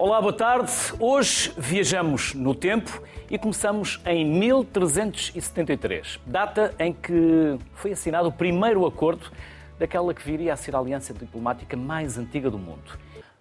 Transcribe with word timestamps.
Olá, 0.00 0.20
boa 0.20 0.32
tarde. 0.32 0.70
Hoje 1.00 1.52
viajamos 1.58 2.32
no 2.32 2.54
tempo 2.54 3.02
e 3.28 3.36
começamos 3.36 4.00
em 4.06 4.24
1373, 4.24 6.20
data 6.24 6.72
em 6.78 6.92
que 6.92 7.58
foi 7.74 7.90
assinado 7.90 8.28
o 8.28 8.32
primeiro 8.32 8.86
acordo 8.86 9.28
daquela 9.76 10.14
que 10.14 10.22
viria 10.22 10.52
a 10.52 10.56
ser 10.56 10.76
a 10.76 10.78
aliança 10.78 11.12
diplomática 11.12 11.76
mais 11.76 12.16
antiga 12.16 12.48
do 12.48 12.56
mundo. 12.56 12.96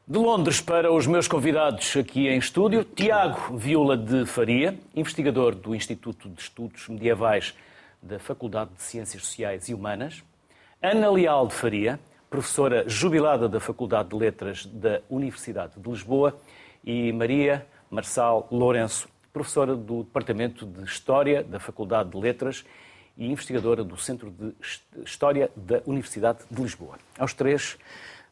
De 0.07 0.17
Londres 0.17 0.59
para 0.59 0.91
os 0.91 1.05
meus 1.05 1.27
convidados 1.27 1.95
aqui 1.95 2.27
em 2.27 2.39
estúdio, 2.39 2.83
Tiago 2.83 3.55
Viola 3.55 3.95
de 3.95 4.25
Faria, 4.25 4.79
investigador 4.95 5.53
do 5.53 5.75
Instituto 5.75 6.27
de 6.27 6.41
Estudos 6.41 6.87
Medievais 6.89 7.53
da 8.01 8.17
Faculdade 8.17 8.71
de 8.75 8.81
Ciências 8.81 9.21
Sociais 9.23 9.69
e 9.69 9.75
Humanas, 9.75 10.23
Ana 10.81 11.11
Leal 11.11 11.45
de 11.45 11.53
Faria, 11.53 11.99
professora 12.29 12.83
jubilada 12.87 13.47
da 13.47 13.59
Faculdade 13.59 14.09
de 14.09 14.15
Letras 14.15 14.65
da 14.65 15.01
Universidade 15.09 15.73
de 15.77 15.89
Lisboa, 15.89 16.37
e 16.87 17.11
Maria 17.11 17.65
Marçal 17.91 18.47
Lourenço, 18.49 19.09
professora 19.33 19.75
do 19.75 20.03
Departamento 20.03 20.65
de 20.65 20.83
História 20.83 21.43
da 21.43 21.59
Faculdade 21.59 22.09
de 22.09 22.17
Letras 22.17 22.65
e 23.17 23.29
investigadora 23.29 23.83
do 23.83 23.97
Centro 23.97 24.31
de 24.31 24.53
História 25.03 25.51
da 25.55 25.81
Universidade 25.85 26.39
de 26.49 26.61
Lisboa. 26.61 26.97
Aos 27.19 27.33
três, 27.33 27.77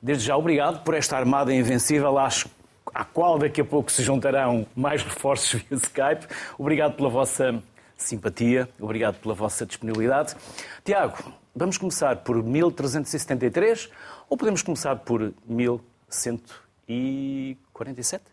desde 0.01 0.25
já 0.25 0.37
obrigado 0.37 0.83
por 0.83 0.93
esta 0.93 1.17
armada 1.17 1.53
invencível, 1.53 2.17
acho 2.17 2.49
à 2.93 3.03
qual 3.03 3.37
daqui 3.37 3.59
a 3.59 3.65
pouco 3.65 3.91
se 3.91 4.03
juntarão 4.03 4.65
mais 4.75 5.03
reforços 5.03 5.61
via 5.61 5.77
Skype. 5.77 6.27
Obrigado 6.57 6.95
pela 6.95 7.09
vossa 7.09 7.61
simpatia, 7.97 8.69
obrigado 8.79 9.19
pela 9.19 9.33
vossa 9.33 9.65
disponibilidade. 9.65 10.35
Tiago, 10.83 11.17
vamos 11.55 11.77
começar 11.77 12.17
por 12.17 12.43
1373 12.43 13.89
ou 14.29 14.35
podemos 14.37 14.61
começar 14.61 14.97
por 14.97 15.33
1147? 15.47 18.23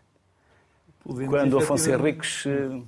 Podemos 1.03 1.33
Quando 1.33 1.57
Afonso 1.57 1.89
Henriques 1.89 2.45
eh, 2.45 2.81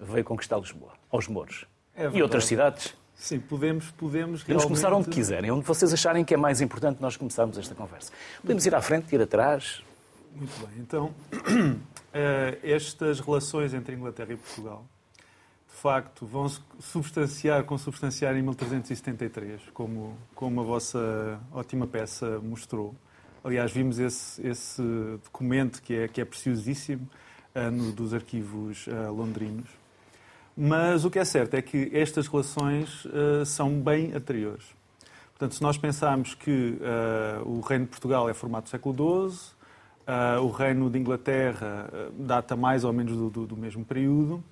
veio 0.00 0.24
conquistar 0.24 0.56
Lisboa, 0.58 0.92
aos 1.10 1.28
Mouros. 1.28 1.66
É 1.94 2.08
e 2.12 2.22
outras 2.22 2.46
cidades. 2.46 2.94
Sim, 3.14 3.38
podemos, 3.38 3.90
podemos 3.90 4.42
Podemos 4.42 4.64
começar 4.64 4.94
onde 4.94 5.10
quiserem, 5.10 5.50
onde 5.50 5.66
vocês 5.66 5.92
acharem 5.92 6.24
que 6.24 6.32
é 6.32 6.36
mais 6.36 6.60
importante 6.62 7.02
nós 7.02 7.16
começarmos 7.16 7.58
esta 7.58 7.74
conversa. 7.74 8.12
Podemos 8.40 8.64
ir 8.64 8.74
à 8.74 8.80
frente, 8.80 9.14
ir 9.14 9.20
atrás. 9.20 9.82
Muito 10.34 10.66
bem. 10.66 10.78
Então, 10.78 11.12
eh, 12.14 12.58
estas 12.62 13.20
relações 13.20 13.74
entre 13.74 13.94
Inglaterra 13.94 14.32
e 14.32 14.36
Portugal 14.36 14.86
facto, 15.80 16.26
vão 16.26 16.46
substanciar, 16.78 17.64
consubstanciar 17.64 18.36
em 18.36 18.42
1373, 18.42 19.62
como, 19.72 20.14
como 20.34 20.60
a 20.60 20.64
vossa 20.64 21.40
ótima 21.52 21.86
peça 21.86 22.38
mostrou. 22.40 22.94
Aliás, 23.42 23.72
vimos 23.72 23.98
esse, 23.98 24.46
esse 24.46 24.82
documento 25.24 25.80
que 25.80 25.94
é, 25.94 26.08
que 26.08 26.20
é 26.20 26.24
preciosíssimo 26.24 27.08
uh, 27.54 27.70
no, 27.70 27.92
dos 27.92 28.12
arquivos 28.12 28.86
uh, 28.88 29.10
londrinos. 29.10 29.70
Mas 30.54 31.06
o 31.06 31.10
que 31.10 31.18
é 31.18 31.24
certo 31.24 31.54
é 31.54 31.62
que 31.62 31.90
estas 31.94 32.26
relações 32.26 33.06
uh, 33.06 33.46
são 33.46 33.80
bem 33.80 34.12
anteriores. 34.12 34.66
Portanto, 35.30 35.54
se 35.54 35.62
nós 35.62 35.78
pensarmos 35.78 36.34
que 36.34 36.78
o 37.46 37.60
Reino 37.60 37.86
de 37.86 37.90
Portugal 37.92 38.28
é 38.28 38.34
formado 38.34 38.64
do 38.64 38.68
século 38.68 39.30
XII, 39.30 39.54
o 40.42 40.50
Reino 40.50 40.90
de 40.90 40.98
Inglaterra 40.98 41.88
data 42.12 42.54
mais 42.54 42.84
ou 42.84 42.92
menos 42.92 43.16
do, 43.16 43.30
do, 43.30 43.46
do 43.46 43.56
mesmo 43.56 43.82
período, 43.82 44.44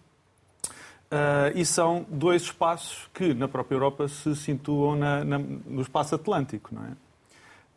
Uh, 1.10 1.56
e 1.56 1.64
são 1.64 2.04
dois 2.06 2.42
espaços 2.42 3.08
que 3.14 3.32
na 3.32 3.48
própria 3.48 3.76
Europa 3.76 4.06
se 4.08 4.36
situam 4.36 4.94
na, 4.94 5.24
na, 5.24 5.38
no 5.38 5.80
espaço 5.80 6.14
atlântico, 6.14 6.74
não 6.74 6.84
é? 6.84 6.90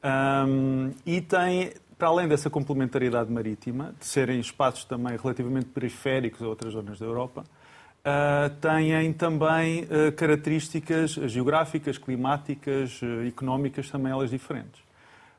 Um, 0.04 0.92
e 1.06 1.22
tem, 1.22 1.72
para 1.98 2.10
além 2.10 2.28
dessa 2.28 2.50
complementaridade 2.50 3.32
marítima, 3.32 3.96
de 3.98 4.06
serem 4.06 4.40
espaços 4.42 4.84
também 4.84 5.16
relativamente 5.16 5.68
periféricos 5.68 6.42
a 6.42 6.48
outras 6.48 6.74
zonas 6.74 7.00
da 7.00 7.06
Europa, 7.06 7.46
uh, 7.46 8.50
têm 8.60 9.14
também 9.14 9.84
uh, 9.84 10.12
características 10.12 11.12
geográficas, 11.12 11.98
climáticas, 11.98 13.00
económicas 13.26 13.90
também 13.90 14.12
elas 14.12 14.30
diferentes. 14.30 14.82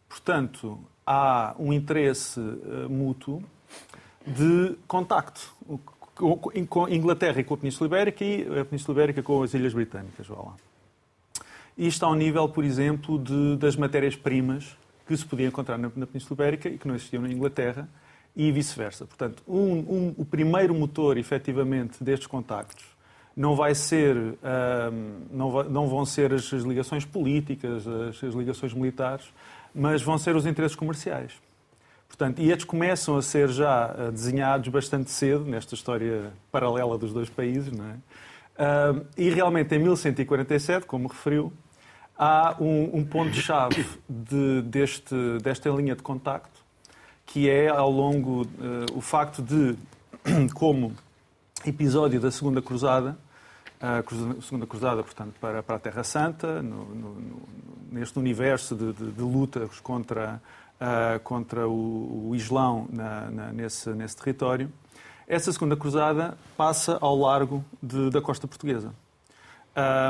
Portanto, 0.09 0.79
há 1.07 1.55
um 1.59 1.75
interesse 1.75 2.41
mútuo 2.89 3.43
de 4.27 4.77
contacto, 4.87 5.55
com 6.15 6.85
a 6.85 6.91
Inglaterra 6.91 7.41
e 7.41 7.45
com 7.45 7.55
a 7.55 7.57
Península 7.57 7.89
Ibérica 7.89 8.25
e 8.25 8.61
a 8.61 8.65
Península 8.65 8.97
Ibérica 8.97 9.23
com 9.23 9.43
as 9.43 9.55
Ilhas 9.55 9.73
Britânicas. 9.73 10.27
Vá 10.27 10.37
lá. 10.37 10.55
Isto 11.77 12.05
ao 12.05 12.15
nível, 12.15 12.49
por 12.49 12.65
exemplo, 12.65 13.19
de, 13.19 13.57
das 13.57 13.77
matérias-primas 13.77 14.77
que 15.07 15.17
se 15.17 15.25
podia 15.25 15.47
encontrar 15.47 15.79
na, 15.79 15.91
na, 15.95 16.07
Península 16.07 16.35
Ibérica 16.35 16.69
e 16.69 16.79
que 16.79 16.87
não 16.87 16.95
existiam 16.95 17.23
na 17.23 17.31
Inglaterra 17.31 17.89
e 18.37 18.53
vice-versa. 18.53 19.07
Portanto, 19.07 19.43
um, 19.49 19.57
um, 19.59 20.15
o 20.19 20.25
primeiro 20.25 20.75
motor, 20.75 21.17
efetivamente, 21.17 22.03
destes 22.03 22.27
contactos 22.27 22.85
não 23.35 23.57
vai 23.57 23.75
ser, 23.75 24.15
não, 25.31 25.51
vai, 25.51 25.69
não, 25.69 25.89
vão 25.89 26.05
ser 26.05 26.35
as, 26.35 26.53
as 26.53 26.63
ligações 26.63 27.05
políticas, 27.07 27.87
as, 27.89 28.23
as 28.23 28.35
ligações 28.35 28.75
militares, 28.75 29.33
mas 29.75 30.03
vão 30.03 30.19
ser 30.19 30.37
os 30.37 30.45
interesses 30.45 30.77
comerciais. 30.77 31.33
Portanto, 32.13 32.41
e 32.41 32.51
estes 32.51 32.67
começam 32.67 33.17
a 33.17 33.23
ser 33.23 33.49
já 33.49 33.95
eh, 33.99 34.11
desenhados 34.11 34.69
bastante 34.69 35.11
cedo, 35.11 35.47
nesta 35.47 35.75
história 35.75 36.31
paralela 36.51 36.99
dos 36.99 37.11
dois 37.11 37.31
países, 37.31 37.73
não 37.73 37.87
é? 37.87 37.95
Uh, 38.53 39.07
e 39.17 39.31
realmente 39.31 39.75
em 39.75 39.79
1147, 39.79 40.85
como 40.85 41.09
referiu, 41.09 41.51
há 42.17 42.55
um, 42.61 42.99
um 42.99 43.05
ponto-chave 43.05 43.87
de, 44.07 44.61
deste, 44.61 45.15
desta 45.43 45.71
linha 45.71 45.97
de 45.97 46.03
contacto, 46.03 46.63
que 47.25 47.49
é 47.49 47.69
ao 47.69 47.91
longo 47.91 48.43
uh, 48.43 48.47
o 48.95 49.01
facto 49.01 49.41
de, 49.41 49.75
como 50.53 50.95
episódio 51.65 52.21
da 52.21 52.31
Segunda 52.31 52.61
Cruzada, 52.61 53.17
a 53.81 54.03
Segunda 54.43 54.67
Cruzada, 54.67 55.03
portanto, 55.03 55.33
para, 55.41 55.63
para 55.63 55.77
a 55.77 55.79
Terra 55.79 56.05
Santa, 56.05 56.63
no, 56.63 56.85
no, 56.95 57.43
neste 57.91 58.19
universo 58.19 58.77
de, 58.77 58.93
de, 58.93 59.13
de 59.13 59.23
lutas 59.23 59.81
contra 59.81 60.43
uh, 60.83 61.21
contra 61.21 61.69
o, 61.69 62.31
o 62.31 62.35
Islão 62.35 62.89
na, 62.91 63.31
na, 63.31 63.53
nesse, 63.53 63.91
nesse 63.91 64.17
território. 64.17 64.71
Essa 65.29 65.53
segunda 65.53 65.77
cruzada 65.77 66.37
passa 66.57 66.99
ao 67.01 67.17
largo 67.17 67.65
de, 67.81 68.11
da 68.11 68.21
costa 68.21 68.49
portuguesa, 68.49 68.93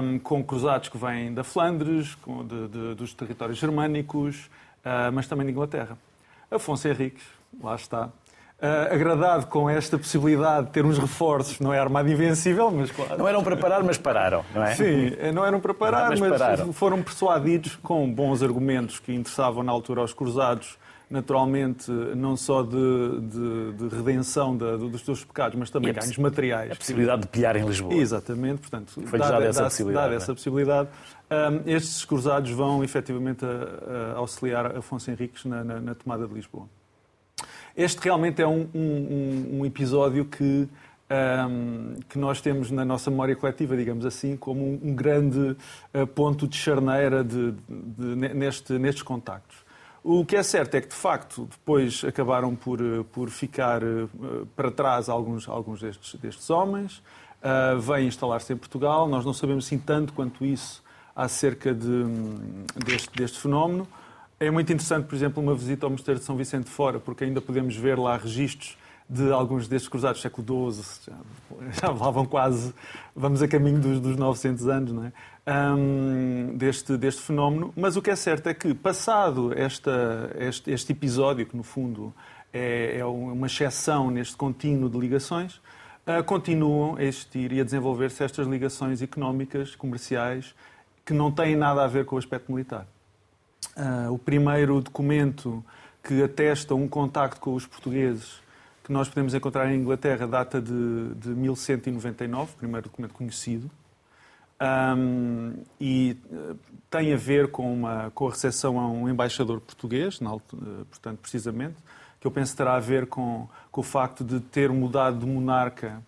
um, 0.03 0.19
com 0.19 0.43
cruzados 0.43 0.89
que 0.89 0.97
vêm 0.97 1.33
da 1.33 1.45
Flandres, 1.45 2.15
com, 2.15 2.45
de, 2.45 2.69
de, 2.69 2.95
dos 2.95 3.13
territórios 3.15 3.59
germânicos, 3.59 4.47
uh, 4.85 5.13
mas 5.13 5.27
também 5.27 5.47
de 5.47 5.53
Inglaterra. 5.53 5.99
Afonso 6.51 6.89
Henriques, 6.89 7.25
lá 7.63 7.75
está, 7.75 8.11
uh, 8.63 8.95
agradado 8.95 9.47
com 9.47 9.69
esta 9.69 9.99
possibilidade 9.99 10.67
de 10.67 10.73
ter 10.73 10.85
uns 10.85 10.99
reforços, 10.99 11.59
não 11.61 11.75
é 11.75 11.79
armado 11.79 12.11
invencível, 12.11 12.71
mas 12.71 12.91
claro. 12.91 13.19
Não 13.19 13.29
eram 13.29 13.43
para 13.43 13.57
parar, 13.57 13.83
mas 13.83 13.99
pararam, 13.99 14.45
não 14.55 14.63
é? 14.63 14.75
Sim, 14.75 15.11
não 15.35 15.45
eram 15.45 15.61
para 15.61 15.75
parar, 15.75 16.11
não, 16.11 16.29
mas, 16.29 16.41
mas 16.41 16.77
foram 16.77 17.03
persuadidos 17.03 17.77
com 17.77 18.11
bons 18.13 18.43
argumentos 18.43 18.99
que 18.99 19.13
interessavam 19.13 19.63
na 19.63 19.73
altura 19.73 20.01
aos 20.01 20.15
cruzados 20.15 20.79
naturalmente, 21.11 21.91
não 21.91 22.39
só 22.39 22.63
de, 22.63 23.21
de, 23.21 23.73
de 23.73 23.95
redenção 23.95 24.57
de, 24.57 24.79
dos 24.79 25.05
seus 25.05 25.23
pecados, 25.23 25.59
mas 25.59 25.69
também 25.69 25.93
ganhos 25.93 26.17
materiais. 26.17 26.73
A 26.73 26.75
possibilidade 26.75 27.23
de 27.23 27.29
pilhar 27.29 27.55
em 27.55 27.67
Lisboa. 27.67 27.93
Exatamente, 27.93 28.63
portanto, 28.63 28.99
foi 29.05 29.19
dada 29.19 29.45
essa 29.45 29.65
possibilidade. 29.65 30.05
Dada 30.07 30.17
essa 30.17 30.35
possibilidade 30.35 30.89
um, 31.33 31.71
estes 31.71 32.05
cruzados 32.05 32.51
vão 32.51 32.85
efetivamente 32.85 33.45
a, 33.45 34.15
a 34.15 34.19
auxiliar 34.19 34.77
Afonso 34.77 35.11
Henriques 35.11 35.45
na, 35.45 35.65
na, 35.65 35.81
na 35.81 35.95
tomada 35.95 36.27
de 36.27 36.35
Lisboa. 36.35 36.67
Este 37.77 38.01
realmente 38.03 38.43
é 38.43 38.47
um, 38.47 38.69
um, 38.75 39.59
um 39.61 39.67
episódio 39.67 40.25
que, 40.25 40.69
um, 41.11 42.01
que 42.09 42.19
nós 42.19 42.41
temos 42.41 42.71
na 42.71 42.85
nossa 42.85 43.11
memória 43.11 43.35
coletiva, 43.35 43.77
digamos 43.77 44.05
assim, 44.05 44.37
como 44.37 44.63
um, 44.63 44.95
grande 44.95 45.57
uh, 45.95 46.07
ponto 46.07 46.47
de 46.47 46.57
charneira 46.57 47.25
de, 47.25 47.53
de, 47.53 47.57
de, 48.17 48.35
neste, 48.35 48.75
nestes 48.75 49.03
contactos. 49.03 49.57
O 50.05 50.25
que 50.27 50.35
é 50.35 50.43
certo 50.43 50.75
é 50.75 50.81
que, 50.81 50.89
de 50.89 50.95
facto, 50.95 51.49
depois 51.51 52.03
acabaram 52.05 52.55
por, 52.57 52.83
uh, 52.83 53.05
por 53.05 53.31
ficar 53.31 53.83
uh, 53.83 54.47
para 54.57 54.71
trás 54.71 55.09
alguns, 55.09 55.49
alguns 55.49 55.81
destes, 55.81 56.15
destes 56.17 56.51
homens, 56.51 57.01
uh, 57.43 57.79
vêm 57.81 58.07
instalar-se 58.07 58.53
em 58.53 58.57
Portugal. 58.57 59.09
Nós 59.09 59.25
não 59.25 59.33
sabemos 59.33 59.67
assim 59.67 59.79
tanto 59.79 60.13
quanto 60.13 60.45
isso 60.45 60.83
acerca 61.15 61.73
de, 61.73 62.05
deste, 62.85 63.11
deste 63.17 63.39
fenómeno. 63.39 63.87
É 64.43 64.51
muito 64.51 64.73
interessante, 64.73 65.07
por 65.07 65.15
exemplo, 65.15 65.41
uma 65.41 65.55
visita 65.55 65.87
ao 65.87 65.91
Mosteiro 65.91 66.19
de 66.19 66.27
São 66.27 66.37
Vicente 66.37 66.65
de 66.65 66.71
Fora, 66.71 66.99
porque 66.99 67.23
ainda 67.23 67.41
podemos 67.41 67.77
ver 67.77 67.97
lá 67.97 68.17
registros 68.17 68.77
de 69.09 69.31
alguns 69.31 69.69
destes 69.69 69.89
cruzados 69.89 70.19
do 70.19 70.23
século 70.23 70.73
XII, 70.73 71.15
já, 71.71 71.87
já 71.87 71.91
vão 71.93 72.27
quase, 72.27 72.75
vamos 73.15 73.41
a 73.41 73.47
caminho 73.47 73.79
dos, 73.79 74.01
dos 74.01 74.17
900 74.17 74.67
anos, 74.67 74.93
não 74.93 75.05
é? 75.05 75.13
Um, 75.77 76.57
deste, 76.57 76.97
deste 76.97 77.23
fenómeno. 77.23 77.73
Mas 77.77 77.97
o 77.97 78.03
que 78.03 78.11
é 78.11 78.17
certo 78.17 78.49
é 78.49 78.55
que, 78.55 78.75
passado 78.75 79.57
esta, 79.57 80.35
este, 80.37 80.73
este 80.73 80.91
episódio, 80.91 81.47
que 81.47 81.57
no 81.57 81.63
fundo 81.63 82.13
é, 82.53 82.99
é 82.99 83.05
uma 83.05 83.47
exceção 83.47 84.11
neste 84.11 84.35
contínuo 84.35 84.91
de 84.91 84.99
ligações, 84.99 85.61
uh, 86.05 86.25
continuam 86.27 86.97
a 86.97 87.05
existir 87.05 87.53
e 87.53 87.61
a 87.61 87.65
desenvolver-se 87.65 88.25
estas 88.25 88.49
ligações 88.49 89.03
económicas, 89.03 89.77
comerciais, 89.77 90.53
que 91.07 91.15
não 91.15 91.31
têm 91.31 91.55
nada 91.55 91.85
a 91.85 91.87
ver 91.87 92.05
com 92.05 92.17
o 92.17 92.19
aspecto 92.19 92.51
militar. 92.51 92.89
Uh, 93.77 94.13
o 94.13 94.19
primeiro 94.19 94.81
documento 94.81 95.65
que 96.03 96.23
atesta 96.23 96.75
um 96.75 96.87
contacto 96.89 97.41
com 97.41 97.55
os 97.55 97.67
portugueses 97.67 98.43
que 98.85 98.93
nós 98.93 99.09
podemos 99.09 99.33
encontrar 99.33 99.71
em 99.73 99.77
Inglaterra 99.77 100.27
data 100.27 100.61
de, 100.61 101.15
de 101.15 101.29
1199, 101.29 102.53
primeiro 102.57 102.89
documento 102.89 103.15
conhecido, 103.15 103.71
um, 104.61 105.55
e 105.81 106.17
uh, 106.31 106.57
tem 106.91 107.13
a 107.13 107.17
ver 107.17 107.49
com, 107.49 107.73
uma, 107.73 108.11
com 108.15 108.27
a 108.27 108.31
recepção 108.31 108.79
a 108.79 108.89
um 108.89 109.09
embaixador 109.09 109.61
português, 109.61 110.21
na, 110.21 110.35
uh, 110.35 110.41
portanto, 110.91 111.19
precisamente, 111.21 111.77
que 112.21 112.27
eu 112.27 112.31
penso 112.31 112.57
terá 112.57 112.75
a 112.75 112.81
ver 112.81 113.07
com, 113.07 113.49
com 113.71 113.81
o 113.81 113.85
facto 113.85 114.23
de 114.23 114.41
ter 114.41 114.71
mudado 114.71 115.19
de 115.19 115.27
monarca, 115.27 116.01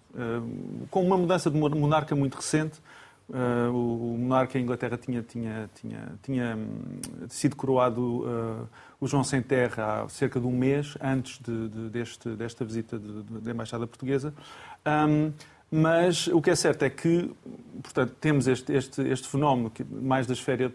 com 0.88 1.04
uma 1.04 1.16
mudança 1.16 1.50
de 1.50 1.58
monarca 1.58 2.14
muito 2.14 2.36
recente. 2.36 2.80
Uh, 3.26 3.72
o, 3.72 4.18
monarca 4.18 4.58
em 4.58 4.62
Inglaterra 4.62 4.98
tinha, 4.98 5.22
tinha, 5.22 5.70
tinha, 5.74 6.12
tinha 6.22 6.56
hum, 6.56 7.26
sido 7.28 7.56
coroado 7.56 8.22
uh, 8.22 8.68
o 9.00 9.06
João 9.06 9.24
Sem 9.24 9.40
Terra 9.40 10.02
há 10.02 10.08
cerca 10.10 10.38
de 10.38 10.46
um 10.46 10.52
mês 10.52 10.94
antes 11.00 11.38
de, 11.38 11.68
de, 11.68 11.88
deste, 11.88 12.28
desta 12.30 12.66
visita 12.66 12.98
da 12.98 13.50
Embaixada 13.50 13.86
Portuguesa. 13.86 14.34
Um, 14.86 15.32
mas 15.70 16.26
o 16.28 16.40
que 16.42 16.50
é 16.50 16.54
certo 16.54 16.84
é 16.84 16.90
que, 16.90 17.30
portanto, 17.82 18.14
temos 18.20 18.46
este, 18.46 18.72
este, 18.72 19.00
este 19.02 19.26
fenómeno 19.26 19.72
mais 19.90 20.26
da 20.26 20.34
esfera 20.34 20.70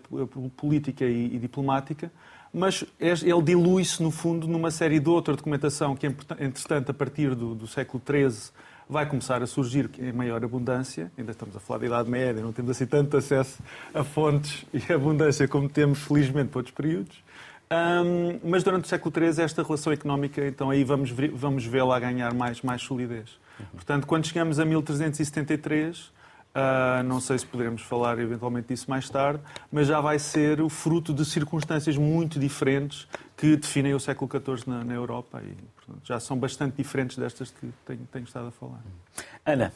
política 0.58 1.06
e, 1.06 1.36
e 1.36 1.40
diplomática, 1.40 2.12
mas 2.52 2.84
ele 3.00 3.42
dilui-se, 3.44 4.02
no 4.02 4.12
fundo, 4.12 4.48
numa 4.48 4.72
série 4.72 5.00
de 5.00 5.08
outra 5.08 5.36
documentação 5.36 5.96
que, 5.96 6.08
entretanto, 6.08 6.90
a 6.90 6.94
partir 6.94 7.36
do, 7.36 7.54
do 7.54 7.68
século 7.68 8.02
XIII, 8.06 8.52
vai 8.90 9.06
começar 9.06 9.44
a 9.44 9.46
surgir 9.46 9.88
em 10.00 10.12
maior 10.12 10.44
abundância. 10.44 11.12
Ainda 11.16 11.32
estamos 11.32 11.56
a 11.56 11.60
falar 11.60 11.80
da 11.80 11.86
Idade 11.86 12.10
Média, 12.10 12.42
não 12.42 12.52
temos 12.52 12.72
assim 12.72 12.88
tanto 12.88 13.16
acesso 13.16 13.60
a 13.94 14.04
fontes 14.04 14.66
e 14.74 14.92
abundância 14.92 15.48
como 15.48 15.70
temos, 15.70 16.00
felizmente, 16.00 16.50
para 16.50 16.60
outros 16.60 16.76
períodos. 16.76 17.24
Um, 17.72 18.40
mas 18.50 18.64
durante 18.64 18.86
o 18.86 18.88
século 18.88 19.14
XIII, 19.16 19.46
esta 19.46 19.62
relação 19.62 19.94
económica, 19.94 20.44
então 20.48 20.72
aí 20.72 20.84
vamos, 20.84 21.12
vamos 21.34 21.64
vê-la 21.66 22.00
ganhar 22.00 22.34
mais, 22.34 22.64
mais 22.64 22.82
solidez. 22.82 23.38
Uhum. 23.60 23.66
Portanto, 23.74 24.08
quando 24.08 24.26
chegamos 24.26 24.60
a 24.60 24.66
1373, 24.66 26.18
Uh, 26.50 27.04
não 27.04 27.22
sei 27.22 27.38
se 27.38 27.46
poderemos 27.46 27.84
falar 27.84 28.18
eventualmente 28.18 28.70
disso 28.70 28.90
mais 28.90 29.08
tarde, 29.08 29.40
mas 29.72 29.86
já 29.86 30.02
vai 30.02 30.18
ser 30.18 30.60
o 30.62 30.68
fruto 30.68 31.14
de 31.14 31.24
circunstâncias 31.24 31.96
muito 31.96 32.40
diferentes 32.40 33.08
que 33.38 33.56
definem 33.56 33.94
o 33.94 34.00
século 34.00 34.30
XIV 34.30 34.64
na, 34.68 34.84
na 34.84 34.96
Europa 34.96 35.44
e 35.44 35.56
já 36.04 36.20
são 36.20 36.38
bastante 36.38 36.78
diferentes 36.78 37.18
destas 37.18 37.52
que 37.52 37.72
tenho, 37.86 38.08
tenho 38.12 38.26
estado 38.26 38.48
a 38.48 38.52
falar. 38.52 38.82
Ana, 39.46 39.74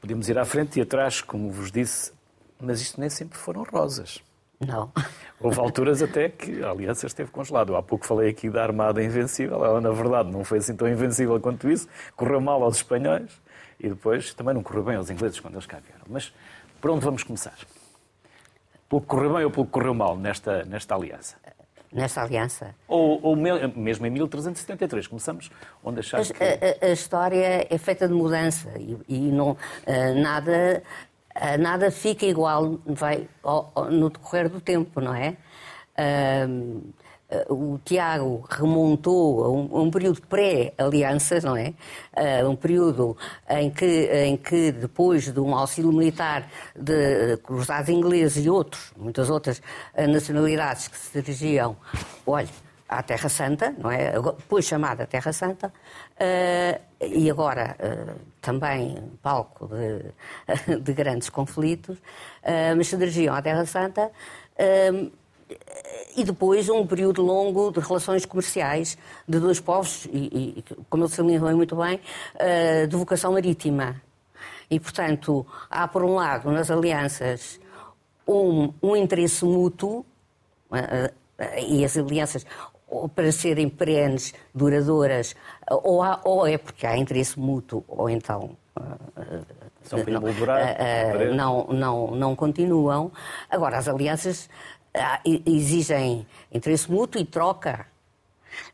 podemos 0.00 0.28
ir 0.28 0.38
à 0.38 0.44
frente 0.44 0.78
e 0.78 0.82
atrás, 0.82 1.20
como 1.20 1.50
vos 1.50 1.70
disse, 1.70 2.12
mas 2.60 2.80
isto 2.80 3.00
nem 3.00 3.10
sempre 3.10 3.38
foram 3.38 3.62
rosas. 3.62 4.22
Não. 4.60 4.92
Houve 5.40 5.58
alturas 5.58 6.02
até 6.02 6.28
que 6.28 6.62
a 6.62 6.70
aliança 6.70 7.06
esteve 7.06 7.30
congelada. 7.30 7.76
Há 7.76 7.82
pouco 7.82 8.04
falei 8.04 8.28
aqui 8.28 8.50
da 8.50 8.62
Armada 8.62 9.02
Invencível. 9.02 9.64
Ela, 9.64 9.80
na 9.80 9.90
verdade, 9.90 10.30
não 10.30 10.44
foi 10.44 10.58
assim 10.58 10.76
tão 10.76 10.86
invencível 10.86 11.40
quanto 11.40 11.70
isso. 11.70 11.88
Correu 12.14 12.40
mal 12.42 12.62
aos 12.62 12.76
espanhóis 12.76 13.30
e 13.78 13.88
depois 13.88 14.34
também 14.34 14.52
não 14.52 14.62
correu 14.62 14.84
bem 14.84 14.96
aos 14.96 15.08
ingleses 15.08 15.40
quando 15.40 15.54
eles 15.54 15.64
cá 15.64 15.78
vieram. 15.78 16.04
Mas 16.08 16.30
por 16.78 16.90
onde 16.90 17.04
vamos 17.04 17.22
começar? 17.22 17.56
Pelo 18.86 19.00
que 19.00 19.06
correu 19.06 19.34
bem 19.34 19.44
ou 19.44 19.50
pelo 19.50 19.64
que 19.64 19.72
correu 19.72 19.94
mal 19.94 20.16
nesta, 20.16 20.64
nesta 20.64 20.94
aliança? 20.94 21.36
Nesta 21.92 22.22
aliança? 22.22 22.74
Ou, 22.86 23.18
ou 23.20 23.34
mesmo 23.34 24.06
em 24.06 24.10
1373, 24.10 25.08
começamos 25.08 25.50
onde 25.82 26.00
achar 26.00 26.24
que... 26.24 26.42
A, 26.42 26.86
a, 26.86 26.90
a, 26.90 26.92
história 26.92 27.66
é 27.68 27.78
feita 27.78 28.06
de 28.06 28.14
mudança 28.14 28.70
e, 28.78 28.96
e 29.08 29.18
não, 29.18 29.50
uh, 29.52 29.56
nada 30.22 30.82
ah, 31.34 31.56
nada 31.56 31.90
fica 31.90 32.26
igual 32.26 32.78
vai, 32.84 33.28
no 33.90 34.10
decorrer 34.10 34.48
do 34.48 34.60
tempo, 34.60 35.00
não 35.00 35.14
é? 35.14 35.36
O 37.48 37.78
Tiago 37.84 38.44
remontou 38.48 39.44
a 39.44 39.48
um, 39.48 39.82
um 39.82 39.90
período 39.90 40.20
pré-alianças, 40.22 41.44
não 41.44 41.56
é? 41.56 41.74
Uh, 42.16 42.48
um 42.48 42.56
período 42.56 43.16
em 43.48 43.70
que, 43.70 43.86
em 43.86 44.36
que, 44.36 44.72
depois 44.72 45.32
de 45.32 45.40
um 45.40 45.54
auxílio 45.54 45.92
militar 45.92 46.48
de 46.74 47.36
cruzados 47.38 47.88
ingleses 47.88 48.44
e 48.44 48.50
outros, 48.50 48.92
muitas 48.96 49.30
outras 49.30 49.62
nacionalidades 49.96 50.88
que 50.88 50.98
se 50.98 51.20
dirigiam, 51.20 51.76
olha, 52.26 52.48
à 52.90 53.02
Terra 53.02 53.28
Santa, 53.28 53.72
não 53.78 53.90
é? 53.90 54.12
Depois 54.12 54.64
chamada 54.64 55.06
Terra 55.06 55.32
Santa, 55.32 55.68
uh, 55.68 56.80
e 57.00 57.30
agora 57.30 57.76
uh, 57.78 58.20
também 58.40 58.96
palco 59.22 59.68
de, 59.68 60.76
de 60.82 60.92
grandes 60.92 61.30
conflitos, 61.30 61.96
uh, 61.98 62.76
mas 62.76 62.88
se 62.88 62.96
dirigiam 62.96 63.34
à 63.34 63.40
Terra 63.40 63.64
Santa. 63.64 64.10
E 66.16 66.24
depois 66.24 66.68
um 66.68 66.86
período 66.86 67.22
longo 67.22 67.70
de 67.70 67.80
relações 67.80 68.24
comerciais 68.24 68.96
de 69.28 69.38
dois 69.38 69.60
povos, 69.60 70.06
e, 70.12 70.58
e 70.58 70.64
como 70.88 71.04
ele 71.04 71.12
se 71.12 71.20
alinhou 71.20 71.56
muito 71.56 71.76
bem, 71.76 72.00
de 72.88 72.96
vocação 72.96 73.32
marítima. 73.32 74.00
E, 74.70 74.78
portanto, 74.78 75.46
há, 75.68 75.88
por 75.88 76.04
um 76.04 76.14
lado, 76.14 76.50
nas 76.50 76.70
alianças, 76.70 77.60
um, 78.26 78.72
um 78.82 78.96
interesse 78.96 79.44
mútuo, 79.44 80.04
e 81.66 81.84
as 81.84 81.96
alianças 81.96 82.46
para 83.14 83.32
serem 83.32 83.68
perenes, 83.68 84.34
duradouras, 84.54 85.34
ou, 85.68 86.02
há, 86.02 86.20
ou 86.24 86.46
é 86.46 86.58
porque 86.58 86.86
há 86.86 86.96
interesse 86.96 87.38
mútuo, 87.38 87.84
ou 87.88 88.08
então 88.08 88.56
São 89.82 89.98
não, 90.04 90.24
não, 91.34 91.66
não, 91.66 92.10
não 92.12 92.36
continuam. 92.36 93.10
Agora, 93.50 93.78
as 93.78 93.88
alianças 93.88 94.48
exigem 95.46 96.26
interesse 96.52 96.90
mútuo 96.90 97.20
e 97.20 97.24
troca. 97.24 97.86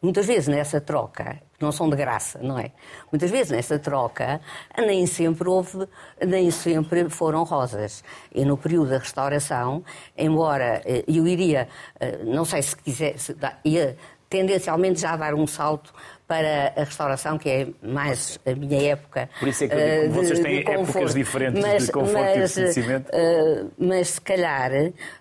Muitas 0.01 0.27
vezes 0.27 0.49
nessa 0.49 0.81
troca, 0.81 1.39
não 1.61 1.71
são 1.71 1.89
de 1.89 1.97
graça, 1.97 2.39
não 2.43 2.59
é? 2.59 2.73
Muitas 3.13 3.31
vezes 3.31 3.51
nessa 3.51 3.79
troca 3.79 4.41
nem 4.79 5.07
sempre 5.07 5.49
houve, 5.49 5.87
nem 6.25 6.51
sempre 6.51 7.09
foram 7.11 7.45
rosas. 7.45 8.03
E 8.35 8.45
no 8.45 8.57
período 8.57 8.91
da 8.91 8.99
restauração, 8.99 9.85
embora 10.17 10.83
eh, 10.85 11.05
eu 11.07 11.27
iria, 11.27 11.69
eh, 12.01 12.19
não 12.25 12.45
sei 12.45 12.63
se 12.63 12.77
quisesse, 12.77 13.37
ia 13.65 13.97
tendencialmente 14.29 15.01
já 15.01 15.17
dar 15.17 15.35
um 15.35 15.47
salto 15.47 15.93
para 16.27 16.73
a 16.77 16.83
restauração, 16.83 17.39
que 17.39 17.49
é 17.49 17.69
mais 17.81 18.39
a 18.45 18.53
minha 18.53 18.93
época. 18.93 19.31
Por 19.39 19.47
isso 19.47 19.65
é 19.65 19.69
que 19.69 19.75
eu 19.75 19.79
digo, 19.79 19.91
eh, 19.91 20.03
de, 20.03 20.09
vocês 20.09 20.41
têm 20.41 20.59
épocas 20.59 21.15
diferentes 21.15 21.63
mas, 21.63 21.87
de 21.87 21.93
conforto 21.93 22.39
mas, 22.39 22.51
e 22.51 22.55
de 22.55 22.61
conhecimento. 22.61 23.09
Uh, 23.11 23.71
mas 23.79 24.09
se 24.09 24.21
calhar 24.21 24.71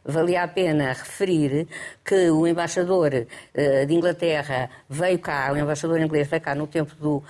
valia 0.03 0.43
a 0.43 0.47
pena 0.47 0.87
referir 0.87 1.67
que 2.03 2.29
o 2.31 2.47
embaixador 2.47 3.11
uh, 3.13 3.85
de 3.85 3.93
Inglaterra 3.93 4.69
veio 4.89 5.19
cá, 5.19 5.51
o 5.53 5.57
embaixador 5.57 6.01
inglês 6.01 6.27
veio 6.27 6.41
cá 6.41 6.55
no 6.55 6.65
tempo 6.65 6.95
do 6.95 7.23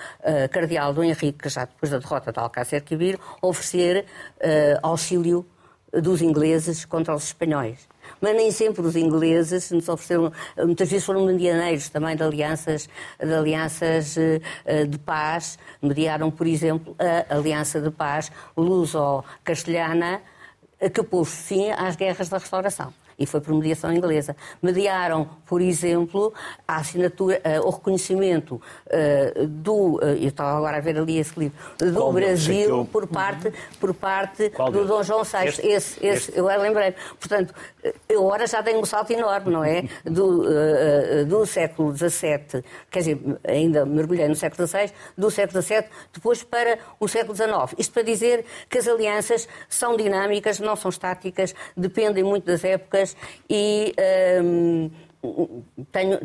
cardeal 0.50 0.94
Dom 0.94 1.04
Henrique, 1.04 1.48
já 1.48 1.66
depois 1.66 1.90
da 1.90 1.98
derrota 1.98 2.32
de 2.32 2.38
Alcácer 2.38 2.82
Quibir, 2.82 3.18
oferecer 3.42 4.06
auxílio 4.82 5.46
dos 5.92 6.22
ingleses 6.22 6.84
contra 6.84 7.14
os 7.14 7.24
espanhóis 7.24 7.86
mas 8.20 8.36
nem 8.36 8.50
sempre 8.50 8.82
os 8.82 8.96
ingleses 8.96 9.70
nos 9.70 9.88
ofereceram, 9.88 10.32
muitas 10.58 10.88
vezes 10.88 11.04
foram 11.04 11.24
medianeiros 11.24 11.88
também 11.88 12.16
de 12.16 12.22
alianças, 12.22 12.88
de 13.18 13.32
alianças 13.32 14.16
eh, 14.16 14.84
de 14.84 14.98
paz, 14.98 15.58
mediaram, 15.80 16.30
por 16.30 16.46
exemplo, 16.46 16.94
a 16.98 17.34
Aliança 17.36 17.80
de 17.80 17.90
Paz 17.90 18.30
luso-castelhana, 18.56 20.20
que 20.92 21.02
pôs 21.02 21.28
fim 21.28 21.70
às 21.70 21.96
guerras 21.96 22.28
da 22.28 22.38
restauração 22.38 22.92
e 23.18 23.26
foi 23.26 23.40
por 23.40 23.54
mediação 23.54 23.92
inglesa. 23.92 24.36
Mediaram, 24.62 25.28
por 25.46 25.60
exemplo, 25.60 26.32
a 26.66 26.76
assinatura, 26.76 27.40
uh, 27.44 27.66
o 27.66 27.70
reconhecimento 27.70 28.60
uh, 28.86 29.46
do, 29.46 29.96
uh, 29.96 30.00
eu 30.02 30.28
estava 30.28 30.56
agora 30.56 30.76
a 30.76 30.80
ver 30.80 30.98
ali 30.98 31.18
esse 31.18 31.38
livro, 31.38 31.56
do 31.78 31.92
Qual 31.92 32.12
Brasil 32.12 32.68
eu... 32.68 32.84
por 32.84 33.06
parte, 33.06 33.52
por 33.80 33.94
parte 33.94 34.50
do 34.72 34.84
Dom 34.84 35.02
João 35.02 35.24
VI. 35.24 35.46
Este, 35.46 35.66
esse, 35.66 36.06
esse, 36.06 36.30
este. 36.30 36.38
eu 36.38 36.46
lembrei. 36.46 36.94
Portanto, 37.18 37.54
eu 38.08 38.26
agora 38.26 38.46
já 38.46 38.62
tenho 38.62 38.80
um 38.80 38.84
salto 38.84 39.10
enorme, 39.12 39.52
não 39.52 39.64
é? 39.64 39.84
Do, 40.04 40.44
do 41.26 41.46
século 41.46 41.96
XVII, 41.96 42.62
quer 42.90 42.98
dizer, 42.98 43.20
ainda 43.46 43.86
mergulhei 43.86 44.28
no 44.28 44.34
século 44.34 44.66
XVI, 44.66 44.92
do 45.16 45.30
século 45.30 45.62
XVII, 45.62 45.84
depois 46.12 46.42
para 46.42 46.78
o 46.98 47.08
século 47.08 47.34
XIX. 47.34 47.74
Isto 47.78 47.92
para 47.92 48.02
dizer 48.02 48.44
que 48.68 48.78
as 48.78 48.88
alianças 48.88 49.48
são 49.68 49.96
dinâmicas, 49.96 50.58
não 50.58 50.76
são 50.76 50.88
estáticas, 50.88 51.54
dependem 51.76 52.24
muito 52.24 52.44
das 52.44 52.64
épocas 52.64 53.05
e 53.48 53.94
um, 54.42 54.90
tenho, 55.92 56.18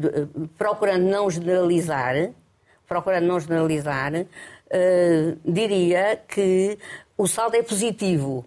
procurando 0.58 1.04
não 1.04 1.30
generalizar, 1.30 2.32
procurando 2.88 3.26
não 3.26 3.40
generalizar, 3.40 4.14
uh, 4.14 5.40
diria 5.46 6.22
que 6.28 6.78
o 7.18 7.28
saldo 7.28 7.56
é 7.56 7.64
positivo. 7.64 8.46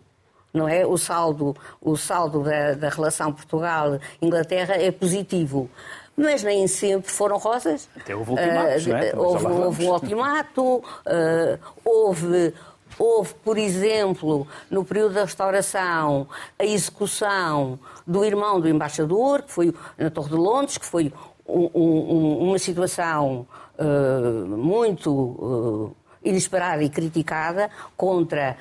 Não 0.52 0.68
é? 0.68 0.86
O 0.86 0.96
saldo, 0.96 1.56
o 1.80 1.96
saldo 1.96 2.44
da, 2.44 2.74
da 2.74 2.88
relação 2.88 3.32
Portugal-Inglaterra 3.32 4.76
é 4.76 4.92
positivo 4.92 5.68
mas 6.16 6.42
nem 6.44 6.66
sempre 6.68 7.10
foram 7.10 7.38
rosas. 7.38 7.88
Até 7.96 8.14
houve 8.14 8.30
ultimatos, 8.30 8.86
uh, 8.86 8.88
não 8.88 8.96
é? 8.96 9.12
Houve, 9.16 9.46
houve 9.46 9.84
um 9.84 9.90
ultimato, 9.90 10.76
uh, 10.76 11.58
houve 11.84 12.54
Houve, 12.98 13.34
por 13.34 13.58
exemplo, 13.58 14.46
no 14.70 14.84
período 14.84 15.14
da 15.14 15.22
restauração, 15.22 16.28
a 16.58 16.64
execução 16.64 17.78
do 18.06 18.24
irmão 18.24 18.60
do 18.60 18.68
embaixador, 18.68 19.42
que 19.42 19.52
foi 19.52 19.74
na 19.98 20.10
Torre 20.10 20.30
de 20.30 20.36
Londres, 20.36 20.78
que 20.78 20.86
foi 20.86 21.12
um, 21.46 21.70
um, 21.74 22.48
uma 22.48 22.58
situação 22.58 23.46
uh, 23.78 24.46
muito 24.56 25.10
uh, 25.12 25.96
inesperada 26.24 26.82
e 26.82 26.88
criticada 26.88 27.70
contra 27.96 28.56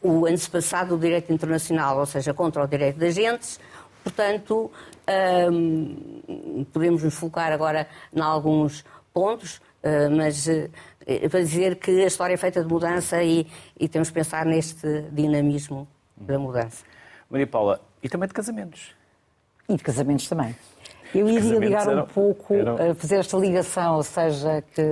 o 0.00 0.26
antepassado 0.26 0.96
do 0.96 1.00
direito 1.00 1.32
internacional, 1.32 1.98
ou 1.98 2.06
seja, 2.06 2.32
contra 2.32 2.62
o 2.62 2.66
direito 2.66 2.98
de 2.98 3.06
agentes. 3.06 3.58
Portanto, 4.04 4.70
um, 5.50 6.64
podemos 6.72 7.02
nos 7.02 7.14
focar 7.14 7.52
agora 7.52 7.88
em 8.14 8.20
alguns 8.20 8.84
pontos, 9.12 9.56
uh, 9.82 10.14
mas 10.16 10.46
para 11.30 11.40
dizer 11.40 11.76
que 11.76 12.02
a 12.02 12.06
história 12.06 12.34
é 12.34 12.36
feita 12.36 12.62
de 12.62 12.68
mudança 12.68 13.22
e, 13.22 13.46
e 13.78 13.88
temos 13.88 14.08
que 14.08 14.14
pensar 14.14 14.44
neste 14.44 15.02
dinamismo 15.10 15.88
da 16.16 16.38
mudança. 16.38 16.84
Maria 17.30 17.46
Paula, 17.46 17.80
e 18.02 18.08
também 18.08 18.28
de 18.28 18.34
casamentos. 18.34 18.94
E 19.68 19.76
de 19.76 19.82
casamentos 19.82 20.28
também. 20.28 20.54
Eu 21.14 21.28
iria 21.28 21.58
ligar 21.58 21.88
um 21.88 22.06
pouco, 22.06 22.54
eram... 22.54 22.94
fazer 22.94 23.16
esta 23.16 23.36
ligação, 23.38 23.96
ou 23.96 24.02
seja, 24.02 24.62
que, 24.74 24.82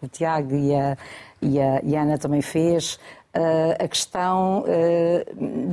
o 0.00 0.08
Tiago 0.08 0.54
e 0.54 0.74
a, 0.74 0.96
e 1.42 1.60
a, 1.60 1.80
e 1.82 1.96
a 1.96 2.02
Ana 2.02 2.16
também 2.16 2.40
fez, 2.40 2.98
a 3.78 3.88
questão 3.88 4.64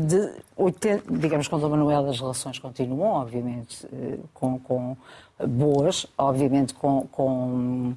de 0.06 0.32
80, 0.56 1.04
digamos 1.12 1.48
com 1.48 1.58
o 1.58 1.60
Dom 1.60 1.70
Manuel 1.70 2.10
as 2.10 2.20
relações 2.20 2.58
continuam, 2.58 3.12
obviamente, 3.22 3.86
com, 4.34 4.60
com 4.60 4.96
boas, 5.46 6.06
obviamente 6.18 6.74
com, 6.74 7.06
com, 7.12 7.94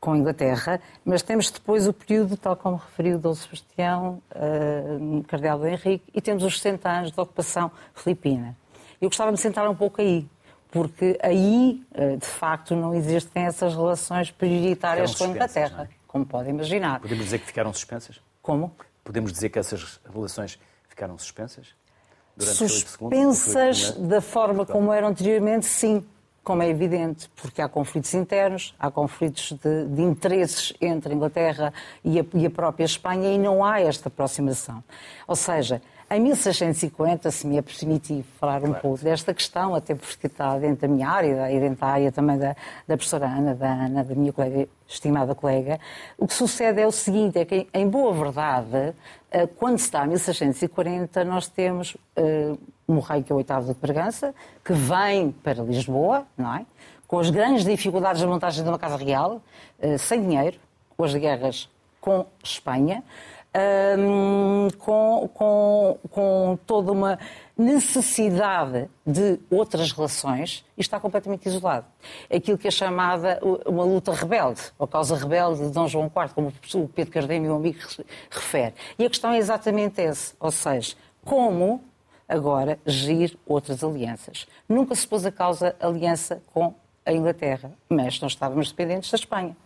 com 0.00 0.12
a 0.12 0.18
Inglaterra, 0.18 0.80
mas 1.04 1.22
temos 1.22 1.50
depois 1.50 1.88
o 1.88 1.92
período, 1.92 2.36
tal 2.36 2.56
como 2.56 2.76
referiu 2.76 3.16
o 3.16 3.18
Dom 3.18 3.34
Sebastião, 3.34 4.22
uh, 4.30 5.24
Cardeal 5.24 5.58
do 5.58 5.66
Henrique, 5.66 6.04
e 6.14 6.20
temos 6.20 6.44
os 6.44 6.60
60 6.60 6.88
anos 6.88 7.12
de 7.12 7.20
ocupação 7.20 7.70
filipina. 7.94 8.56
Eu 9.00 9.08
gostava 9.08 9.32
de 9.32 9.40
sentar 9.40 9.68
um 9.68 9.74
pouco 9.74 10.00
aí, 10.00 10.28
porque 10.70 11.18
aí, 11.22 11.82
de 12.18 12.26
facto, 12.26 12.74
não 12.74 12.94
existem 12.94 13.44
essas 13.44 13.74
relações 13.74 14.30
prioritárias 14.30 15.14
com 15.14 15.24
a 15.24 15.28
Inglaterra, 15.28 15.88
é? 15.90 15.94
como 16.06 16.24
podem 16.24 16.52
imaginar. 16.54 17.00
Podemos 17.00 17.24
dizer 17.24 17.38
que 17.38 17.46
ficaram 17.46 17.72
suspensas? 17.72 18.20
Como? 18.42 18.74
Podemos 19.04 19.32
dizer 19.32 19.50
que 19.50 19.58
essas 19.58 20.00
relações 20.12 20.58
ficaram 20.88 21.18
suspensas? 21.18 21.74
Suspensas 22.38 23.92
da 23.92 24.20
forma 24.20 24.66
como 24.66 24.92
eram 24.92 25.08
anteriormente, 25.08 25.66
sim, 25.66 26.04
como 26.46 26.62
é 26.62 26.68
evidente, 26.68 27.28
porque 27.34 27.60
há 27.60 27.68
conflitos 27.68 28.14
internos, 28.14 28.72
há 28.78 28.88
conflitos 28.88 29.50
de, 29.60 29.86
de 29.86 30.00
interesses 30.00 30.72
entre 30.80 31.12
a 31.12 31.16
Inglaterra 31.16 31.74
e 32.04 32.20
a, 32.20 32.24
e 32.34 32.46
a 32.46 32.50
própria 32.50 32.84
Espanha 32.84 33.32
e 33.32 33.36
não 33.36 33.64
há 33.64 33.80
esta 33.80 34.06
aproximação. 34.06 34.80
Ou 35.26 35.34
seja, 35.34 35.82
em 36.08 36.20
1650, 36.20 37.30
se 37.32 37.46
me 37.46 37.58
é 37.58 37.62
permitido 37.62 38.24
falar 38.38 38.58
um 38.58 38.66
claro. 38.66 38.80
pouco 38.80 39.02
desta 39.02 39.34
questão, 39.34 39.74
até 39.74 39.92
porque 39.92 40.28
está 40.28 40.56
dentro 40.56 40.86
da 40.86 40.94
minha 40.94 41.08
área 41.08 41.50
e 41.50 41.58
dentro 41.58 41.80
da 41.80 41.86
área 41.86 42.12
também 42.12 42.38
da, 42.38 42.54
da 42.86 42.96
professora 42.96 43.26
Ana, 43.26 43.56
da 43.56 43.68
Ana, 43.68 44.04
da 44.04 44.14
minha 44.14 44.32
colega, 44.32 44.68
estimada 44.86 45.34
colega, 45.34 45.80
o 46.16 46.26
que 46.26 46.34
sucede 46.34 46.80
é 46.80 46.86
o 46.86 46.92
seguinte, 46.92 47.40
é 47.40 47.44
que, 47.44 47.66
em 47.74 47.88
boa 47.88 48.12
verdade, 48.12 48.94
eh, 49.32 49.48
quando 49.48 49.78
se 49.78 49.86
está 49.86 50.04
em 50.04 50.10
1640, 50.10 51.24
nós 51.24 51.48
temos 51.48 51.96
uh, 52.16 52.56
um 52.88 53.00
rei 53.00 53.24
que 53.24 53.32
é 53.32 53.34
o 53.34 53.38
oitavo 53.38 53.74
de 53.74 53.80
Bragança, 53.80 54.32
que 54.64 54.72
vem 54.72 55.32
para 55.32 55.60
Lisboa, 55.62 56.24
não 56.38 56.54
é? 56.54 56.64
com 57.08 57.18
as 57.18 57.30
grandes 57.30 57.64
dificuldades 57.64 58.22
da 58.22 58.28
montagem 58.28 58.62
de 58.62 58.68
uma 58.68 58.78
casa 58.78 58.96
real, 58.96 59.42
uh, 59.80 59.98
sem 59.98 60.22
dinheiro, 60.22 60.56
com 60.96 61.02
as 61.02 61.12
guerras 61.14 61.68
com 62.00 62.24
Espanha, 62.44 63.02
um, 63.98 64.68
com, 64.78 65.30
com, 65.32 65.98
com 66.10 66.58
toda 66.66 66.92
uma 66.92 67.18
necessidade 67.56 68.88
de 69.06 69.40
outras 69.50 69.92
relações 69.92 70.64
e 70.76 70.80
está 70.82 71.00
completamente 71.00 71.46
isolado. 71.46 71.86
Aquilo 72.32 72.58
que 72.58 72.68
é 72.68 72.70
chamada 72.70 73.40
uma 73.64 73.84
luta 73.84 74.12
rebelde, 74.12 74.60
ou 74.78 74.86
causa 74.86 75.16
rebelde 75.16 75.62
de 75.62 75.70
Dom 75.70 75.88
João 75.88 76.06
IV, 76.06 76.34
como 76.34 76.52
o 76.74 76.88
Pedro 76.88 77.12
Cardeiro, 77.12 77.42
meu 77.42 77.56
amigo, 77.56 77.78
refere. 78.30 78.74
E 78.98 79.06
a 79.06 79.08
questão 79.08 79.32
é 79.32 79.38
exatamente 79.38 80.00
essa, 80.00 80.34
ou 80.38 80.50
seja, 80.50 80.94
como 81.24 81.82
agora 82.28 82.78
gerir 82.84 83.38
outras 83.46 83.82
alianças. 83.82 84.46
Nunca 84.68 84.94
se 84.94 85.06
pôs 85.06 85.24
a 85.24 85.32
causa 85.32 85.74
aliança 85.80 86.42
com 86.52 86.74
a 87.04 87.12
Inglaterra, 87.12 87.72
mas 87.88 88.20
nós 88.20 88.32
estávamos 88.32 88.70
dependentes 88.70 89.10
da 89.10 89.16
Espanha. 89.16 89.56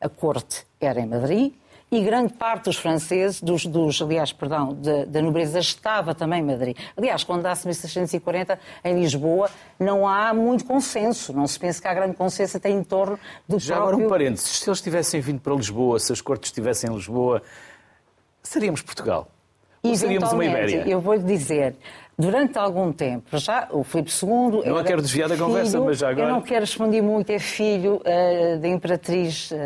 A 0.00 0.08
corte 0.08 0.66
era 0.80 1.00
em 1.00 1.06
Madrid, 1.06 1.52
e 1.94 2.04
grande 2.04 2.32
parte 2.32 2.64
dos 2.64 2.76
franceses, 2.76 3.40
dos, 3.40 3.66
dos 3.66 4.02
aliás, 4.02 4.32
perdão, 4.32 4.74
da, 5.04 5.22
nobreza 5.22 5.58
estava 5.58 6.14
também 6.14 6.40
em 6.40 6.44
Madrid. 6.44 6.76
Aliás, 6.96 7.22
quando 7.24 7.42
dá-se 7.42 7.66
1640 7.66 8.58
em 8.84 9.00
Lisboa, 9.00 9.50
não 9.78 10.06
há 10.06 10.34
muito 10.34 10.64
consenso. 10.64 11.32
Não 11.32 11.46
se 11.46 11.58
pensa 11.58 11.80
que 11.80 11.88
há 11.88 11.94
grande 11.94 12.16
consenso 12.16 12.56
até 12.56 12.70
em 12.70 12.82
torno 12.82 13.18
do 13.48 13.58
Já 13.58 13.76
próprio... 13.76 13.94
agora 13.94 14.06
um 14.06 14.10
parênteses. 14.10 14.58
Se 14.58 14.68
eles 14.68 14.80
tivessem 14.80 15.20
vindo 15.20 15.40
para 15.40 15.54
Lisboa, 15.54 15.98
se 15.98 16.12
as 16.12 16.20
cortes 16.20 16.48
estivessem 16.48 16.90
em 16.90 16.94
Lisboa, 16.94 17.42
seríamos 18.42 18.82
Portugal? 18.82 19.28
Ou 19.82 19.94
seríamos 19.94 20.32
uma 20.32 20.44
Ibéria? 20.44 20.88
Eu 20.88 20.98
vou-lhe 20.98 21.22
dizer, 21.22 21.76
durante 22.18 22.58
algum 22.58 22.92
tempo, 22.92 23.36
já 23.38 23.68
o 23.70 23.82
Filipe 23.82 24.10
II. 24.10 24.72
Não 24.72 24.84
quero 24.84 25.02
desviar 25.02 25.28
da 25.28 25.36
conversa, 25.36 25.80
mas 25.80 25.98
já 25.98 26.10
agora. 26.10 26.28
Eu 26.28 26.32
não 26.32 26.40
quero 26.40 26.64
expandir 26.64 27.02
muito, 27.02 27.30
é 27.30 27.38
filho 27.38 27.96
uh, 27.96 28.58
da 28.58 28.68
Imperatriz 28.68 29.50
uh, 29.50 29.56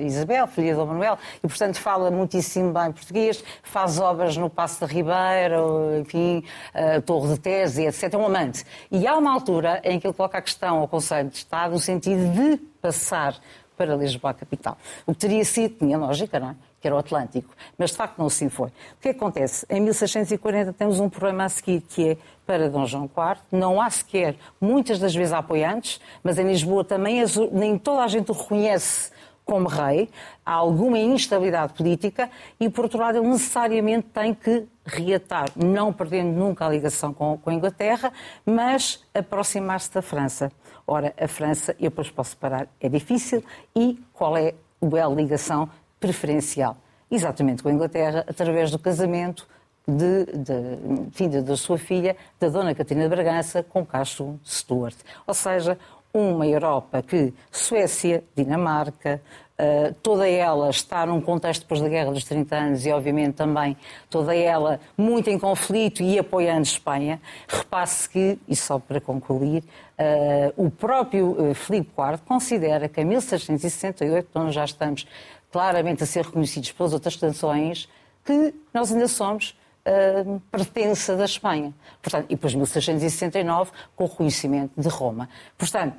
Isabel, 0.00 0.46
filha 0.46 0.72
de 0.72 0.74
Dom 0.74 0.86
Manuel, 0.86 1.18
e 1.42 1.48
portanto 1.48 1.78
fala 1.78 2.10
muitíssimo 2.10 2.72
bem 2.72 2.92
português, 2.92 3.42
faz 3.62 3.98
obras 3.98 4.36
no 4.36 4.50
Passo 4.50 4.80
da 4.80 4.86
Ribeira, 4.86 5.58
enfim, 6.00 6.44
uh, 6.74 7.00
Torre 7.02 7.34
de 7.34 7.40
Tese, 7.40 7.86
etc. 7.86 8.12
É 8.12 8.16
um 8.16 8.26
amante. 8.26 8.64
E 8.90 9.06
há 9.06 9.16
uma 9.16 9.32
altura 9.32 9.80
em 9.84 9.98
que 9.98 10.06
ele 10.06 10.14
coloca 10.14 10.38
a 10.38 10.42
questão 10.42 10.78
ao 10.78 10.88
Conselho 10.88 11.28
de 11.28 11.36
Estado 11.36 11.72
no 11.72 11.78
sentido 11.78 12.32
de 12.32 12.56
passar 12.80 13.34
para 13.76 13.96
Lisboa, 13.96 14.30
a 14.30 14.34
capital. 14.34 14.78
O 15.06 15.12
que 15.12 15.20
teria 15.20 15.44
sido, 15.44 15.76
tinha 15.78 15.98
lógica, 15.98 16.38
não 16.38 16.50
é? 16.50 16.54
Que 16.84 16.88
era 16.88 16.96
o 16.96 16.98
Atlântico. 16.98 17.48
Mas 17.78 17.92
de 17.92 17.96
facto 17.96 18.18
não 18.18 18.26
assim 18.26 18.50
foi. 18.50 18.68
O 18.68 19.00
que 19.00 19.08
acontece? 19.08 19.64
Em 19.70 19.80
1640 19.80 20.74
temos 20.74 21.00
um 21.00 21.08
problema 21.08 21.44
a 21.44 21.48
seguir, 21.48 21.80
que 21.80 22.10
é 22.10 22.16
para 22.44 22.68
Dom 22.68 22.84
João 22.84 23.04
IV, 23.04 23.40
não 23.50 23.80
há 23.80 23.88
sequer, 23.88 24.36
muitas 24.60 24.98
das 24.98 25.14
vezes, 25.14 25.32
apoiantes, 25.32 25.98
mas 26.22 26.38
em 26.38 26.46
Lisboa 26.46 26.84
também 26.84 27.24
nem 27.52 27.78
toda 27.78 28.02
a 28.02 28.06
gente 28.08 28.30
o 28.30 28.34
reconhece 28.34 29.10
como 29.46 29.66
rei, 29.66 30.10
há 30.44 30.52
alguma 30.52 30.98
instabilidade 30.98 31.72
política 31.72 32.28
e, 32.60 32.68
por 32.68 32.84
outro 32.84 32.98
lado, 32.98 33.16
ele 33.16 33.28
necessariamente 33.28 34.08
tem 34.12 34.34
que 34.34 34.66
reatar, 34.84 35.48
não 35.56 35.90
perdendo 35.90 36.36
nunca 36.36 36.66
a 36.66 36.68
ligação 36.68 37.14
com, 37.14 37.38
com 37.38 37.48
a 37.48 37.54
Inglaterra, 37.54 38.12
mas 38.44 39.02
aproximar-se 39.14 39.90
da 39.90 40.02
França. 40.02 40.52
Ora, 40.86 41.14
a 41.18 41.26
França, 41.26 41.74
eu 41.80 41.88
depois 41.88 42.10
posso 42.10 42.36
parar, 42.36 42.68
é 42.78 42.90
difícil 42.90 43.42
e 43.74 43.98
qual 44.12 44.36
é 44.36 44.52
a 44.82 45.08
ligação 45.08 45.70
preferencial, 46.04 46.76
exatamente 47.10 47.62
com 47.62 47.70
a 47.70 47.72
Inglaterra, 47.72 48.26
através 48.28 48.70
do 48.70 48.78
casamento 48.78 49.48
de, 49.88 50.26
de, 50.26 51.08
enfim, 51.08 51.30
da 51.30 51.56
sua 51.56 51.78
filha, 51.78 52.14
da 52.38 52.50
Dona 52.50 52.74
Catarina 52.74 53.08
de 53.08 53.14
Bragança, 53.14 53.62
com 53.62 53.86
Castro 53.86 54.38
Stuart. 54.44 54.96
Ou 55.26 55.32
seja, 55.32 55.78
uma 56.12 56.46
Europa 56.46 57.02
que 57.02 57.32
Suécia, 57.50 58.22
Dinamarca, 58.36 59.20
uh, 59.58 59.94
toda 60.02 60.28
ela 60.28 60.68
está 60.68 61.06
num 61.06 61.22
contexto 61.22 61.62
depois 61.62 61.80
da 61.80 61.88
Guerra 61.88 62.12
dos 62.12 62.24
30 62.24 62.54
anos 62.54 62.86
e, 62.86 62.92
obviamente, 62.92 63.34
também 63.34 63.76
toda 64.10 64.36
ela 64.36 64.78
muito 64.96 65.30
em 65.30 65.38
conflito 65.38 66.02
e 66.02 66.18
apoiando 66.18 66.62
Espanha. 66.62 67.18
Repasse 67.48 68.08
que, 68.10 68.38
e 68.46 68.54
só 68.54 68.78
para 68.78 69.00
concluir, 69.00 69.64
uh, 69.98 70.64
o 70.66 70.70
próprio 70.70 71.50
uh, 71.50 71.54
Filipe 71.54 71.90
IV 71.98 72.18
considera 72.26 72.88
que 72.88 73.00
em 73.00 73.04
1668, 73.06 74.28
onde 74.34 74.52
já 74.52 74.64
estamos 74.64 75.06
claramente 75.54 76.02
a 76.02 76.06
ser 76.06 76.24
reconhecidos 76.24 76.72
pelas 76.72 76.92
outras 76.92 77.16
nações, 77.20 77.88
que 78.24 78.52
nós 78.72 78.90
ainda 78.90 79.06
somos 79.06 79.56
uh, 79.86 80.42
pertença 80.50 81.14
da 81.14 81.24
Espanha. 81.24 81.72
Portanto, 82.02 82.26
e 82.28 82.34
depois 82.34 82.56
1669, 82.56 83.70
com 83.94 84.02
o 84.02 84.06
reconhecimento 84.08 84.72
de 84.76 84.88
Roma. 84.88 85.28
Portanto, 85.56 85.94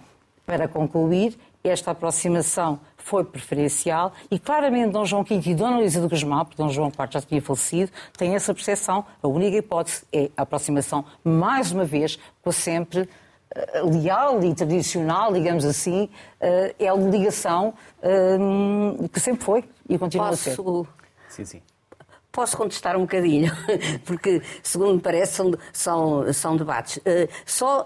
para 0.46 0.68
concluir, 0.68 1.38
esta 1.64 1.92
aproximação 1.92 2.82
foi 2.98 3.24
preferencial 3.24 4.12
e 4.30 4.38
claramente 4.38 4.92
Dom 4.92 5.06
João 5.06 5.24
V 5.24 5.40
e 5.46 5.56
Dona 5.56 5.78
Luísa 5.78 6.02
do 6.02 6.10
Guzmão, 6.10 6.44
porque 6.44 6.62
Dom 6.62 6.68
João 6.68 6.90
IV 6.90 7.08
já 7.12 7.22
tinha 7.22 7.42
falecido, 7.42 7.90
têm 8.18 8.36
essa 8.36 8.54
percepção. 8.54 9.06
A 9.24 9.28
única 9.30 9.56
hipótese 9.56 10.04
é 10.12 10.30
a 10.36 10.42
aproximação, 10.42 11.06
mais 11.24 11.72
uma 11.72 11.86
vez, 11.86 12.20
com 12.42 12.52
sempre 12.52 13.08
leal 13.84 14.44
e 14.44 14.54
tradicional, 14.54 15.32
digamos 15.34 15.66
assim, 15.66 16.10
eh, 16.40 16.76
é 16.80 16.90
a 16.90 16.96
ligação 16.96 17.74
eh, 18.02 18.38
que 19.12 19.20
sempre 19.20 19.44
foi 19.44 19.64
e 19.88 19.98
continua 19.98 20.30
Posso... 20.30 20.50
a 20.50 20.54
ser. 20.56 20.90
Sim, 21.30 21.46
sim. 21.46 21.62
Posso 22.32 22.58
contestar 22.58 22.98
um 22.98 23.02
bocadinho, 23.02 23.50
porque, 24.06 24.42
segundo 24.62 24.96
me 24.96 25.00
parece, 25.00 25.36
são, 25.36 25.52
são, 25.72 26.34
são 26.34 26.58
debates. 26.58 27.00
só 27.46 27.86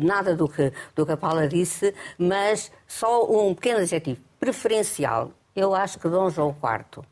nada 0.00 0.32
do 0.36 0.48
que, 0.48 0.72
do 0.94 1.04
que 1.04 1.10
a 1.10 1.16
Paula 1.16 1.48
disse, 1.48 1.92
mas 2.16 2.70
só 2.86 3.24
um 3.24 3.52
pequeno 3.52 3.80
adjetivo. 3.80 4.20
Preferencial. 4.38 5.32
Eu 5.56 5.74
acho 5.74 5.98
que 5.98 6.08
Dom 6.08 6.30
João 6.30 6.50
IV 6.50 7.04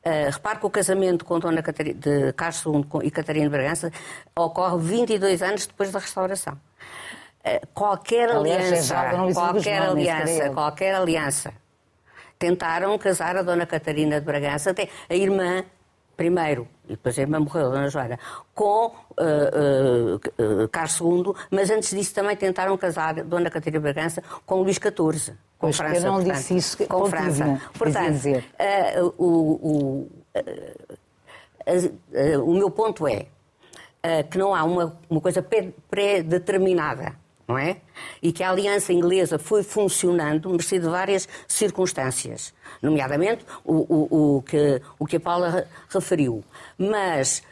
Uh, 0.00 0.32
repare 0.32 0.58
que 0.58 0.64
o 0.64 0.70
casamento 0.70 1.26
com 1.26 1.38
Dona 1.38 1.62
Catarina, 1.62 2.00
de 2.00 2.32
Carlos 2.32 2.64
II 2.64 2.84
e 3.02 3.10
Catarina 3.10 3.44
de 3.44 3.50
Bragança 3.50 3.92
ocorre 4.34 4.78
22 4.78 5.42
anos 5.42 5.66
depois 5.66 5.92
da 5.92 5.98
restauração. 5.98 6.58
Eh, 7.44 7.60
qualquer 7.72 8.30
aliança, 8.30 8.94
qualquer 9.32 9.82
aliança, 9.82 10.50
qualquer 10.50 10.94
aliança, 10.94 11.52
tentaram 12.38 12.96
casar 12.98 13.36
a 13.36 13.42
Dona 13.42 13.66
Catarina 13.66 14.20
de 14.20 14.26
Bragança, 14.26 14.70
até 14.70 14.88
a 15.08 15.14
irmã 15.14 15.64
primeiro, 16.20 16.68
e 16.84 16.90
depois 16.90 17.18
a 17.18 17.22
irmã 17.22 17.40
morreu, 17.40 17.68
a 17.68 17.70
Dona 17.70 17.88
Joana, 17.88 18.18
com 18.54 18.88
uh, 18.88 20.16
uh, 20.16 20.68
Carlos 20.68 21.00
II, 21.00 21.32
mas 21.50 21.70
antes 21.70 21.90
disso 21.96 22.12
também 22.12 22.36
tentaram 22.36 22.76
casar 22.76 23.14
Dona 23.24 23.48
Catarina 23.48 23.78
de 23.78 23.82
Bragança 23.82 24.22
com 24.44 24.60
Luís 24.60 24.76
XIV. 24.76 25.34
Com 25.56 25.68
pois 25.68 25.78
França, 25.78 25.96
eu 25.96 26.02
não 26.02 26.14
portanto, 26.16 26.36
disse 26.36 26.56
isso 26.58 26.86
com 26.86 27.06
França. 27.06 27.58
Portanto, 27.72 28.12
dizer. 28.12 28.44
Uh, 28.98 29.14
o, 29.16 29.30
o, 29.72 30.10
o 32.44 32.54
meu 32.54 32.70
ponto 32.70 33.08
é 33.08 33.28
uh, 34.04 34.28
que 34.28 34.38
não 34.38 34.54
há 34.54 34.64
uma, 34.64 34.98
uma 35.08 35.20
coisa 35.20 35.44
pré-determinada 35.90 37.14
não 37.50 37.58
é? 37.58 37.78
E 38.22 38.30
que 38.30 38.44
a 38.44 38.50
aliança 38.50 38.92
inglesa 38.92 39.36
foi 39.36 39.64
funcionando, 39.64 40.48
mercê 40.48 40.78
de 40.78 40.86
várias 40.86 41.28
circunstâncias, 41.48 42.54
nomeadamente 42.80 43.44
o, 43.64 43.74
o, 43.74 44.36
o, 44.36 44.42
que, 44.42 44.80
o 44.96 45.04
que 45.04 45.16
a 45.16 45.20
Paula 45.20 45.66
referiu. 45.88 46.44
Mas, 46.78 47.42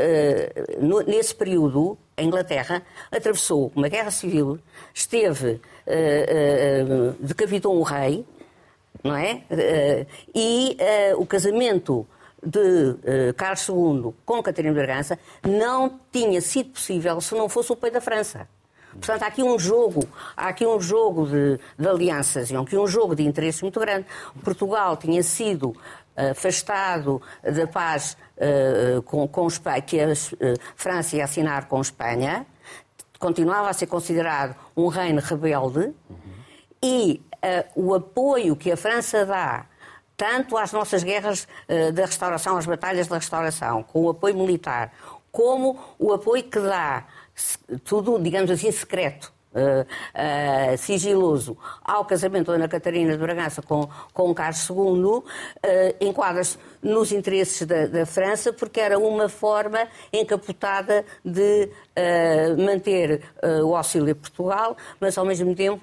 uh, 0.00 0.84
no, 0.84 1.00
nesse 1.02 1.32
período, 1.32 1.96
a 2.16 2.24
Inglaterra 2.24 2.82
atravessou 3.08 3.70
uma 3.76 3.88
guerra 3.88 4.10
civil, 4.10 4.58
esteve, 4.92 5.60
uh, 5.86 7.12
decapitou 7.20 7.78
um 7.78 7.82
rei, 7.82 8.26
não 9.04 9.14
é? 9.14 9.42
e 10.34 10.76
o 11.16 11.24
casamento 11.24 12.04
de 12.46 13.32
Carlos 13.34 13.68
II 13.68 14.14
com 14.24 14.42
Catarina 14.42 14.72
de 14.72 14.80
Bragança 14.80 15.18
não 15.42 15.98
tinha 16.12 16.40
sido 16.40 16.70
possível 16.70 17.20
se 17.20 17.34
não 17.34 17.48
fosse 17.48 17.72
o 17.72 17.76
pai 17.76 17.90
da 17.90 18.00
França. 18.00 18.48
Portanto, 18.92 19.22
há 19.22 19.26
aqui 19.26 19.42
um 19.42 19.58
jogo, 19.58 20.02
há 20.36 20.48
aqui 20.48 20.66
um 20.66 20.80
jogo 20.80 21.26
de, 21.26 21.58
de 21.78 21.88
alianças, 21.88 22.50
e 22.50 22.56
aqui 22.56 22.76
um 22.76 22.86
jogo 22.86 23.14
de 23.14 23.22
interesses 23.24 23.60
muito 23.62 23.78
grande. 23.78 24.06
Portugal 24.42 24.96
tinha 24.96 25.22
sido 25.22 25.76
eh, 26.16 26.30
afastado 26.30 27.20
da 27.42 27.66
paz 27.66 28.16
uh, 28.38 29.02
com, 29.02 29.28
com 29.28 29.46
Espanha, 29.46 29.82
que 29.82 30.00
a 30.00 30.08
uh, 30.08 30.14
França 30.74 31.16
ia 31.16 31.24
assinar 31.24 31.68
com 31.68 31.78
Espanha, 31.78 32.46
continuava 33.18 33.68
a 33.68 33.72
ser 33.74 33.86
considerado 33.86 34.56
um 34.74 34.88
reino 34.88 35.20
rebelde, 35.20 35.92
uhum. 36.08 36.16
e 36.82 37.22
uh, 37.34 37.88
o 37.88 37.94
apoio 37.94 38.56
que 38.56 38.72
a 38.72 38.78
França 38.78 39.26
dá 39.26 39.66
tanto 40.16 40.56
às 40.56 40.72
nossas 40.72 41.02
guerras 41.02 41.46
da 41.94 42.06
restauração, 42.06 42.56
às 42.56 42.66
batalhas 42.66 43.06
da 43.06 43.16
restauração, 43.16 43.82
com 43.82 44.02
o 44.04 44.10
apoio 44.10 44.34
militar, 44.34 44.92
como 45.36 45.78
o 45.98 46.14
apoio 46.14 46.44
que 46.44 46.58
dá 46.58 47.04
tudo, 47.84 48.18
digamos 48.18 48.50
assim, 48.50 48.72
secreto. 48.72 49.36
Uh, 49.56 49.86
uh, 49.88 50.76
sigiloso 50.76 51.56
ao 51.82 52.04
casamento 52.04 52.48
da 52.48 52.56
Ana 52.56 52.68
Catarina 52.68 53.12
de 53.12 53.16
Bragança 53.16 53.62
com, 53.62 53.88
com 54.12 54.34
Carlos 54.34 54.68
II, 54.68 55.22
enquadra-se 55.98 56.58
nos 56.82 57.10
interesses 57.10 57.66
da, 57.66 57.86
da, 57.86 58.04
França, 58.04 58.52
porque 58.52 58.78
era 58.78 58.98
uma 58.98 59.30
forma 59.30 59.88
encapotada 60.12 61.06
de 61.24 61.70
manter 62.62 63.22
o 63.64 63.74
auxílio 63.74 64.12
a 64.12 64.14
Portugal, 64.14 64.76
mas 65.00 65.16
ao 65.16 65.24
mesmo 65.24 65.54
tempo 65.54 65.82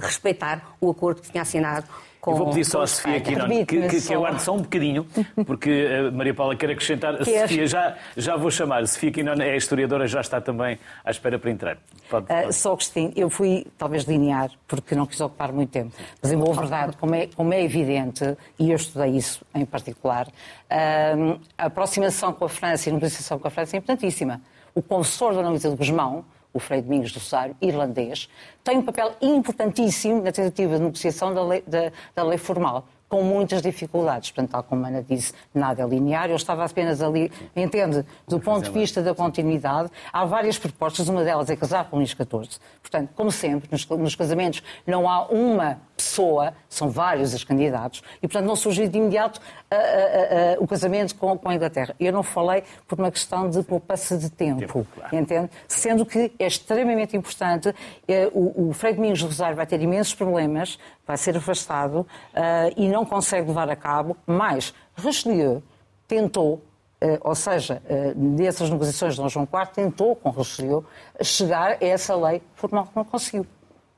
respeitar 0.00 0.74
o 0.80 0.90
acordo 0.90 1.20
que 1.20 1.30
tinha 1.30 1.42
assinado 1.42 1.86
com, 2.24 2.30
Eu 2.30 2.36
vou 2.38 2.46
pedir 2.48 2.64
só 2.64 2.80
a 2.80 2.86
Sofia 2.86 3.18
aqui, 3.18 3.36
não, 3.36 3.46
que, 3.66 3.86
que, 3.86 4.00
que 4.00 4.14
aguarde 4.14 4.40
só 4.40 4.54
um 4.54 4.62
bocadinho, 4.62 5.06
porque 5.46 5.86
a 6.08 6.10
Maria 6.10 6.32
Paula 6.32 6.56
quer 6.56 6.70
acrescentar. 6.70 7.14
A 7.16 7.18
Sofia, 7.24 7.66
já, 7.66 7.96
já 8.16 8.34
vou 8.34 8.50
chamar. 8.50 8.86
Sofia 8.86 9.12
Quinon 9.12 9.34
é 9.42 9.54
historiadora, 9.54 10.08
já 10.08 10.22
está 10.22 10.40
também 10.40 10.78
à 11.04 11.10
espera 11.10 11.38
para 11.38 11.50
entrar. 11.50 11.76
Pode, 12.08 12.26
pode. 12.26 12.48
Uh, 12.48 12.52
só, 12.52 12.72
Agostinho, 12.72 13.12
eu 13.14 13.28
fui 13.28 13.66
talvez 13.76 14.04
linear, 14.04 14.50
porque 14.66 14.94
não 14.94 15.04
quis 15.04 15.20
ocupar 15.20 15.52
muito 15.52 15.70
tempo. 15.70 15.92
Mas, 16.22 16.32
em 16.32 16.38
boa 16.38 16.54
verdade, 16.54 16.96
como 16.96 17.14
é, 17.14 17.26
como 17.26 17.52
é 17.52 17.62
evidente, 17.62 18.36
e 18.58 18.70
eu 18.70 18.76
estudei 18.76 19.10
isso 19.10 19.44
em 19.54 19.66
particular, 19.66 20.26
uh, 20.26 21.40
a 21.58 21.66
aproximação 21.66 22.32
com 22.32 22.46
a 22.46 22.48
França 22.48 22.88
e 22.88 22.90
a 22.90 22.94
negociação 22.94 23.38
com 23.38 23.46
a 23.46 23.50
França 23.50 23.76
é 23.76 23.78
importantíssima. 23.78 24.40
O 24.74 24.80
confessor 24.80 25.34
Dona 25.34 25.50
Luísa 25.50 25.68
de 25.68 25.76
Guzmão, 25.76 26.24
o 26.54 26.60
Frei 26.60 26.80
Domingos 26.80 27.12
do 27.12 27.18
Rosário, 27.18 27.56
irlandês, 27.60 28.28
tem 28.62 28.78
um 28.78 28.82
papel 28.82 29.12
importantíssimo 29.20 30.22
na 30.22 30.32
tentativa 30.32 30.76
de 30.76 30.84
negociação 30.84 31.34
da 31.34 31.44
lei, 31.44 31.62
da, 31.66 31.92
da 32.14 32.22
lei 32.22 32.38
formal 32.38 32.86
com 33.14 33.22
muitas 33.22 33.62
dificuldades. 33.62 34.32
Portanto, 34.32 34.50
tal 34.50 34.64
como 34.64 34.84
a 34.84 34.88
Ana 34.88 35.00
disse, 35.00 35.32
nada 35.54 35.82
é 35.82 35.86
linear. 35.86 36.28
Eu 36.28 36.34
estava 36.34 36.64
apenas 36.64 37.00
ali, 37.00 37.30
entende, 37.54 38.04
do 38.26 38.40
ponto 38.40 38.64
de 38.64 38.70
vista 38.70 39.00
da 39.00 39.14
continuidade. 39.14 39.88
Há 40.12 40.24
várias 40.24 40.58
propostas, 40.58 41.08
uma 41.08 41.22
delas 41.22 41.48
é 41.48 41.54
casar 41.54 41.88
com 41.88 41.98
Luís 41.98 42.10
XIV. 42.10 42.58
Portanto, 42.82 43.10
como 43.14 43.30
sempre, 43.30 43.68
nos, 43.70 43.86
nos 43.88 44.16
casamentos 44.16 44.64
não 44.84 45.08
há 45.08 45.26
uma 45.28 45.78
pessoa, 45.96 46.54
são 46.68 46.90
vários 46.90 47.34
os 47.34 47.44
candidatos, 47.44 48.02
e 48.22 48.26
portanto 48.26 48.46
não 48.46 48.56
surgiu 48.56 48.88
de 48.88 48.98
imediato 48.98 49.38
uh, 49.38 49.74
uh, 49.74 50.60
uh, 50.60 50.64
o 50.64 50.66
casamento 50.66 51.14
com, 51.14 51.38
com, 51.38 51.48
a 51.48 51.54
Inglaterra. 51.54 51.94
Eu 52.00 52.12
não 52.12 52.22
falei 52.22 52.64
por 52.86 52.98
uma 52.98 53.10
questão 53.10 53.48
de 53.48 53.62
poupança 53.62 54.18
de 54.18 54.28
tempo, 54.28 54.60
tempo 54.60 54.86
claro. 54.94 55.16
entende? 55.16 55.50
Sendo 55.68 56.04
que 56.04 56.32
é 56.38 56.46
extremamente 56.46 57.16
importante, 57.16 57.74
eh, 58.08 58.28
o, 58.32 58.70
o 58.70 58.72
Frei 58.72 58.92
Domingos 58.92 59.20
do 59.20 59.26
Rosário 59.26 59.56
vai 59.56 59.66
ter 59.66 59.80
imensos 59.80 60.14
problemas, 60.14 60.78
vai 61.06 61.16
ser 61.16 61.36
afastado 61.36 62.06
eh, 62.34 62.72
e 62.76 62.88
não 62.88 63.03
consegue 63.04 63.48
levar 63.48 63.68
a 63.70 63.76
cabo, 63.76 64.16
mas 64.26 64.74
Richelieu 64.96 65.62
tentou 66.06 66.62
Uh, 67.02 67.18
ou 67.20 67.34
seja, 67.34 67.82
uh, 67.84 68.18
nessas 68.18 68.70
negociações 68.70 69.14
de 69.14 69.20
Dom 69.20 69.28
João 69.28 69.46
IV, 69.52 69.74
tentou 69.74 70.16
com 70.16 70.30
Richelieu 70.30 70.86
chegar 71.20 71.72
a 71.72 71.84
essa 71.84 72.16
lei 72.16 72.40
formal 72.54 72.86
que 72.86 72.96
não 72.96 73.04
conseguiu 73.04 73.46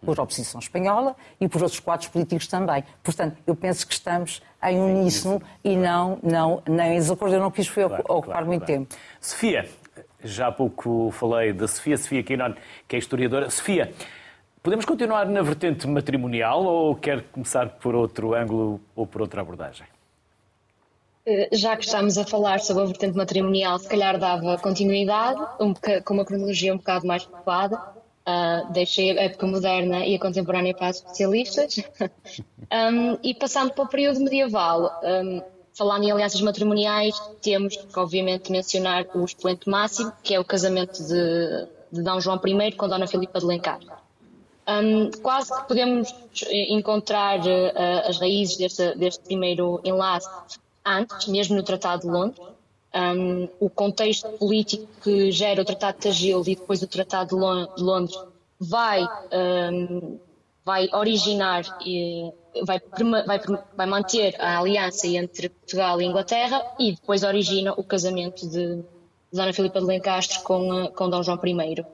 por 0.04 0.18
oposição 0.18 0.58
espanhola 0.58 1.14
e 1.40 1.48
por 1.48 1.62
outros 1.62 1.78
quadros 1.78 2.08
políticos 2.08 2.46
também. 2.46 2.82
Portanto, 3.02 3.36
eu 3.46 3.54
penso 3.54 3.86
que 3.86 3.92
estamos 3.92 4.42
em 4.62 4.80
uníssono 4.80 5.40
e 5.62 5.76
não, 5.76 6.18
não, 6.22 6.62
nem 6.68 6.94
em 6.94 6.98
desacordo. 6.98 7.34
Eu 7.34 7.40
não 7.40 7.50
quis 7.50 7.66
foi 7.66 7.84
claro, 7.84 8.02
ocupar 8.08 8.22
claro, 8.22 8.46
muito 8.46 8.66
claro. 8.66 8.80
tempo. 8.80 8.96
Sofia, 9.20 9.68
já 10.22 10.48
há 10.48 10.52
pouco 10.52 11.10
falei 11.12 11.52
da 11.52 11.68
Sofia, 11.68 11.96
Sofia 11.96 12.22
Quinon, 12.22 12.54
que 12.88 12.96
é 12.96 12.98
historiadora. 12.98 13.50
Sofia, 13.50 13.92
podemos 14.66 14.84
continuar 14.84 15.26
na 15.26 15.42
vertente 15.42 15.86
matrimonial 15.86 16.64
ou 16.64 16.96
quer 16.96 17.22
começar 17.30 17.68
por 17.78 17.94
outro 17.94 18.34
ângulo 18.34 18.80
ou 18.96 19.06
por 19.06 19.20
outra 19.20 19.40
abordagem? 19.40 19.86
Eh, 21.24 21.50
já 21.52 21.76
que 21.76 21.84
estamos 21.84 22.18
a 22.18 22.24
falar 22.24 22.58
sobre 22.58 22.82
a 22.82 22.86
vertente 22.86 23.16
matrimonial, 23.16 23.78
se 23.78 23.88
calhar 23.88 24.18
dava 24.18 24.58
continuidade, 24.58 25.40
um 25.60 25.72
com 25.72 26.14
uma 26.14 26.24
cronologia 26.24 26.74
um 26.74 26.78
bocado 26.78 27.06
mais 27.06 27.28
adequada. 27.32 27.80
Uh, 28.26 28.72
deixei 28.72 29.16
a 29.16 29.22
época 29.22 29.46
moderna 29.46 30.04
e 30.04 30.16
a 30.16 30.18
contemporânea 30.18 30.74
para 30.74 30.90
os 30.90 30.96
especialistas. 30.96 31.76
um, 32.90 33.18
e 33.22 33.34
passando 33.34 33.72
para 33.72 33.84
o 33.84 33.88
período 33.88 34.18
medieval, 34.18 35.00
um, 35.04 35.42
falando 35.74 36.02
em 36.02 36.10
alianças 36.10 36.40
matrimoniais, 36.40 37.14
temos 37.40 37.76
que, 37.76 37.96
obviamente, 37.96 38.50
mencionar 38.50 39.06
o 39.14 39.24
expoente 39.24 39.70
máximo, 39.70 40.12
que 40.24 40.34
é 40.34 40.40
o 40.40 40.44
casamento 40.44 41.00
de, 41.04 41.68
de 41.92 42.02
D. 42.02 42.20
João 42.20 42.40
I 42.44 42.72
com 42.72 42.88
Dona 42.88 43.06
Filipa 43.06 43.38
de 43.38 43.46
Lencastre. 43.46 43.95
Um, 44.68 45.10
quase 45.22 45.54
que 45.54 45.68
podemos 45.68 46.12
encontrar 46.50 47.38
uh, 47.38 48.08
as 48.08 48.18
raízes 48.18 48.56
deste, 48.56 48.96
deste 48.96 49.22
primeiro 49.22 49.80
enlace 49.84 50.28
antes, 50.84 51.28
mesmo 51.28 51.54
no 51.54 51.62
Tratado 51.62 52.02
de 52.02 52.08
Londres, 52.08 52.40
um, 52.94 53.48
o 53.60 53.70
contexto 53.70 54.28
político 54.38 54.86
que 55.02 55.30
gera 55.30 55.62
o 55.62 55.64
Tratado 55.64 55.98
de 55.98 56.02
Tagil 56.04 56.42
e 56.46 56.56
depois 56.56 56.82
o 56.82 56.86
Tratado 56.86 57.36
de 57.76 57.82
Londres 57.82 58.16
vai, 58.58 59.06
um, 59.32 60.18
vai 60.64 60.88
originar 60.92 61.62
e 61.84 62.32
vai, 62.64 62.80
vai, 63.26 63.40
vai, 63.76 63.86
manter 63.86 64.34
a 64.40 64.58
aliança 64.58 65.06
entre 65.06 65.48
Portugal 65.50 66.00
e 66.00 66.06
Inglaterra 66.06 66.62
e 66.78 66.92
depois 66.92 67.22
origina 67.22 67.72
o 67.76 67.84
casamento 67.84 68.48
de 68.48 68.82
Dona 69.32 69.52
Filipa 69.52 69.80
de 69.80 69.86
Lencastre 69.86 70.40
com, 70.42 70.88
com 70.88 71.10
Dom 71.10 71.22
João 71.22 71.38
I. 71.44 71.84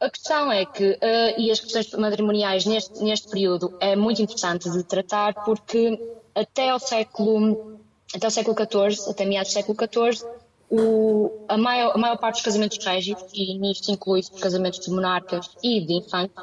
A 0.00 0.10
questão 0.10 0.52
é 0.52 0.64
que, 0.64 0.90
uh, 0.90 1.40
e 1.40 1.50
as 1.50 1.58
questões 1.60 1.90
matrimoniais 1.92 2.64
neste, 2.64 3.02
neste 3.02 3.28
período 3.28 3.76
é 3.80 3.96
muito 3.96 4.22
interessante 4.22 4.70
de 4.70 4.84
tratar 4.84 5.34
porque 5.44 5.98
até 6.34 6.70
ao 6.70 6.78
século 6.78 7.78
até 8.14 8.26
o 8.26 8.30
século 8.30 8.56
XIV, 8.56 9.10
até 9.10 9.24
meados 9.24 9.50
do 9.50 9.54
século 9.54 9.76
XIV, 9.76 10.26
o, 10.70 11.44
a, 11.48 11.56
maior, 11.56 11.92
a, 11.94 11.98
maior, 11.98 12.18
parte 12.18 12.36
dos 12.36 12.44
casamentos 12.44 12.84
régis, 12.84 13.16
e 13.34 13.58
nisto 13.58 13.90
inclui 13.90 14.20
os 14.20 14.28
casamentos 14.28 14.80
de 14.80 14.90
monarcas 14.90 15.50
e 15.62 15.80
de 15.80 15.94
infantes, 15.94 16.36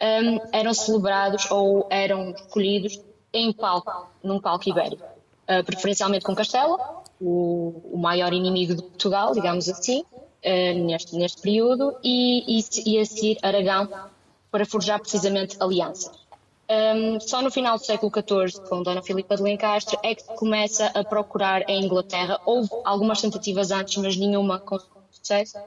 um, 0.00 0.38
eram 0.52 0.72
celebrados 0.72 1.50
ou 1.50 1.86
eram 1.90 2.30
escolhidos 2.30 3.00
em 3.32 3.52
palco, 3.52 4.08
num 4.22 4.40
palco 4.40 4.68
ibérico. 4.68 5.04
Uh, 5.48 5.62
preferencialmente 5.64 6.24
com 6.24 6.34
Castela, 6.34 7.02
o, 7.20 7.82
o, 7.92 7.98
maior 7.98 8.32
inimigo 8.32 8.74
de 8.74 8.82
Portugal, 8.82 9.32
digamos 9.34 9.68
assim, 9.68 10.04
uh, 10.44 10.84
neste, 10.84 11.16
neste 11.16 11.40
período, 11.40 11.96
e, 12.02 12.58
e, 12.58 12.64
e 12.86 12.98
a 12.98 13.04
seguir 13.04 13.38
Aragão, 13.42 13.88
para 14.50 14.64
forjar 14.64 15.00
precisamente 15.00 15.56
alianças. 15.60 16.24
Um, 16.68 17.20
só 17.20 17.42
no 17.42 17.50
final 17.50 17.76
do 17.76 17.84
século 17.84 18.10
XIV, 18.10 18.66
com 18.68 18.82
Dona 18.82 19.02
Filipa 19.02 19.36
de 19.36 19.42
Lencastre, 19.42 19.98
é 20.02 20.14
que 20.14 20.24
começa 20.36 20.86
a 20.86 21.04
procurar 21.04 21.68
em 21.68 21.84
Inglaterra. 21.84 22.40
Houve 22.46 22.70
algumas 22.84 23.20
tentativas 23.20 23.70
antes, 23.70 23.96
mas 23.96 24.16
nenhuma 24.16 24.58
com 24.58 24.78
sucesso. 25.10 25.58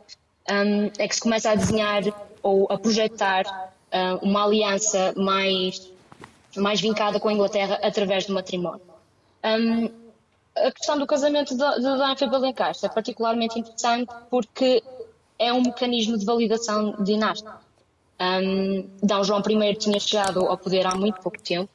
um, 0.50 0.92
é 0.98 1.08
que 1.08 1.16
se 1.16 1.22
começa 1.22 1.52
a 1.52 1.56
desenhar 1.56 2.04
ou 2.42 2.68
a 2.72 2.78
projetar 2.78 3.46
uh, 3.46 4.26
uma 4.26 4.46
aliança 4.46 5.14
mais, 5.16 5.92
mais 6.56 6.82
vincada 6.82 7.20
com 7.20 7.30
a 7.30 7.34
Inglaterra 7.34 7.80
através 7.84 8.26
do 8.26 8.34
matrimónio. 8.34 8.82
Um, 9.44 9.90
a 10.66 10.72
questão 10.72 10.98
do 10.98 11.06
casamento 11.06 11.56
de, 11.56 11.64
de 11.64 12.18
Filipe 12.18 12.38
Lencastre 12.38 12.90
é 12.90 12.94
particularmente 12.94 13.60
interessante 13.60 14.12
porque 14.30 14.84
é 15.38 15.54
um 15.54 15.62
mecanismo 15.62 16.18
de 16.18 16.26
validação 16.26 16.96
dinástica. 17.04 17.60
Um. 18.20 18.90
João 19.24 19.42
I 19.42 19.76
tinha 19.76 20.00
chegado 20.00 20.40
ao 20.48 20.58
poder 20.58 20.88
há 20.88 20.96
muito 20.96 21.22
pouco 21.22 21.40
tempo, 21.40 21.70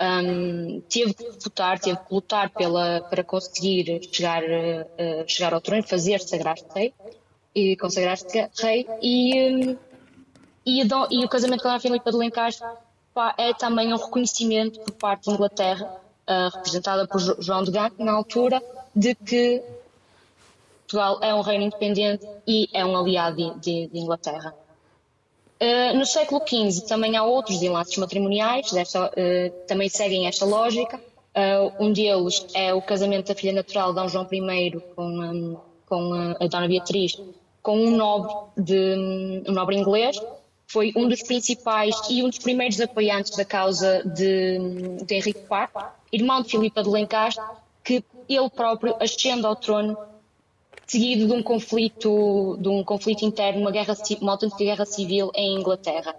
um, 0.00 0.80
teve 0.88 1.14
que 1.14 1.30
votar, 1.42 1.78
teve 1.78 1.96
que 1.96 2.12
lutar 2.14 2.50
pela, 2.50 3.00
para 3.02 3.22
conseguir 3.22 4.00
chegar, 4.12 4.42
uh, 4.42 5.24
chegar 5.26 5.54
ao 5.54 5.60
trono, 5.60 5.82
fazer 5.84 6.20
sagrar-se 6.20 6.66
rei, 6.74 6.92
e 7.54 7.76
consagrar-se 7.76 8.26
rei, 8.60 8.86
e, 9.00 9.50
um, 9.50 9.76
e, 10.66 10.82
e, 10.82 11.24
o 11.24 11.28
casamento 11.28 11.62
com 11.62 11.68
a 11.68 11.78
Filipa 11.78 12.10
de 12.10 12.16
Lencastre 12.16 12.66
é 13.38 13.54
também 13.54 13.92
um 13.92 13.96
reconhecimento 13.96 14.80
por 14.80 14.92
parte 14.94 15.26
da 15.26 15.32
Inglaterra, 15.34 16.03
representada 16.26 17.06
por 17.06 17.20
João 17.20 17.62
de 17.62 17.70
Gaulle, 17.70 17.94
na 17.98 18.12
altura, 18.12 18.62
de 18.94 19.14
que 19.14 19.62
Portugal 20.86 21.18
é 21.22 21.34
um 21.34 21.40
reino 21.40 21.64
independente 21.64 22.26
e 22.46 22.68
é 22.72 22.84
um 22.84 22.96
aliado 22.96 23.36
de, 23.36 23.60
de, 23.60 23.86
de 23.88 23.98
Inglaterra. 23.98 24.54
Uh, 25.60 25.96
no 25.96 26.04
século 26.04 26.42
XV 26.46 26.86
também 26.86 27.16
há 27.16 27.22
outros 27.22 27.62
enlaces 27.62 27.96
matrimoniais, 27.96 28.70
desta, 28.70 29.06
uh, 29.06 29.66
também 29.66 29.88
seguem 29.88 30.26
esta 30.26 30.44
lógica. 30.44 31.00
Uh, 31.34 31.84
um 31.84 31.92
deles 31.92 32.46
é 32.54 32.74
o 32.74 32.82
casamento 32.82 33.28
da 33.28 33.34
filha 33.34 33.52
natural 33.52 33.94
de 33.94 34.02
D. 34.02 34.08
João 34.08 34.28
I 34.30 34.70
com, 34.94 35.06
um, 35.06 35.56
com 35.86 36.12
a 36.38 36.46
Dona 36.46 36.68
Beatriz, 36.68 37.20
com 37.62 37.78
um 37.78 37.96
nobre, 37.96 38.32
de, 38.56 39.42
um 39.48 39.52
nobre 39.52 39.76
inglês. 39.76 40.20
Foi 40.66 40.92
um 40.96 41.08
dos 41.08 41.22
principais 41.22 41.94
e 42.10 42.22
um 42.22 42.28
dos 42.28 42.38
primeiros 42.38 42.80
apoiantes 42.80 43.36
da 43.36 43.44
causa 43.44 44.02
de, 44.04 44.58
de 45.04 45.14
Henrique 45.14 45.40
IV, 45.40 45.84
irmão 46.12 46.42
de 46.42 46.50
Filipa 46.50 46.82
de 46.82 46.88
Lencastre, 46.88 47.44
que 47.82 48.04
ele 48.28 48.50
próprio 48.50 48.96
ascende 49.00 49.46
ao 49.46 49.54
trono 49.54 49.96
seguido 50.86 51.26
de 51.26 51.32
um 51.32 51.42
conflito, 51.42 52.56
de 52.60 52.68
um 52.68 52.82
conflito 52.84 53.24
interno, 53.24 53.60
uma, 53.60 53.70
guerra, 53.70 53.94
uma 54.20 54.32
autêntica 54.32 54.64
guerra 54.64 54.84
civil 54.84 55.30
em 55.34 55.58
Inglaterra. 55.58 56.14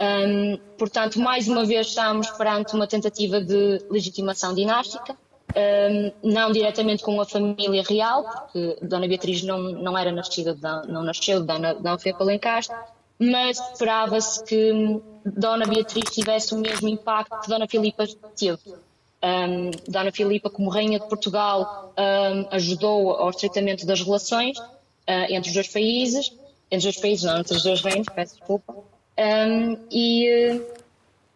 Um, 0.00 0.58
portanto, 0.78 1.20
mais 1.20 1.46
uma 1.46 1.64
vez 1.64 1.88
estamos 1.88 2.30
perante 2.30 2.74
uma 2.74 2.86
tentativa 2.86 3.40
de 3.40 3.84
legitimação 3.90 4.54
dinástica, 4.54 5.14
um, 5.54 6.12
não 6.22 6.50
diretamente 6.52 7.02
com 7.02 7.20
a 7.20 7.26
família 7.26 7.82
real, 7.82 8.24
porque 8.24 8.78
Dona 8.82 9.06
Beatriz 9.06 9.42
não, 9.42 9.58
não 9.58 9.98
era 9.98 10.10
nascida, 10.10 10.54
de, 10.54 10.90
não 10.90 11.02
nasceu 11.02 11.40
de 11.40 11.46
Dona, 11.46 11.74
Dona 11.74 11.98
Filipe 11.98 12.22
Alencastre, 12.22 12.74
mas 13.20 13.60
esperava-se 13.60 14.42
que 14.44 15.00
Dona 15.26 15.66
Beatriz 15.66 16.10
tivesse 16.10 16.54
o 16.54 16.58
mesmo 16.58 16.88
impacto 16.88 17.38
que 17.42 17.48
Dona 17.48 17.68
Filipa 17.68 18.06
teve. 18.34 18.74
Um, 19.22 19.70
Dona 19.86 20.10
Filipa, 20.10 20.48
como 20.48 20.70
Rainha 20.70 20.98
de 20.98 21.06
Portugal, 21.06 21.92
um, 21.98 22.48
ajudou 22.50 23.10
ao 23.10 23.28
estreitamento 23.28 23.84
das 23.84 24.00
relações 24.00 24.58
uh, 24.58 25.26
entre 25.28 25.50
os 25.50 25.54
dois 25.54 25.68
países, 25.68 26.32
entre 26.70 26.78
os 26.78 26.84
dois 26.84 26.96
países, 26.96 27.24
não, 27.24 27.38
entre 27.38 27.54
os 27.54 27.62
dois 27.62 27.82
reinos, 27.82 28.06
peço 28.08 28.36
desculpa, 28.36 28.72
um, 28.72 29.76
e, 29.90 30.62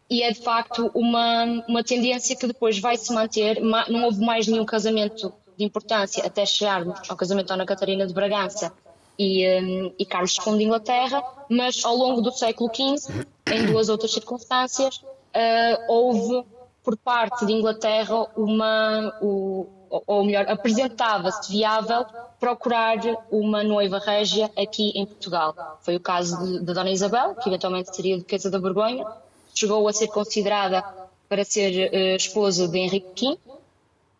e, 0.09 0.23
é 0.23 0.33
de 0.33 0.41
facto 0.41 0.91
uma, 0.95 1.45
uma 1.69 1.85
tendência 1.85 2.35
que 2.35 2.47
depois 2.47 2.79
vai 2.79 2.97
se 2.97 3.13
manter. 3.13 3.61
Não 3.61 4.05
houve 4.05 4.25
mais 4.25 4.47
nenhum 4.47 4.65
casamento 4.65 5.31
de 5.59 5.65
importância 5.67 6.25
até 6.25 6.47
chegarmos 6.47 6.99
ao 7.11 7.17
casamento 7.17 7.49
de 7.49 7.53
Ana 7.53 7.67
Catarina 7.67 8.07
de 8.07 8.15
Bragança 8.15 8.73
e, 9.19 9.93
e 9.99 10.05
Carlos 10.05 10.37
II 10.45 10.59
de 10.59 10.65
Inglaterra, 10.65 11.23
mas 11.49 11.85
ao 11.85 11.95
longo 11.95 12.21
do 12.21 12.33
século 12.33 12.71
XV, 12.75 13.27
em 13.47 13.67
duas 13.67 13.89
outras 13.89 14.13
circunstâncias, 14.13 14.97
uh, 14.97 15.85
houve 15.89 16.45
por 16.83 16.97
parte 16.97 17.47
de 17.47 17.53
Inglaterra 17.53 18.27
uma, 18.37 19.17
o, 19.23 19.67
ou 20.07 20.25
melhor, 20.25 20.47
apresentava-se 20.49 21.51
viável 21.51 22.05
procurar 22.39 22.99
uma 23.31 23.63
noiva 23.63 23.99
régia 23.99 24.51
aqui 24.57 24.91
em 24.95 25.07
Portugal. 25.07 25.79
Foi 25.81 25.97
o 25.97 26.01
caso 26.01 26.63
da 26.63 26.75
Dona 26.75 26.91
Isabel, 26.91 27.35
que 27.37 27.49
eventualmente 27.49 27.95
seria 27.95 28.19
duquesa 28.19 28.51
da 28.51 28.59
Borgonha, 28.59 29.07
chegou 29.55 29.89
a 29.89 29.93
ser 29.93 30.09
considerada 30.09 30.85
para 31.29 31.45
ser 31.45 31.91
uh, 31.91 32.17
esposa 32.17 32.69
de 32.69 32.79
Henrique 32.79 33.31
V, 33.31 33.39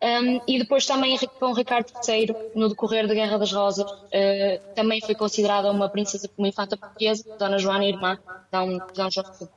um, 0.01 0.41
e 0.47 0.59
depois 0.59 0.85
também 0.85 1.17
com 1.39 1.53
Ricardo 1.53 1.91
III, 2.07 2.35
no 2.53 2.69
decorrer 2.69 3.07
da 3.07 3.13
Guerra 3.13 3.37
das 3.37 3.51
Rosas, 3.51 3.89
uh, 3.89 4.73
também 4.75 5.01
foi 5.01 5.15
considerada 5.15 5.71
uma 5.71 5.89
princesa, 5.89 6.29
uma 6.37 6.47
infanta 6.47 6.77
portuguesa, 6.77 7.23
Dona 7.37 7.57
Joana, 7.57 7.85
irmã 7.85 8.15
de 8.15 8.93
Dom 8.93 9.09
João 9.09 9.25
II. 9.41 9.47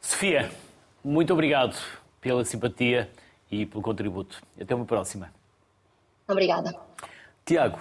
Sofia, 0.00 0.50
muito 1.04 1.32
obrigado 1.32 1.76
pela 2.20 2.44
simpatia 2.44 3.10
e 3.50 3.64
pelo 3.64 3.82
contributo. 3.82 4.42
Até 4.60 4.74
uma 4.74 4.84
próxima. 4.84 5.32
Obrigada. 6.28 6.74
Tiago, 7.44 7.78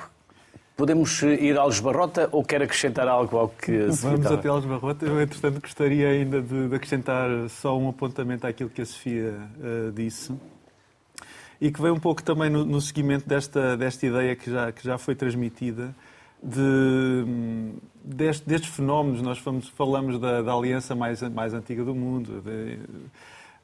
podemos 0.82 1.22
ir 1.22 1.60
Alves 1.60 1.80
Barrota 1.80 2.28
ou 2.32 2.44
quer 2.44 2.63
acrescentar 2.63 3.08
algo 3.08 3.38
ao 3.38 3.50
que 3.50 3.91
Sofia 3.91 4.10
Vamos 4.10 4.26
até 4.26 4.50
Alves 4.50 4.67
Barrota. 4.67 5.06
Eu, 5.06 5.22
entretanto, 5.22 5.62
gostaria 5.62 6.08
ainda 6.08 6.41
de, 6.41 6.70
de, 6.70 6.76
acrescentar 6.76 7.30
só 7.50 7.78
um 7.78 7.88
apontamento 7.88 8.48
àquilo 8.48 8.67
que 8.67 8.82
a 8.82 8.86
Sofia 8.86 9.32
uh, 9.60 9.91
disse 9.91 10.34
e 11.62 11.72
que 11.72 11.80
vem 11.80 11.91
um 11.91 12.00
pouco 12.00 12.24
também 12.24 12.50
no, 12.50 12.65
no 12.65 12.82
seguimento 12.82 13.30
desta, 13.30 13.78
desta 13.78 14.08
ideia 14.08 14.36
que 14.36 14.50
já, 14.50 14.72
que 14.72 14.84
já 14.84 14.98
foi 14.98 15.13
transmitida 15.13 15.94
de, 16.41 17.26
deste, 18.04 18.50
destes 18.50 18.72
fenómenos. 18.72 19.22
Nós 19.22 19.38
falamos, 19.38 19.70
falamos 19.70 20.20
da, 20.20 20.41
da, 20.41 20.52
aliança 20.52 20.96
mais, 20.96 21.22
mais 21.22 21.54
antiga 21.54 21.84
do 21.84 21.94
mundo, 21.94 22.41
de, 22.41 22.80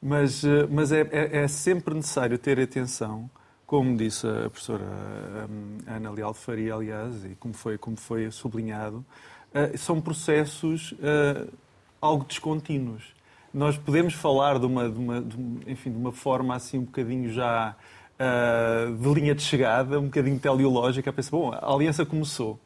mas, 0.00 0.44
mas 0.70 0.92
é, 0.92 1.00
é, 1.10 1.38
é, 1.38 1.48
sempre 1.48 1.96
necessário 1.96 2.38
ter 2.38 2.60
atenção, 2.60 3.28
como 3.68 3.94
disse 3.98 4.26
a 4.26 4.48
professora 4.48 4.82
Ana 5.86 6.10
Leal 6.10 6.32
Faria, 6.32 6.74
aliás, 6.74 7.22
e 7.26 7.36
como 7.38 7.52
foi, 7.52 7.76
como 7.76 7.98
foi 7.98 8.30
sublinhado, 8.30 9.04
uh, 9.52 9.76
são 9.76 10.00
processos 10.00 10.92
uh, 10.92 11.52
algo 12.00 12.24
descontínuos. 12.24 13.14
Nós 13.52 13.76
podemos 13.76 14.14
falar 14.14 14.58
de 14.58 14.64
uma, 14.64 14.88
de 14.88 14.98
uma, 14.98 15.20
de, 15.20 15.36
enfim, 15.70 15.90
de 15.90 15.98
uma 15.98 16.12
forma 16.12 16.56
assim 16.56 16.78
um 16.78 16.84
bocadinho 16.84 17.30
já 17.30 17.76
uh, 18.18 18.96
de 18.96 19.20
linha 19.20 19.34
de 19.34 19.42
chegada, 19.42 20.00
um 20.00 20.04
bocadinho 20.04 20.38
teleológica, 20.38 21.10
a 21.10 21.12
pensar, 21.12 21.32
bom, 21.32 21.52
a 21.52 21.70
aliança 21.70 22.06
começou 22.06 22.58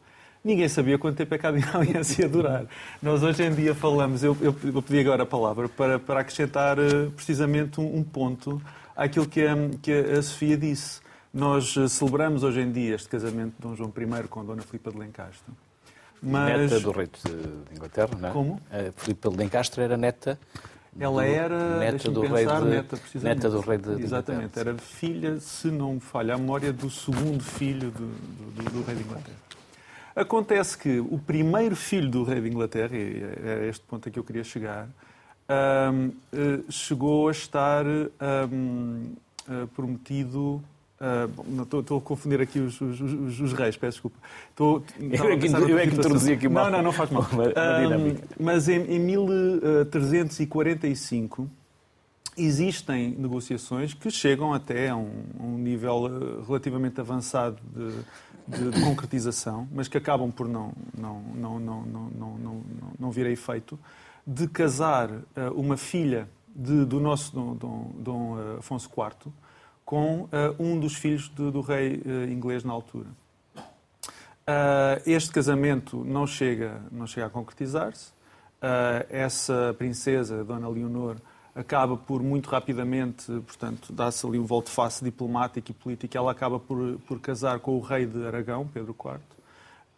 ninguém 0.44 0.68
sabia 0.68 0.98
quanto 0.98 1.16
tempo 1.16 1.34
é 1.34 1.38
que 1.38 1.46
a 1.46 1.50
aliança 1.74 2.20
ia 2.20 2.28
durar. 2.28 2.64
Nós 3.00 3.22
hoje 3.22 3.44
em 3.44 3.54
dia 3.54 3.74
falamos, 3.74 4.24
eu, 4.24 4.36
eu, 4.40 4.82
pedi 4.82 5.00
agora 5.00 5.22
a 5.22 5.26
palavra 5.26 5.68
para, 5.68 5.98
para 5.98 6.20
acrescentar 6.20 6.76
precisamente 7.14 7.80
um, 7.80 7.98
um, 7.98 8.02
ponto 8.02 8.60
àquilo 8.96 9.26
que 9.26 9.46
a, 9.46 9.55
que 9.81 9.92
a 9.92 10.22
Sofia 10.22 10.57
disse. 10.57 11.00
Nós 11.33 11.76
uh, 11.76 11.88
celebramos 11.88 12.42
hoje 12.42 12.61
em 12.61 12.70
dia 12.70 12.94
este 12.94 13.09
casamento 13.09 13.55
de 13.57 13.62
Dom 13.62 13.74
João 13.74 13.92
I 13.96 14.28
com 14.28 14.44
Dona 14.44 14.62
Filipa 14.62 14.90
de 14.90 14.98
Lencastre. 14.98 15.52
Mas... 16.22 16.70
Neta 16.70 16.81
do 16.81 16.90
rei 16.92 17.07
de 17.07 17.74
Inglaterra, 17.74 18.11
não 18.18 18.28
é? 18.28 18.33
Como? 18.33 18.61
A 18.70 18.92
Filipa 18.92 19.31
de 19.31 19.37
Lencastre 19.37 19.83
era 19.83 19.96
neta 19.96 20.38
ela 20.98 21.24
era 21.24 21.78
neta 21.78 22.11
do, 22.11 22.20
pensar, 22.20 22.62
rei 22.62 22.70
de, 22.70 22.76
neta, 22.76 22.98
neta 23.22 23.50
do 23.50 23.61
rei 23.61 23.78
de 23.78 24.02
Exatamente, 24.02 24.59
era 24.59 24.76
filha, 24.76 25.40
se 25.40 25.68
não 25.68 25.94
me 25.94 26.00
falha 26.00 26.35
a 26.35 26.38
memória, 26.38 26.72
do 26.72 26.90
segundo 26.90 27.42
filho 27.42 27.90
do, 27.90 28.07
do, 28.09 28.70
do 28.70 28.83
rei 28.83 28.96
de 28.96 29.02
Inglaterra. 29.02 29.37
Acontece 30.14 30.76
que 30.76 31.00
o 31.00 31.18
primeiro 31.18 31.74
filho 31.74 32.11
do 32.11 32.22
rei 32.24 32.42
de 32.42 32.48
Inglaterra, 32.48 32.94
e 32.94 33.22
é 33.42 33.68
este 33.68 33.83
ponto 33.87 34.07
a 34.07 34.12
que 34.12 34.18
eu 34.18 34.24
queria 34.24 34.44
chegar, 34.44 34.87
um, 35.92 36.10
eh, 36.32 36.60
chegou 36.68 37.28
a 37.28 37.30
estar 37.30 37.86
um, 37.86 39.12
eh, 39.48 39.66
prometido. 39.74 40.60
Uh, 41.00 41.62
estou, 41.62 41.80
estou, 41.80 41.98
a 41.98 42.00
confundir 42.00 42.40
aqui 42.40 42.60
os, 42.60 42.80
os, 42.80 43.00
os, 43.00 43.40
os 43.40 43.52
reis, 43.52 43.76
peço 43.76 43.94
desculpa. 43.94 44.16
Estou, 44.50 44.84
eu 45.00 45.32
é 45.32 45.36
que, 45.36 45.48
eu 45.48 45.76
é 45.76 45.84
que 45.88 45.96
introduzi 45.96 46.34
aqui 46.34 46.46
uma, 46.46 46.62
Não, 46.62 46.70
não, 46.70 46.84
não 46.84 46.92
faz 46.92 47.10
mal. 47.10 47.26
Uma, 47.32 47.46
uma 47.46 47.96
um, 47.96 48.16
mas 48.38 48.68
em, 48.68 48.82
em 48.82 49.00
1345 49.00 51.50
existem 52.38 53.16
negociações 53.18 53.94
que 53.94 54.12
chegam 54.12 54.54
até 54.54 54.90
a 54.90 54.96
um, 54.96 55.24
um 55.40 55.58
nível 55.58 56.44
relativamente 56.46 57.00
avançado 57.00 57.58
de 57.74 58.04
de, 58.46 58.70
de, 58.70 58.82
concretização, 58.82 59.68
mas 59.72 59.88
que 59.88 59.96
acabam 59.96 60.30
por 60.30 60.48
não, 60.48 60.72
não, 60.96 61.22
não, 61.34 61.60
não, 61.60 61.82
não, 61.82 62.10
não, 62.10 62.38
não, 62.38 62.62
não 62.98 63.10
vir 63.10 63.26
a 63.26 63.30
efeito, 63.30 63.78
de 64.26 64.46
casar 64.46 65.11
uh, 65.11 65.22
uma 65.54 65.76
filha 65.76 66.28
de, 66.54 66.85
do 66.85 67.00
nosso 67.00 67.35
Dom, 67.35 67.54
Dom, 67.54 67.90
Dom 67.94 68.37
uh, 68.37 68.58
Afonso 68.58 68.88
IV 68.88 69.32
com 69.85 70.22
uh, 70.22 70.28
um 70.58 70.78
dos 70.78 70.94
filhos 70.94 71.28
de, 71.28 71.50
do 71.50 71.61
rei 71.61 72.02
inglês 72.30 72.64
na 72.64 72.72
altura. 72.72 73.08
este 75.04 75.30
casamento 75.30 76.04
não 76.04 76.26
chega, 76.26 76.80
não 76.90 77.06
chega 77.06 77.26
a 77.26 77.30
concretizar-se. 77.30 78.12
essa 79.11 79.74
princesa, 79.76 80.44
Dona 80.44 80.68
Leonor, 80.68 81.16
acaba 81.54 81.96
por 81.96 82.22
muito 82.22 82.48
rapidamente, 82.48 83.26
portanto, 83.26 83.92
dá-se 83.92 84.26
ali 84.26 84.38
um 84.38 84.44
volte-face 84.44 85.04
diplomático 85.04 85.70
e 85.70 85.74
político, 85.74 86.16
ela 86.16 86.32
acaba 86.32 86.58
por, 86.58 86.98
por 87.06 87.20
casar 87.20 87.58
com 87.58 87.76
o 87.76 87.80
rei 87.80 88.06
de 88.06 88.26
Aragão, 88.26 88.66
Pedro 88.66 88.96
IV, 88.98 89.20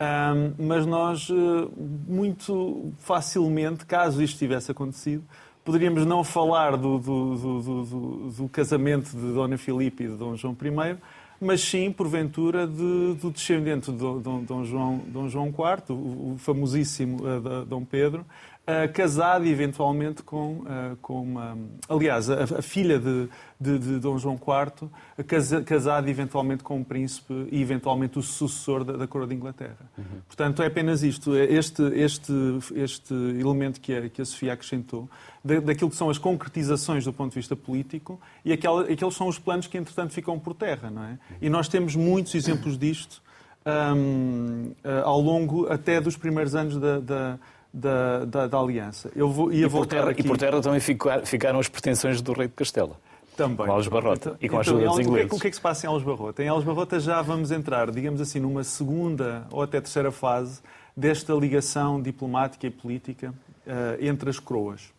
Um, 0.01 0.67
mas 0.67 0.85
nós, 0.85 1.31
uh, 1.31 1.71
muito 1.77 2.93
facilmente, 2.99 3.87
caso 3.87 4.23
isto 4.23 4.39
tivesse 4.39 4.71
acontecido, 4.71 5.23
poderíamos 5.65 6.05
não 6.05 6.25
falar 6.25 6.77
do, 6.77 6.99
do, 6.99 7.37
do, 7.37 8.31
do, 8.31 8.49
casamento 8.49 9.17
de 9.17 9.33
Dona 9.33 9.57
Filipe 9.57 10.05
e 10.05 10.09
de 10.09 10.17
Dom 10.17 10.37
João 10.37 10.57
I, 10.61 10.97
mas 11.41 11.61
sim, 11.61 11.93
porventura, 11.93 12.67
de, 12.67 13.15
do 13.15 13.31
descendente 13.31 13.93
de 13.93 13.99
Dom, 13.99 14.43
Dom, 14.43 14.65
João, 14.65 14.99
Dom 15.07 15.29
João 15.29 15.47
IV, 15.49 15.91
o, 15.91 16.35
famosíssimo 16.39 17.19
uh, 17.23 17.65
Dom 17.65 17.85
Pedro, 17.85 18.27
uh, 18.65 18.93
casado 18.93 19.47
eventualmente 19.47 20.23
com, 20.23 20.59
uh, 20.59 20.97
com 21.01 21.23
uma. 21.23 21.57
Aliás, 21.89 22.29
a, 22.31 22.45
a 22.45 22.63
filha 22.63 22.99
de, 22.99 23.29
de, 23.61 23.79
de, 23.79 23.99
Dom 23.99 24.19
João 24.19 24.35
IV, 24.35 24.89
casa, 25.25 25.63
casado 25.63 26.09
eventualmente 26.09 26.63
com 26.63 26.77
um 26.77 26.85
príncipe 26.85 27.49
e 27.51 27.61
eventualmente 27.61 28.19
o 28.19 28.23
sucessor 28.23 28.85
da, 28.85 28.95
da 28.95 29.07
coroa 29.07 29.29
de 29.29 29.35
Inglaterra. 29.35 29.91
Uhum. 29.97 30.05
Portanto, 30.27 30.63
é 30.63 30.67
apenas 30.67 31.03
isto, 31.03 31.35
é 31.35 31.45
este, 31.45 31.83
este, 31.95 32.33
este 32.75 33.15
elemento 33.15 33.81
que 33.81 33.95
a, 33.95 34.09
que 34.09 34.23
a 34.23 34.25
Sofia 34.25 34.53
acrescentou, 34.53 35.09
da, 35.45 35.61
daquilo 35.61 35.91
que 35.91 35.97
são 35.97 36.11
as 36.11 36.19
concretizações 36.19 37.05
do 37.05 37.13
ponto 37.13 37.31
de 37.31 37.37
vista 37.37 37.55
político 37.55 38.21
e 38.45 38.53
aqueles 38.53 39.15
são 39.15 39.29
os 39.29 39.39
planos 39.39 39.67
que, 39.67 39.77
entretanto, 39.77 40.13
ficam 40.13 40.39
por 40.39 40.55
terra. 40.55 40.91
Não 40.91 41.05
é? 41.05 41.19
E 41.41 41.49
nós 41.49 41.69
temos 41.69 41.95
muitos 41.95 42.35
exemplos 42.35 42.79
disto. 42.79 43.23
Um, 43.67 44.75
ao 45.05 45.19
longo 45.19 45.73
até 45.73 45.99
dos 45.99 46.19
primeiros 46.19 46.55
anos 46.55 46.77
da, 46.77 47.01
da, 47.01 47.39
da, 47.75 48.25
da, 48.25 48.47
da 48.47 48.59
aliança. 48.59 49.11
Eu 49.17 49.29
vou, 49.29 49.53
ia 49.53 49.67
e, 49.67 49.71
por 49.71 49.85
terra, 49.85 50.11
aqui... 50.11 50.21
e 50.21 50.25
por 50.25 50.39
terra 50.39 50.61
também 50.63 50.79
ficaram 51.25 51.59
as 51.59 51.69
pretensões 51.69 52.23
do 52.23 52.33
rei 52.33 52.47
de 52.47 52.55
Castela. 52.55 52.97
Também. 53.37 53.67
Com 53.67 53.73
Alves 53.73 53.89
Barrota 53.89 54.29
então, 54.29 54.39
e 54.41 54.49
com 54.49 54.57
a 54.59 54.61
ajuda 54.61 54.83
então, 54.83 54.93
dos 54.93 55.05
ingleses. 55.05 55.33
O 55.33 55.41
que, 55.41 55.49
é 55.49 55.51
que 55.51 55.57
se 55.57 55.61
passa 55.61 55.85
em 55.85 55.89
Alves 55.89 56.07
Barrota? 56.07 56.41
Em 56.41 56.49
Alves 56.49 56.65
Barrota 56.65 57.01
já 57.01 57.21
vamos 57.21 57.51
entrar, 57.51 57.91
digamos 57.91 58.21
assim, 58.21 58.39
numa 58.39 58.63
segunda 58.63 59.45
ou 59.51 59.61
até 59.61 59.81
terceira 59.81 60.13
fase 60.13 60.63
desta 60.97 61.35
ligação 61.35 62.01
diplomática 62.01 62.65
e 62.65 62.71
política 62.71 63.35
uh, 63.67 63.71
entre 64.01 64.31
as 64.31 64.39
coroas. 64.39 64.93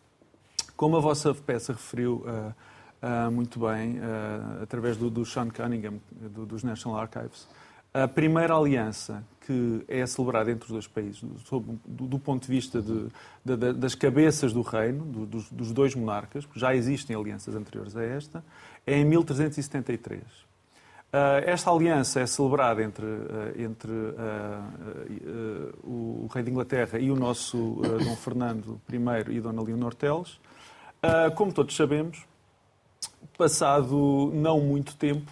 Como 0.76 0.98
a 0.98 1.00
vossa 1.00 1.32
peça 1.34 1.72
referiu 1.72 2.26
uh, 2.26 2.52
uh, 3.02 3.30
muito 3.30 3.58
bem, 3.58 3.98
através 4.62 4.98
do, 4.98 5.08
do 5.08 5.24
Sean 5.24 5.48
Cunningham, 5.48 5.94
do, 6.10 6.44
dos 6.44 6.62
National 6.62 7.00
Archives, 7.00 7.48
a 7.94 8.06
primeira 8.06 8.54
aliança 8.54 9.24
que 9.46 9.84
é 9.86 10.04
celebrada 10.06 10.50
entre 10.50 10.64
os 10.64 10.72
dois 10.72 10.88
países, 10.88 11.22
do, 11.22 11.60
do 11.86 12.18
ponto 12.18 12.42
de 12.42 12.48
vista 12.48 12.82
de, 12.82 13.06
de, 13.44 13.72
das 13.74 13.94
cabeças 13.94 14.52
do 14.52 14.60
reino, 14.60 15.04
do, 15.04 15.24
dos, 15.24 15.48
dos, 15.50 15.72
dois 15.72 15.94
monarcas, 15.94 16.44
porque 16.44 16.58
já 16.58 16.74
existem 16.74 17.14
alianças 17.14 17.54
anteriores 17.54 17.96
a 17.96 18.02
esta, 18.02 18.44
é 18.84 18.98
em 18.98 19.04
1373. 19.04 20.20
Uh, 20.22 20.26
ah, 21.12 21.40
esta 21.46 21.70
aliança 21.70 22.18
é 22.18 22.26
celebrada 22.26 22.82
entre, 22.82 23.06
uh, 23.06 23.54
entre 23.56 23.92
uh, 23.92 25.72
o 25.84 26.28
rei 26.34 26.42
de 26.42 26.50
Inglaterra 26.50 26.98
e 26.98 27.08
o 27.08 27.14
nosso 27.14 27.80
Dom 28.04 28.16
Fernando 28.16 28.80
I 28.92 28.96
e 29.36 29.40
Dona 29.40 29.62
Leonor 29.62 29.94
Teles. 29.94 30.40
como 31.36 31.52
todos 31.52 31.76
sabemos, 31.76 32.26
passado 33.38 34.32
não 34.34 34.60
muito 34.60 34.96
tempo, 34.96 35.30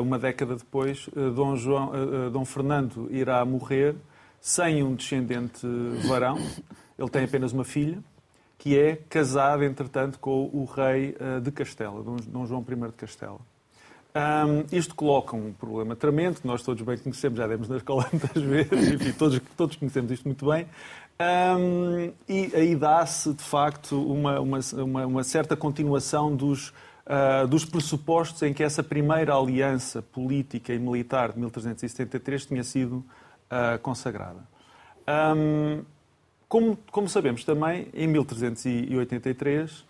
uma 0.00 0.18
década 0.18 0.56
depois, 0.56 1.08
eh, 1.16 1.30
Dom, 1.30 1.56
João, 1.56 1.92
eh, 1.94 2.30
Dom 2.30 2.44
Fernando 2.44 3.08
irá 3.10 3.44
morrer 3.44 3.94
sem 4.40 4.82
um 4.82 4.94
descendente 4.94 5.66
varão. 6.06 6.36
Ele 6.98 7.08
tem 7.08 7.24
apenas 7.24 7.52
uma 7.52 7.64
filha, 7.64 7.98
que 8.58 8.78
é 8.78 8.96
casada, 9.08 9.64
entretanto, 9.64 10.18
com 10.18 10.50
o 10.52 10.64
rei 10.64 11.16
de 11.42 11.50
Castela, 11.50 12.02
Dom 12.02 12.46
João 12.46 12.64
I 12.68 12.74
de 12.88 12.92
Castela. 12.92 13.40
Um, 14.16 14.64
isto 14.70 14.94
coloca 14.94 15.34
um 15.34 15.52
problema 15.52 15.96
tremendo, 15.96 16.40
que 16.40 16.46
nós 16.46 16.62
todos 16.62 16.80
bem 16.82 16.96
conhecemos, 16.96 17.36
já 17.36 17.48
demos 17.48 17.68
na 17.68 17.78
escola 17.78 18.06
muitas 18.12 18.42
vezes, 18.44 18.92
enfim, 18.92 19.12
todos, 19.12 19.40
todos 19.56 19.74
conhecemos 19.74 20.12
isto 20.12 20.24
muito 20.24 20.46
bem. 20.48 20.68
Um, 21.20 22.12
e 22.28 22.50
aí 22.54 22.76
dá-se, 22.76 23.32
de 23.34 23.42
facto, 23.42 24.00
uma, 24.00 24.38
uma, 24.38 24.60
uma, 25.06 25.24
certa 25.24 25.56
continuação 25.56 26.34
dos 26.34 26.72
uh, 27.06 27.46
dos 27.46 27.64
pressupostos 27.64 28.42
em 28.42 28.52
que 28.52 28.62
essa 28.62 28.82
primeira 28.82 29.34
aliança 29.34 30.02
política 30.02 30.72
e 30.72 30.78
militar 30.78 31.32
de 31.32 31.38
1373 31.38 32.46
tinha 32.46 32.64
sido 32.64 32.96
uh, 32.96 33.78
consagrada. 33.82 34.40
Um, 35.36 35.82
como, 36.48 36.78
como, 36.90 37.08
sabemos 37.08 37.44
também, 37.44 37.88
em 37.92 38.06
1383 38.06 39.84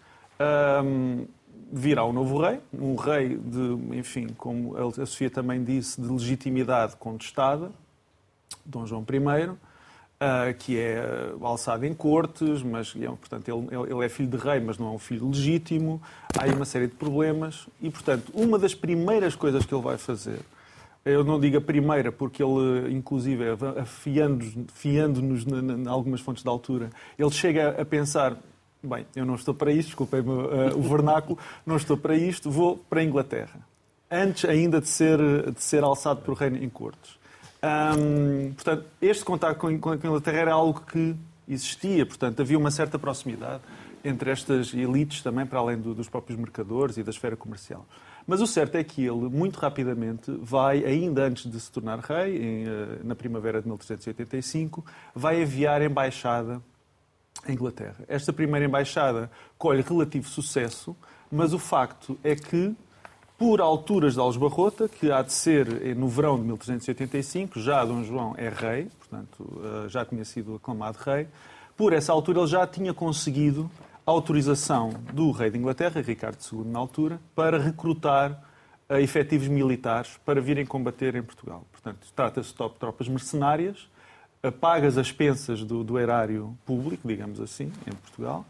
um, 0.84 1.26
virá 1.70 2.04
um 2.04 2.12
novo 2.12 2.40
rei, 2.40 2.60
um 2.72 2.96
rei 2.96 3.36
de, 3.36 3.98
enfim, 3.98 4.28
como 4.36 4.76
a 4.76 5.06
Sofia 5.06 5.30
também 5.30 5.62
disse, 5.62 6.00
de 6.00 6.08
legitimidade 6.08 6.96
contestada, 6.96 7.70
Dom 8.64 8.86
João 8.86 9.02
I, 9.02 9.56
Uh, 10.24 10.54
que 10.58 10.78
é 10.78 11.04
alçado 11.42 11.84
em 11.84 11.92
cortes, 11.92 12.62
mas 12.62 12.94
é, 12.98 13.06
portanto 13.06 13.46
ele, 13.48 13.92
ele, 13.92 14.04
é 14.06 14.08
filho 14.08 14.28
de 14.30 14.36
rei, 14.38 14.58
mas 14.58 14.78
não 14.78 14.86
é 14.86 14.90
um 14.92 14.98
filho 14.98 15.28
legítimo. 15.28 16.00
Há 16.38 16.44
aí 16.44 16.52
uma 16.52 16.64
série 16.64 16.86
de 16.86 16.94
problemas 16.94 17.66
e, 17.82 17.90
portanto, 17.90 18.32
uma 18.32 18.58
das 18.58 18.74
primeiras 18.74 19.36
coisas 19.36 19.66
que 19.66 19.74
ele 19.74 19.82
vai 19.82 19.98
fazer, 19.98 20.38
eu 21.04 21.22
não 21.22 21.38
digo 21.38 21.58
a 21.58 21.60
primeira 21.60 22.10
porque 22.10 22.42
ele, 22.42 22.94
inclusive, 22.94 23.44
afiando-nos 23.78 24.68
fiando 24.72 25.20
em 25.20 25.86
algumas 25.88 26.22
fontes 26.22 26.42
da 26.42 26.50
altura, 26.50 26.88
ele 27.18 27.30
chega 27.30 27.80
a 27.80 27.84
pensar 27.84 28.38
bem, 28.82 29.06
eu 29.14 29.24
não 29.26 29.34
estou 29.34 29.52
para 29.52 29.72
isto, 29.72 29.88
desculpem-me 29.88 30.30
uh, 30.30 30.78
o 30.78 30.82
vernáculo, 30.82 31.38
não 31.66 31.76
estou 31.76 31.96
para 31.96 32.16
isto, 32.16 32.50
vou 32.50 32.78
para 32.78 33.00
a 33.00 33.04
Inglaterra. 33.04 33.60
Antes 34.10 34.44
ainda 34.48 34.80
de 34.80 34.88
ser, 34.88 35.18
de 35.50 35.62
ser 35.62 35.82
alçado 35.82 36.22
por 36.22 36.34
reino 36.34 36.56
em 36.56 36.68
cortes. 36.68 37.18
Portanto, 38.54 38.84
este 39.00 39.24
contato 39.24 39.58
com, 39.58 39.78
com 39.78 39.90
a 39.90 39.96
Inglaterra 39.96 40.38
era 40.38 40.52
algo 40.52 40.80
que 40.80 41.16
existia, 41.48 42.04
portanto, 42.04 42.40
havia 42.40 42.58
uma 42.58 42.70
certa 42.70 42.98
proximidade 42.98 43.62
entre 44.04 44.30
estas 44.30 44.74
elites 44.74 45.22
também, 45.22 45.46
para 45.46 45.58
além 45.58 45.78
do, 45.78 45.94
dos 45.94 46.08
próprios 46.08 46.38
mercadores 46.38 46.98
e 46.98 47.02
da 47.02 47.10
esfera 47.10 47.36
comercial. 47.36 47.86
Mas 48.26 48.40
o 48.40 48.46
certo 48.46 48.76
é 48.76 48.84
que 48.84 49.02
ele, 49.02 49.28
muito 49.30 49.58
rapidamente, 49.58 50.30
vai, 50.42 50.84
ainda 50.84 51.26
antes 51.26 51.50
de 51.50 51.58
se 51.58 51.72
tornar 51.72 51.98
rei, 52.00 52.36
em, 52.36 52.64
eh, 52.66 52.98
na 53.02 53.14
primavera 53.14 53.60
de 53.60 53.66
1385, 53.66 54.84
vai 55.14 55.42
enviar 55.42 55.80
embaixada 55.80 56.60
à 57.46 57.52
Inglaterra. 57.52 57.96
Esta 58.06 58.32
primeira 58.32 58.66
embaixada 58.66 59.30
colhe 59.56 59.82
relativo 59.82 60.28
sucesso, 60.28 60.94
mas 61.30 61.52
o 61.54 61.58
facto 61.58 62.18
é 62.22 62.34
que 62.34 62.74
por 63.38 63.60
alturas 63.60 64.14
de 64.14 64.20
Algesbarrota, 64.20 64.88
que 64.88 65.10
há 65.10 65.22
de 65.22 65.32
ser 65.32 65.94
no 65.96 66.08
verão 66.08 66.36
de 66.36 66.42
1385, 66.44 67.60
já 67.60 67.84
Dom 67.84 68.02
João 68.04 68.34
é 68.36 68.48
rei, 68.48 68.88
portanto 68.98 69.60
eh, 69.62 69.88
já 69.88 70.04
tinha 70.04 70.24
sido 70.24 70.54
aclamado 70.54 70.98
rei, 71.04 71.26
por 71.76 71.92
essa 71.92 72.12
altura 72.12 72.40
ele 72.40 72.46
já 72.46 72.66
tinha 72.66 72.94
conseguido 72.94 73.68
a 74.06 74.10
autorização 74.10 74.90
do 75.12 75.30
rei 75.30 75.50
de 75.50 75.58
Inglaterra, 75.58 76.00
Ricardo 76.00 76.38
II 76.52 76.64
na 76.64 76.78
altura, 76.78 77.18
para 77.34 77.58
recrutar 77.58 78.32
uh, 78.88 78.96
efetivos 78.96 79.48
militares 79.48 80.18
para 80.24 80.40
virem 80.40 80.66
combater 80.66 81.14
em 81.14 81.22
Portugal. 81.22 81.64
Portanto, 81.72 82.06
trata-se 82.14 82.50
de 82.50 82.70
tropas 82.78 83.08
mercenárias, 83.08 83.88
uh, 84.42 84.52
pagas 84.52 84.98
as 84.98 85.06
expensas 85.06 85.64
do, 85.64 85.82
do, 85.82 85.98
erário 85.98 86.56
público, 86.66 87.08
digamos 87.08 87.40
assim, 87.40 87.72
em 87.86 87.92
Portugal, 87.92 88.44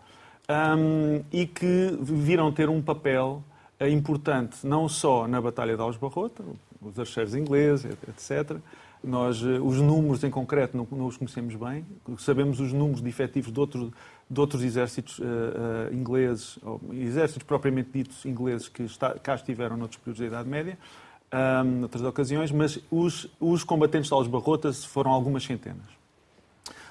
um, 0.77 1.23
e 1.33 1.47
que 1.47 1.97
viram 2.01 2.53
ter 2.53 2.69
um 2.69 2.83
papel 2.83 3.43
é 3.79 3.89
importante 3.89 4.67
não 4.67 4.89
só 4.89 5.27
na 5.27 5.41
Batalha 5.41 5.77
de 5.77 5.83
Alves-Barrota, 5.83 6.45
os 6.81 6.99
archeiros 6.99 7.35
ingleses, 7.35 7.85
etc. 8.09 8.59
Nós, 9.03 9.43
eh, 9.43 9.61
os 9.61 9.81
números 9.81 10.25
em 10.25 10.31
concreto 10.31 10.77
não, 10.77 10.87
não, 10.91 11.07
os 11.07 11.17
conhecemos 11.17 11.55
bem, 11.55 11.85
sabemos 12.19 12.61
os 12.61 12.73
números 12.73 13.03
de 13.03 13.09
efetivos 13.09 13.53
de, 13.53 13.61
outro, 13.61 13.93
de 14.31 14.41
outros 14.41 14.63
exércitos 14.63 15.19
uh, 15.19 15.23
uh, 15.23 15.95
ingleses, 15.95 16.59
exércitos 16.93 17.43
propriamente 17.43 17.91
ditos 17.93 18.25
ingleses 18.25 18.69
que 18.69 18.85
está, 18.85 19.11
cá 19.19 19.35
estiveram 19.35 19.77
noutros 19.77 19.99
períodos 19.99 20.21
da 20.21 20.27
Idade 20.27 20.49
Média, 20.49 20.79
um, 21.33 21.81
noutras 21.81 22.03
ocasiões, 22.03 22.51
mas 22.51 22.79
os, 22.91 23.29
os 23.39 23.63
combatentes 23.63 24.09
de 24.09 24.15
Alves-Barrota 24.15 24.73
foram 24.73 25.11
algumas 25.11 25.45
centenas. 25.45 25.95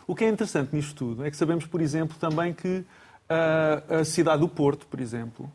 O 0.06 0.14
que 0.14 0.26
é 0.26 0.30
interessante 0.30 0.76
nisto 0.76 0.94
tudo 0.94 1.26
é 1.26 1.32
que 1.32 1.38
sabemos, 1.38 1.66
por 1.66 1.82
exemplo, 1.82 2.16
também 2.20 2.54
que 2.54 2.80
uh, 2.80 4.02
a 4.02 4.06
cidade 4.06 4.42
do 4.42 4.48
Porto, 4.48 4.86
por 4.86 5.00
exemplo, 5.00 5.50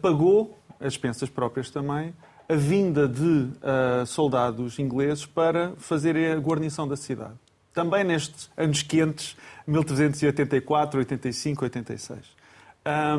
pagou 0.00 0.59
as 0.80 0.94
expensas 0.94 1.28
próprias 1.28 1.70
também, 1.70 2.14
a 2.48 2.54
vinda 2.54 3.06
de 3.06 3.22
uh, 3.22 4.04
soldados 4.06 4.78
ingleses 4.78 5.24
para 5.24 5.72
fazer 5.76 6.16
a 6.16 6.36
guarnição 6.36 6.88
da 6.88 6.96
cidade. 6.96 7.34
Também 7.72 8.02
nestes 8.02 8.50
anos 8.56 8.82
quentes, 8.82 9.36
1384, 9.66 10.98
85, 10.98 11.64
86. 11.64 12.18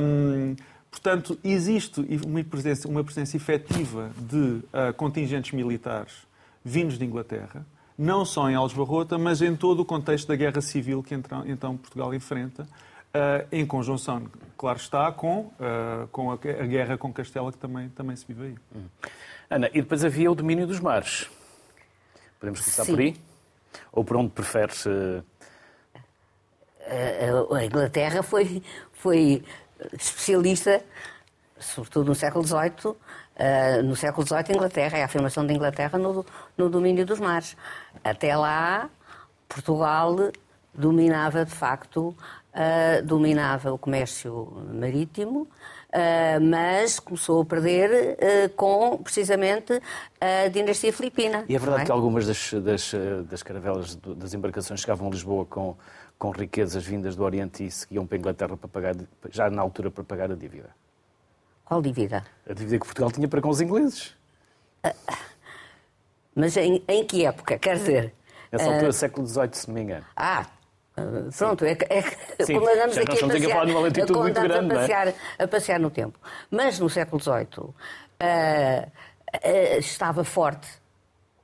Um, 0.02 0.56
portanto, 0.90 1.40
existe 1.44 2.02
uma 2.26 2.44
presença, 2.44 2.88
uma 2.88 3.04
presença 3.04 3.38
efetiva 3.38 4.12
de 4.18 4.38
uh, 4.38 4.94
contingentes 4.98 5.54
militares 5.54 6.30
vindos 6.64 6.98
de 6.98 7.06
Inglaterra, 7.06 7.66
não 7.98 8.26
só 8.26 8.50
em 8.50 8.56
Alves 8.56 8.76
Barrota, 8.76 9.18
mas 9.18 9.42
em 9.42 9.56
todo 9.56 9.82
o 9.82 9.86
contexto 9.86 10.28
da 10.28 10.36
guerra 10.36 10.62
civil 10.62 11.02
que 11.02 11.16
então 11.46 11.78
Portugal 11.78 12.14
enfrenta, 12.14 12.68
em 13.52 13.66
conjunção, 13.66 14.28
claro 14.58 14.78
está, 14.78 15.12
com, 15.12 15.52
uh, 15.60 16.08
com 16.12 16.32
a, 16.32 16.36
a, 16.36 16.38
guerra 16.38 16.98
com 16.98 17.12
Castela, 17.12 17.52
que 17.52 17.58
também, 17.58 17.90
também 17.90 18.16
se 18.16 18.26
vive 18.26 18.46
aí. 18.46 18.56
Hum. 18.76 18.86
Ana, 19.50 19.68
e 19.74 19.82
depois 19.82 20.06
havia 20.06 20.32
o 20.32 20.36
domínio 20.36 20.66
dos 20.66 20.80
mares. 20.80 21.30
Podemos 22.40 22.62
começar 22.62 22.86
Sim. 22.86 22.92
por 22.92 23.00
aí? 23.02 23.16
Ou 23.92 24.04
por 24.04 24.18
onde 24.18 24.30
preferes? 24.30 24.86
Uh... 24.86 25.24
A 27.56 27.66
Inglaterra 27.66 28.24
foi, 28.24 28.64
foi 28.94 29.44
especialista, 29.94 30.84
sobretudo 31.60 32.08
no 32.08 32.16
século 32.16 32.46
XVIII, 32.46 32.96
Uh, 33.42 33.82
no 33.82 33.96
século 33.96 34.28
XVIII, 34.28 34.44
a 34.50 34.54
Inglaterra, 34.54 34.98
é 35.00 35.02
a 35.02 35.06
afirmação 35.06 35.48
da 35.48 35.52
Inglaterra 35.52 35.98
no, 35.98 36.24
no 36.56 36.70
domínio 36.70 37.04
dos 37.04 37.20
mares. 37.20 37.58
Até 38.04 38.36
lá, 38.36 38.88
Portugal 39.50 40.32
dominava, 40.74 41.44
de 41.44 41.52
facto, 41.52 42.16
uh, 42.54 43.06
dominava 43.06 43.72
o 43.72 43.78
comércio 43.78 44.52
marítimo, 44.74 45.48
Uh, 45.92 46.40
mas 46.40 47.02
começou 47.02 47.42
a 47.42 47.46
perder 47.46 48.16
uh, 48.16 48.50
com, 48.56 48.98
precisamente, 49.00 49.82
a 50.22 50.48
dinastia 50.48 50.94
filipina. 50.94 51.44
E 51.50 51.54
é 51.54 51.60
verdade 51.60 51.82
é? 51.82 51.86
que 51.86 51.92
algumas 51.92 52.26
das, 52.26 52.54
das, 52.54 52.94
das 53.30 53.44
caravelas, 53.44 53.96
das 53.98 54.34
embarcações 54.34 54.80
chegavam 54.80 55.10
a 55.10 55.12
Lisboa 55.12 55.46
com, 55.46 55.76
com 56.18 56.32
riquezas 56.32 56.86
vindas 56.86 57.18
do 57.18 57.26
Oriente 57.26 57.66
e 57.66 57.70
seguiam 57.70 58.08
para 58.08 58.16
a 58.16 58.20
Inglaterra 58.20 58.56
para 58.56 58.70
pagar, 58.70 58.96
já 59.32 59.50
na 59.50 59.62
altura 59.62 59.92
para 59.92 60.02
pagar 60.06 60.32
a 60.32 60.36
dívida? 60.36 60.70
Qual 61.66 61.82
dívida? 61.82 62.24
A 62.50 62.54
dívida 62.54 62.80
que 62.80 62.86
Portugal 62.86 63.12
tinha 63.12 63.28
para 63.28 63.42
com 63.42 63.50
os 63.50 63.60
ingleses. 63.60 64.16
Uh, 64.86 64.96
mas 66.34 66.56
em, 66.56 66.82
em, 66.88 67.06
que 67.06 67.26
época? 67.26 67.60
Quer 67.60 67.76
dizer... 67.76 68.14
Nessa 68.50 68.72
altura, 68.72 68.94
século 68.94 69.28
XVIII, 69.28 69.50
se 69.52 69.68
não 69.68 69.76
me 69.76 69.82
engano. 69.82 70.06
Ah, 70.16 70.46
Pronto, 71.38 71.64
é, 71.64 71.78
é 71.90 72.44
Sim, 72.44 72.58
andamos 72.58 72.98
aqui 72.98 73.24
a 73.24 73.28
passear, 73.28 73.62
a, 73.62 73.66
muito 73.66 74.04
grande, 74.34 74.40
a, 74.40 74.58
é? 74.58 74.80
passear, 74.80 75.08
é? 75.08 75.16
a 75.40 75.48
passear 75.48 75.80
no 75.80 75.90
tempo. 75.90 76.20
Mas 76.50 76.80
no 76.80 76.90
século 76.90 77.22
XVIII 77.22 77.60
uh, 77.60 77.74
uh, 78.22 79.80
estava 79.80 80.24
forte, 80.24 80.68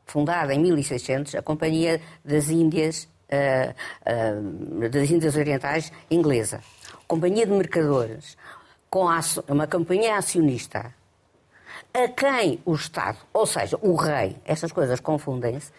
fundada 0.05 0.53
em 0.53 0.59
1600, 0.59 1.35
a 1.35 1.41
Companhia 1.41 2.01
das 2.25 2.49
Índias, 2.49 3.07
uh, 3.31 4.89
das 4.89 5.09
Índias 5.09 5.35
Orientais 5.37 5.91
inglesa. 6.11 6.61
Companhia 7.07 7.45
de 7.45 7.53
Mercadores, 7.53 8.37
com 8.89 9.07
a, 9.07 9.21
uma 9.47 9.65
companhia 9.65 10.17
acionista, 10.17 10.93
a 11.93 12.07
quem 12.09 12.59
o 12.65 12.75
Estado, 12.75 13.17
ou 13.33 13.45
seja, 13.45 13.77
o 13.81 13.95
rei, 13.95 14.35
essas 14.45 14.73
coisas 14.73 14.99
confundem-se, 14.99 15.71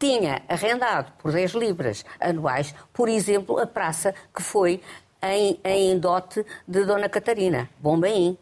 tinha 0.00 0.42
arrendado 0.48 1.12
por 1.18 1.30
10 1.30 1.52
libras 1.52 2.06
anuais, 2.18 2.74
por 2.90 3.06
exemplo, 3.06 3.58
a 3.58 3.66
praça 3.66 4.14
que 4.34 4.42
foi 4.42 4.80
em, 5.22 5.60
em 5.62 5.98
dote 5.98 6.44
de 6.66 6.84
Dona 6.86 7.08
Catarina, 7.08 7.68
Bombaim. 7.78 8.36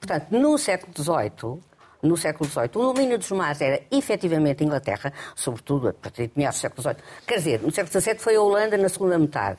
Portanto, 0.00 0.30
no 0.30 0.56
século 0.56 0.92
XVIII, 0.96 1.60
no 2.02 2.16
século 2.16 2.48
XVIII, 2.48 2.70
o 2.76 2.92
domínio 2.92 3.18
dos 3.18 3.30
mares 3.32 3.60
era 3.60 3.82
efetivamente 3.90 4.62
Inglaterra, 4.62 5.12
sobretudo 5.34 5.88
a 5.88 5.92
partir 5.92 6.28
de 6.28 6.32
meados 6.36 6.58
do 6.58 6.62
século 6.62 6.82
XVIII. 6.82 6.96
Quer 7.26 7.36
dizer, 7.38 7.62
no 7.62 7.72
século 7.72 8.00
XVII 8.00 8.18
foi 8.18 8.36
a 8.36 8.40
Holanda 8.40 8.78
na 8.78 8.88
segunda 8.88 9.18
metade. 9.18 9.58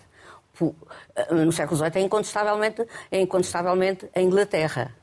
Eh, 0.62 1.34
no 1.34 1.52
século 1.52 1.78
XVIII 1.78 2.02
é 2.02 2.06
incontestavelmente, 2.06 2.88
é 3.12 3.20
incontestavelmente 3.20 4.10
a 4.16 4.22
Inglaterra. 4.22 4.96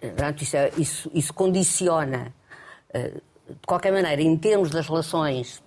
portanto, 0.00 0.42
isso, 0.42 0.56
é, 0.56 0.70
isso, 0.78 1.10
isso 1.12 1.34
condiciona 1.34 2.32
uh, 2.94 3.33
de 3.48 3.66
qualquer 3.66 3.92
maneira, 3.92 4.22
em 4.22 4.36
termos 4.36 4.70
das 4.70 4.86
relações, 4.86 5.62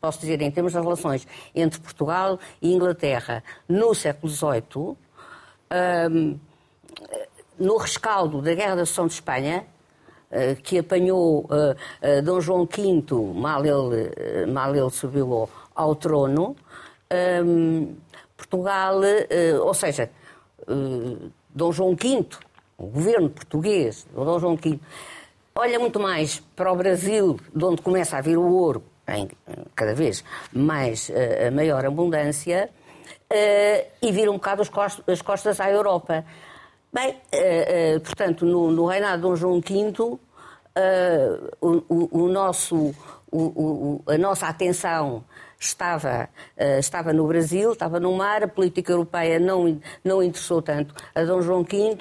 posso 0.00 0.20
dizer, 0.20 0.40
em 0.42 0.50
termos 0.50 0.72
das 0.72 0.82
relações 0.82 1.26
entre 1.54 1.80
Portugal 1.80 2.38
e 2.60 2.72
Inglaterra 2.72 3.42
no 3.68 3.94
século 3.94 4.32
XVIII, 4.32 4.96
um, 6.10 6.38
no 7.58 7.76
rescaldo 7.76 8.40
da 8.42 8.54
Guerra 8.54 8.76
da 8.76 8.86
Sucessão 8.86 9.06
de 9.06 9.14
Espanha, 9.14 9.66
uh, 10.30 10.60
que 10.62 10.78
apanhou 10.78 11.42
uh, 11.44 11.46
uh, 11.46 12.22
Dom 12.22 12.40
João 12.40 12.66
V, 12.66 13.04
mal 13.34 13.64
ele, 13.64 14.46
mal 14.46 14.74
ele 14.74 14.90
subiu 14.90 15.48
ao, 15.74 15.94
trono, 15.94 16.56
um, 17.44 17.94
Portugal, 18.36 19.00
ou 19.62 19.74
seja, 19.74 20.10
Dom 21.50 21.72
João 21.72 21.94
V, 21.94 22.26
o 22.78 22.86
governo 22.86 23.28
português, 23.28 24.06
Dom 24.14 24.38
João 24.38 24.56
V, 24.56 24.80
olha 25.54 25.78
muito 25.78 26.00
mais 26.00 26.40
para 26.54 26.72
o 26.72 26.76
Brasil, 26.76 27.38
de 27.54 27.64
onde 27.64 27.82
começa 27.82 28.16
a 28.16 28.20
vir 28.20 28.36
o 28.36 28.52
ouro, 28.52 28.82
em 29.08 29.28
cada 29.74 29.94
vez 29.94 30.24
mais 30.52 31.08
uh, 31.08 31.52
maior 31.52 31.84
abundância, 31.84 32.70
uh, 33.32 33.86
e 34.02 34.12
vira 34.12 34.30
um 34.30 34.34
bocado 34.34 34.62
as 34.62 34.68
costas, 34.68 35.04
as 35.08 35.22
costas 35.22 35.60
à 35.60 35.70
Europa. 35.70 36.24
Bem, 36.92 37.10
uh, 37.10 38.00
portanto, 38.00 38.44
no, 38.44 38.86
reinado 38.86 39.16
de 39.16 39.22
Dom 39.22 39.36
João 39.36 39.60
V, 39.60 40.18
o, 41.60 42.28
nosso, 42.28 42.94
a 44.06 44.16
nossa 44.16 44.46
atenção 44.46 45.24
estava, 45.58 46.28
estava 46.78 47.12
no 47.12 47.26
Brasil, 47.26 47.72
estava 47.72 48.00
no 48.00 48.16
mar, 48.16 48.44
a 48.44 48.48
política 48.48 48.92
europeia 48.92 49.38
não, 49.38 49.78
não 50.02 50.22
interessou 50.22 50.62
tanto 50.62 50.94
a 51.14 51.22
Dom 51.22 51.42
João 51.42 51.62
V. 51.64 51.98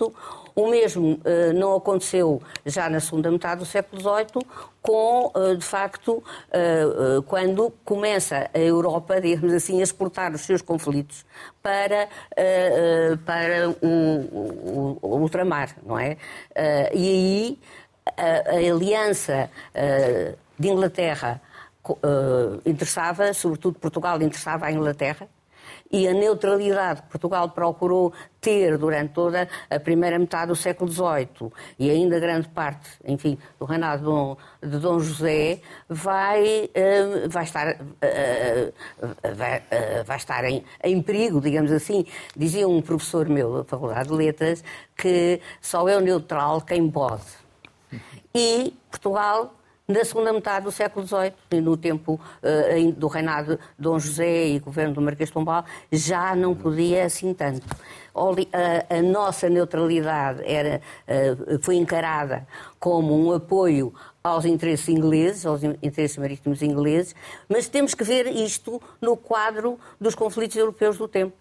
O 0.59 0.67
mesmo 0.69 1.13
uh, 1.13 1.53
não 1.53 1.77
aconteceu 1.77 2.41
já 2.65 2.89
na 2.89 2.99
segunda 2.99 3.31
metade 3.31 3.59
do 3.61 3.65
século 3.65 4.01
XVIII, 4.01 4.45
com, 4.81 5.31
uh, 5.33 5.55
de 5.55 5.63
facto, 5.63 6.17
uh, 6.17 7.23
quando 7.23 7.71
começa 7.85 8.49
a 8.53 8.59
Europa, 8.59 9.21
digamos 9.21 9.53
assim, 9.53 9.79
a 9.79 9.83
exportar 9.83 10.33
os 10.33 10.41
seus 10.41 10.61
conflitos 10.61 11.25
para, 11.63 12.09
para 13.25 13.69
o, 13.69 13.77
o, 13.81 14.97
o, 15.01 15.17
ultramar, 15.19 15.77
não 15.85 15.97
é? 15.97 16.17
e 16.93 17.09
aí 17.09 17.59
a, 18.17 18.51
a 18.51 18.57
aliança 18.57 19.49
de 20.57 20.69
Inglaterra 20.69 21.41
interessava, 22.65 23.33
sobretudo 23.33 23.79
Portugal 23.79 24.21
interessava 24.21 24.65
a 24.65 24.71
Inglaterra, 24.71 25.27
e 25.91 26.07
a 26.07 26.13
neutralidade 26.13 27.01
que 27.01 27.09
Portugal 27.09 27.49
procurou 27.49 28.13
ter 28.39 28.77
durante 28.77 29.13
toda 29.13 29.47
a 29.69 29.79
primeira 29.79 30.17
metade 30.17 30.47
do 30.47 30.55
século 30.55 30.91
XVIII 30.91 31.51
e 31.77 31.89
ainda 31.89 32.19
grande 32.19 32.47
parte, 32.49 32.89
enfim, 33.05 33.37
do 33.59 33.65
reinado 33.65 34.37
de 34.61 34.77
Dom, 34.77 34.99
José, 34.99 35.61
vai, 35.87 36.65
uh, 36.65 37.29
vai 37.29 37.43
estar, 37.43 37.75
uh, 37.75 38.73
vai, 39.35 39.57
uh, 39.57 40.03
vai, 40.05 40.17
estar 40.17 40.45
em, 40.45 40.63
em, 40.83 41.01
perigo, 41.01 41.41
digamos 41.41 41.71
assim. 41.71 42.05
Dizia 42.35 42.67
um 42.67 42.81
professor 42.81 43.27
meu 43.27 43.57
da 43.57 43.63
Faculdade 43.63 44.09
de 44.09 44.15
Letras 44.15 44.63
que 44.95 45.41
só 45.61 45.87
é 45.89 45.97
o 45.97 46.01
neutral 46.01 46.61
quem 46.61 46.89
pode. 46.89 47.23
E 48.33 48.73
Portugal 48.91 49.58
na 49.89 50.05
segunda 50.05 50.31
metade 50.31 50.65
do 50.65 50.71
século 50.71 51.05
XVIII, 51.05 51.61
no 51.61 51.75
tempo 51.75 52.13
uh, 52.13 52.91
do 52.91 53.07
reinado 53.07 53.55
de 53.55 53.61
Dom 53.77 53.97
José 53.97 54.49
e 54.49 54.59
governo 54.59 54.93
do 54.93 55.01
Marquês 55.01 55.29
de 55.29 55.33
Pombal, 55.33 55.65
já 55.91 56.35
não 56.35 56.53
podia 56.53 57.05
assim 57.05 57.33
tanto. 57.33 57.65
A, 58.13 58.97
a 58.97 59.01
nossa 59.01 59.49
neutralidade 59.49 60.43
era, 60.45 60.79
uh, 61.07 61.59
foi 61.63 61.77
encarada 61.77 62.47
como 62.79 63.19
um 63.19 63.33
apoio 63.33 63.91
aos 64.23 64.45
interesses 64.45 64.87
ingleses, 64.89 65.43
aos 65.43 65.63
interesses 65.63 66.17
marítimos 66.17 66.61
ingleses, 66.61 67.15
mas 67.47 67.67
temos 67.67 67.95
que 67.95 68.03
ver 68.03 68.27
isto 68.27 68.79
no 69.01 69.17
quadro 69.17 69.79
dos 69.99 70.13
conflitos 70.13 70.55
europeus 70.55 70.99
do 70.99 71.07
tempo 71.07 71.33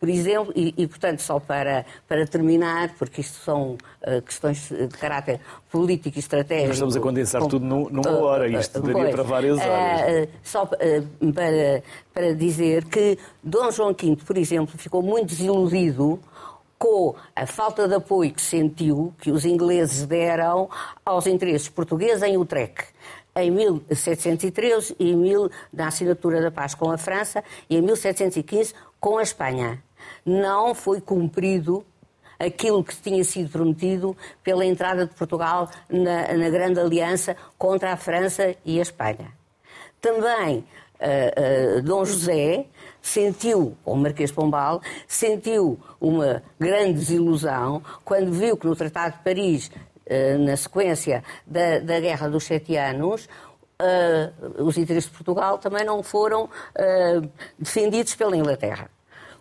por 0.00 0.08
exemplo, 0.08 0.50
e, 0.56 0.72
e, 0.78 0.86
portanto, 0.86 1.20
só 1.20 1.38
para, 1.38 1.84
para 2.08 2.26
terminar, 2.26 2.94
porque 2.98 3.20
isto 3.20 3.38
são 3.44 3.76
uh, 4.02 4.22
questões 4.22 4.70
de 4.70 4.88
caráter 4.88 5.38
político 5.70 6.16
e 6.16 6.20
estratégico. 6.20 6.68
Nós 6.68 6.76
estamos 6.76 6.96
a 6.96 7.00
condensar 7.00 7.42
com, 7.42 7.48
tudo 7.48 7.66
numa 7.66 8.10
hora, 8.10 8.48
isto 8.48 8.80
daria 8.80 9.10
para 9.10 9.22
várias 9.22 9.58
horas. 9.58 10.24
Uh, 10.24 10.28
só 10.42 10.64
para, 10.64 11.82
para 12.14 12.34
dizer 12.34 12.86
que 12.86 13.18
Dom 13.44 13.70
João 13.70 13.90
V, 13.90 14.16
por 14.24 14.38
exemplo, 14.38 14.78
ficou 14.78 15.02
muito 15.02 15.28
desiludido 15.28 16.18
com 16.78 17.14
a 17.36 17.46
falta 17.46 17.86
de 17.86 17.94
apoio 17.94 18.32
que 18.32 18.40
sentiu 18.40 19.12
que 19.20 19.30
os 19.30 19.44
ingleses 19.44 20.06
deram 20.06 20.70
aos 21.04 21.26
interesses 21.26 21.68
portugueses 21.68 22.22
em 22.22 22.38
Utrecht 22.38 22.88
em 23.36 23.50
1713 23.50 24.96
e 24.98 25.14
mil, 25.14 25.50
na 25.70 25.88
assinatura 25.88 26.40
da 26.40 26.50
paz 26.50 26.74
com 26.74 26.90
a 26.90 26.96
França 26.96 27.44
e 27.68 27.76
em 27.76 27.82
1715 27.82 28.74
com 28.98 29.18
a 29.18 29.22
Espanha 29.22 29.82
não 30.24 30.74
foi 30.74 31.00
cumprido 31.00 31.84
aquilo 32.40 32.82
que 32.82 32.96
tinha 32.96 33.22
sido 33.22 33.50
prometido 33.50 34.16
pela 34.42 34.64
entrada 34.64 35.06
de 35.06 35.14
Portugal 35.14 35.68
na, 35.88 36.32
na 36.32 36.48
grande 36.48 36.80
aliança 36.80 37.36
contra 37.58 37.92
a 37.92 37.96
França 37.96 38.56
e 38.64 38.78
a 38.78 38.82
Espanha. 38.82 39.32
Também 40.00 40.64
uh, 41.00 41.78
uh, 41.78 41.82
Dom 41.82 42.04
José 42.06 42.64
sentiu, 43.02 43.76
ou 43.84 43.94
Marquês 43.96 44.32
Pombal, 44.32 44.80
sentiu 45.06 45.78
uma 46.00 46.42
grande 46.58 46.94
desilusão 46.94 47.82
quando 48.04 48.32
viu 48.32 48.56
que 48.56 48.66
no 48.66 48.74
Tratado 48.74 49.18
de 49.18 49.22
Paris, 49.22 49.68
uh, 49.68 50.38
na 50.38 50.56
sequência 50.56 51.22
da, 51.46 51.78
da 51.80 52.00
Guerra 52.00 52.28
dos 52.28 52.44
Sete 52.44 52.76
Anos, 52.76 53.28
os 54.58 54.76
interesses 54.76 55.08
de 55.10 55.16
Portugal 55.16 55.56
também 55.56 55.86
não 55.86 56.02
foram 56.02 56.50
defendidos 57.58 58.14
pela 58.14 58.36
Inglaterra. 58.36 58.90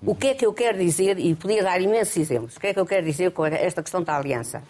O 0.06 0.16
que 0.16 0.28
é 0.28 0.34
que 0.34 0.46
eu 0.46 0.54
quero 0.54 0.78
dizer, 0.78 1.20
e 1.20 1.36
podia 1.36 1.64
dar 1.64 1.82
imensos 1.82 2.16
exemplos, 2.18 2.56
o 2.56 2.60
que 2.60 2.68
é 2.68 2.74
que 2.74 2.80
eu 2.80 2.86
quero 2.86 3.06
dizer 3.06 3.32
com 3.32 3.46
esta 3.46 3.82
questão 3.82 4.02
da 4.02 4.18
aliança? 4.18 4.64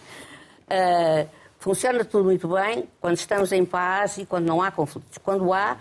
Uh, 0.66 1.40
Funciona 1.60 2.06
tudo 2.06 2.24
muito 2.24 2.48
bem 2.48 2.88
quando 3.02 3.18
estamos 3.18 3.52
em 3.52 3.66
paz 3.66 4.18
e 4.18 4.26
quando 4.26 4.46
não 4.46 4.62
há 4.62 4.72
conflitos. 4.72 5.18
Quando 5.18 5.52
há, 5.52 5.78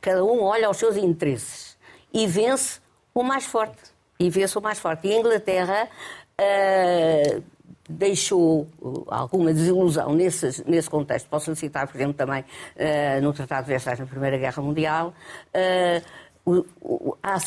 cada 0.00 0.24
um 0.24 0.42
olha 0.42 0.68
aos 0.68 0.76
seus 0.76 0.96
interesses 0.96 1.76
e 2.14 2.24
vence 2.24 2.80
o 3.12 3.24
mais 3.24 3.44
forte. 3.44 3.82
E 4.16 4.30
vence 4.30 4.56
o 4.56 4.62
mais 4.62 4.78
forte. 4.78 5.08
E 5.08 5.12
a 5.12 5.18
Inglaterra 5.18 5.88
uh, 6.40 7.42
deixou 7.88 8.68
alguma 9.08 9.52
desilusão 9.52 10.14
nesse, 10.14 10.62
nesse 10.70 10.88
contexto. 10.88 11.28
Posso 11.28 11.54
citar, 11.56 11.88
por 11.88 11.96
exemplo, 11.96 12.14
também 12.14 12.42
uh, 12.42 13.20
no 13.20 13.32
Tratado 13.32 13.64
de 13.64 13.70
Versalhes 13.70 13.98
na 13.98 14.06
Primeira 14.06 14.38
Guerra 14.38 14.62
Mundial. 14.62 15.12
Uh, 15.48 16.00
há, 17.22 17.38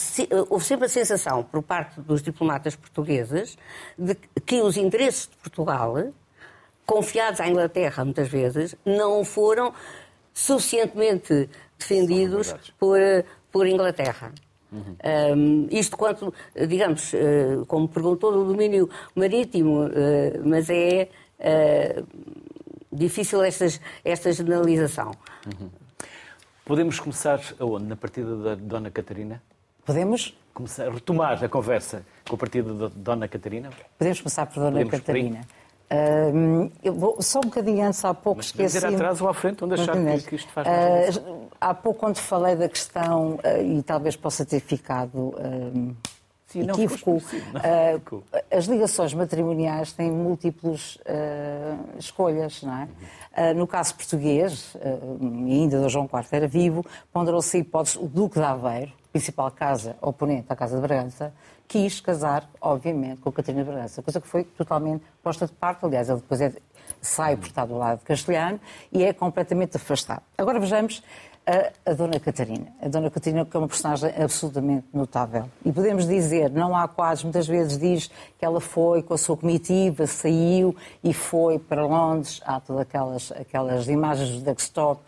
houve 0.49 0.65
sempre 0.65 0.85
a 0.85 0.89
sensação, 0.89 1.43
por 1.43 1.61
parte 1.63 1.99
dos 2.01 2.21
diplomatas 2.21 2.75
portugueses, 2.75 3.57
de 3.97 4.15
que 4.45 4.61
os 4.61 4.77
interesses 4.77 5.27
de 5.27 5.37
Portugal, 5.37 5.95
confiados 6.85 7.39
à 7.39 7.47
Inglaterra 7.47 8.03
muitas 8.03 8.27
vezes, 8.27 8.75
não 8.85 9.23
foram 9.23 9.73
suficientemente 10.33 11.49
defendidos 11.77 12.55
por, 12.79 12.99
por 13.51 13.67
Inglaterra. 13.67 14.31
Uhum. 14.71 14.95
Um, 15.35 15.67
isto 15.69 15.97
quanto, 15.97 16.33
digamos, 16.55 17.11
uh, 17.13 17.65
como 17.67 17.89
perguntou, 17.89 18.31
do 18.31 18.45
domínio 18.45 18.89
marítimo, 19.13 19.85
uh, 19.85 19.89
mas 20.45 20.69
é 20.69 21.09
uh, 21.39 22.07
difícil 22.91 23.43
esta, 23.43 23.65
esta 24.05 24.31
generalização. 24.31 25.11
Uhum. 25.45 25.69
Podemos 26.65 26.99
começar 26.99 27.39
aonde? 27.59 27.85
Na 27.85 27.95
partida 27.95 28.35
da 28.37 28.55
Dona 28.55 28.91
Catarina? 28.91 29.41
Podemos? 29.85 30.37
Começar, 30.53 30.89
retomar 30.89 31.43
a 31.43 31.49
conversa 31.49 32.03
com 32.27 32.35
a 32.35 32.37
partida 32.37 32.73
da 32.73 32.87
Dona 32.95 33.27
Catarina? 33.27 33.69
Podemos 33.97 34.21
começar 34.21 34.45
por 34.45 34.55
Dona 34.55 34.71
Podemos 34.71 34.91
Catarina. 34.91 35.41
Uh, 35.91 36.71
eu 36.81 36.93
vou, 36.93 37.21
só 37.21 37.39
um 37.39 37.43
bocadinho 37.43 37.85
antes, 37.85 38.05
há 38.05 38.13
pouco 38.13 38.37
Mas 38.37 38.45
esqueci... 38.45 38.77
ir 38.77 38.85
atrás 38.85 39.19
ou 39.21 39.27
à 39.27 39.33
frente, 39.33 39.63
onde 39.63 39.73
achar 39.73 39.93
que, 39.93 40.29
que, 40.29 40.35
isto 40.35 40.49
faz 40.53 41.17
uh, 41.17 41.49
Há 41.59 41.73
pouco, 41.73 41.99
quando 41.99 42.15
falei 42.17 42.55
da 42.55 42.69
questão, 42.69 43.33
uh, 43.33 43.61
e 43.61 43.83
talvez 43.83 44.15
possa 44.15 44.45
ter 44.45 44.61
ficado 44.61 45.33
Sim, 46.51 46.69
equívoco, 46.69 47.21
não, 47.53 48.23
as 48.51 48.65
ligações 48.65 49.13
matrimoniais 49.13 49.93
têm 49.93 50.11
múltiplas 50.11 50.97
escolhas, 51.97 52.61
não 52.63 52.87
é? 53.35 53.53
no 53.53 53.65
caso 53.65 53.95
português, 53.95 54.75
ainda 55.21 55.79
do 55.81 55.89
João 55.89 56.05
IV 56.05 56.27
era 56.31 56.47
vivo, 56.47 56.85
ponderou-se 57.13 57.55
a 57.55 57.59
hipótese, 57.59 57.97
o 57.97 58.07
Duque 58.07 58.39
de 58.39 58.45
Aveiro, 58.45 58.91
principal 59.11 59.51
casa 59.51 59.95
oponente 60.01 60.47
à 60.49 60.55
Casa 60.55 60.75
de 60.75 60.81
Bragança, 60.81 61.33
quis 61.67 62.01
casar, 62.01 62.49
obviamente, 62.59 63.21
com 63.21 63.31
Catarina 63.31 63.63
Bragança, 63.63 64.01
coisa 64.01 64.19
que 64.19 64.27
foi 64.27 64.43
totalmente 64.43 65.03
posta 65.23 65.45
de 65.45 65.53
parte. 65.53 65.85
Aliás, 65.85 66.09
ele 66.09 66.19
depois 66.19 66.41
é, 66.41 66.53
sai 66.99 67.37
por 67.37 67.47
estar 67.47 67.65
do 67.65 67.77
lado 67.77 68.01
Castelhano 68.03 68.59
e 68.91 69.03
é 69.03 69.13
completamente 69.13 69.77
afastado. 69.77 70.21
Agora 70.37 70.59
vejamos 70.59 71.01
a, 71.45 71.91
a, 71.91 71.93
Dona 71.93 72.19
Catarina. 72.19 72.67
A 72.81 72.87
Dona 72.87 73.09
Catarina 73.09 73.45
que 73.45 73.55
é 73.55 73.59
uma 73.59 73.67
personagem 73.67 74.11
absolutamente 74.21 74.85
notável. 74.93 75.45
E 75.65 75.71
podemos 75.71 76.07
dizer, 76.07 76.49
não 76.49 76.75
há 76.75 76.87
quadros, 76.87 77.23
muitas 77.23 77.47
vezes 77.47 77.77
diz 77.77 78.11
que 78.37 78.45
ela 78.45 78.61
foi 78.61 79.01
com 79.01 79.13
a 79.13 79.17
sua 79.17 79.35
comitiva, 79.35 80.05
saiu 80.07 80.75
e 81.03 81.13
foi 81.13 81.57
para 81.57 81.85
Londres. 81.85 82.41
Há 82.45 82.59
todas 82.59 82.81
aquelas, 82.83 83.31
aquelas 83.31 83.87
imagens 83.87 84.29
do 84.31 84.41
desktop. 84.41 85.01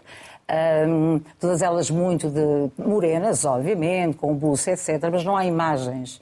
Um, 0.87 1.21
todas 1.39 1.61
elas 1.61 1.89
muito 1.89 2.29
de 2.29 2.69
morenas, 2.77 3.45
obviamente, 3.45 4.17
com 4.17 4.35
buço, 4.35 4.69
etc. 4.69 4.99
Mas 5.11 5.23
não 5.23 5.37
há 5.37 5.45
imagens 5.45 6.21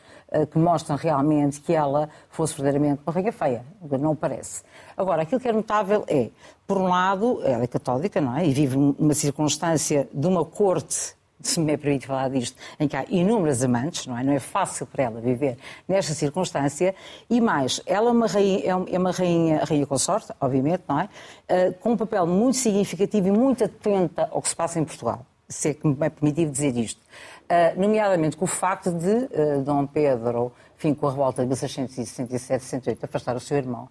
que 0.52 0.58
mostram 0.58 0.96
realmente 0.96 1.60
que 1.60 1.74
ela 1.74 2.10
fosse 2.30 2.54
verdadeiramente 2.54 3.02
uma 3.06 3.14
rainha 3.14 3.32
feia. 3.32 3.66
Não 4.00 4.16
parece. 4.16 4.64
Agora, 4.96 5.24
aquilo 5.24 5.42
que 5.42 5.48
é 5.48 5.52
notável 5.52 6.06
é, 6.08 6.30
por 6.66 6.78
um 6.78 6.88
lado, 6.88 7.42
ela 7.44 7.64
é 7.64 7.68
católica, 7.68 8.22
não 8.22 8.38
é? 8.38 8.46
E 8.46 8.54
vive 8.54 8.78
numa 8.78 9.14
circunstância 9.14 10.08
de 10.14 10.28
uma 10.28 10.46
corte 10.46 11.16
se 11.44 11.60
me 11.60 11.74
é 11.74 11.78
permite 11.78 12.06
falar 12.06 12.30
disto, 12.30 12.56
em 12.80 12.88
que 12.88 12.96
há 12.96 13.06
inúmeras 13.10 13.64
amantes, 13.64 14.06
não 14.06 14.18
é? 14.18 14.24
Não 14.24 14.34
é 14.34 14.40
fácil 14.40 14.86
para 14.86 15.04
ela 15.04 15.22
viver 15.22 15.58
nesta 15.88 16.14
circunstância. 16.14 16.94
E 17.30 17.42
mais, 17.42 17.82
ela 17.86 18.10
é 18.10 18.12
uma 18.12 18.28
rainha, 18.28 18.86
é 18.90 18.98
uma 18.98 19.12
rainha, 19.12 19.64
rainha 19.64 19.86
consorte, 19.86 20.32
obviamente, 20.40 20.84
não 20.88 21.00
é? 21.00 21.10
Uh, 21.50 21.74
com 21.80 21.94
um 21.94 21.98
papel 21.98 22.26
muito 22.28 22.58
significativo 22.58 23.28
e 23.28 23.32
muito 23.32 23.64
atenta 23.64 24.30
ao 24.32 24.42
que 24.42 24.50
se 24.50 24.56
passa 24.56 24.80
em 24.80 24.86
Portugal. 24.86 25.26
Se 25.50 25.70
é 25.70 25.74
que 25.74 25.86
me 25.86 25.96
é 26.00 26.10
permitido 26.10 26.52
dizer 26.52 26.76
isto. 26.78 27.02
Uh, 27.52 27.78
nomeadamente 27.78 28.38
com 28.38 28.46
o 28.46 28.48
facto 28.48 28.94
de 28.94 29.10
uh, 29.10 29.62
Dom 29.62 29.86
Pedro, 29.86 30.54
enfim, 30.78 30.94
com 30.94 31.06
a 31.06 31.12
revolta 31.12 31.46
de 31.46 31.54
1667-68, 31.54 33.04
afastar 33.04 33.36
o 33.36 33.42
seu 33.42 33.58
irmão 33.58 33.90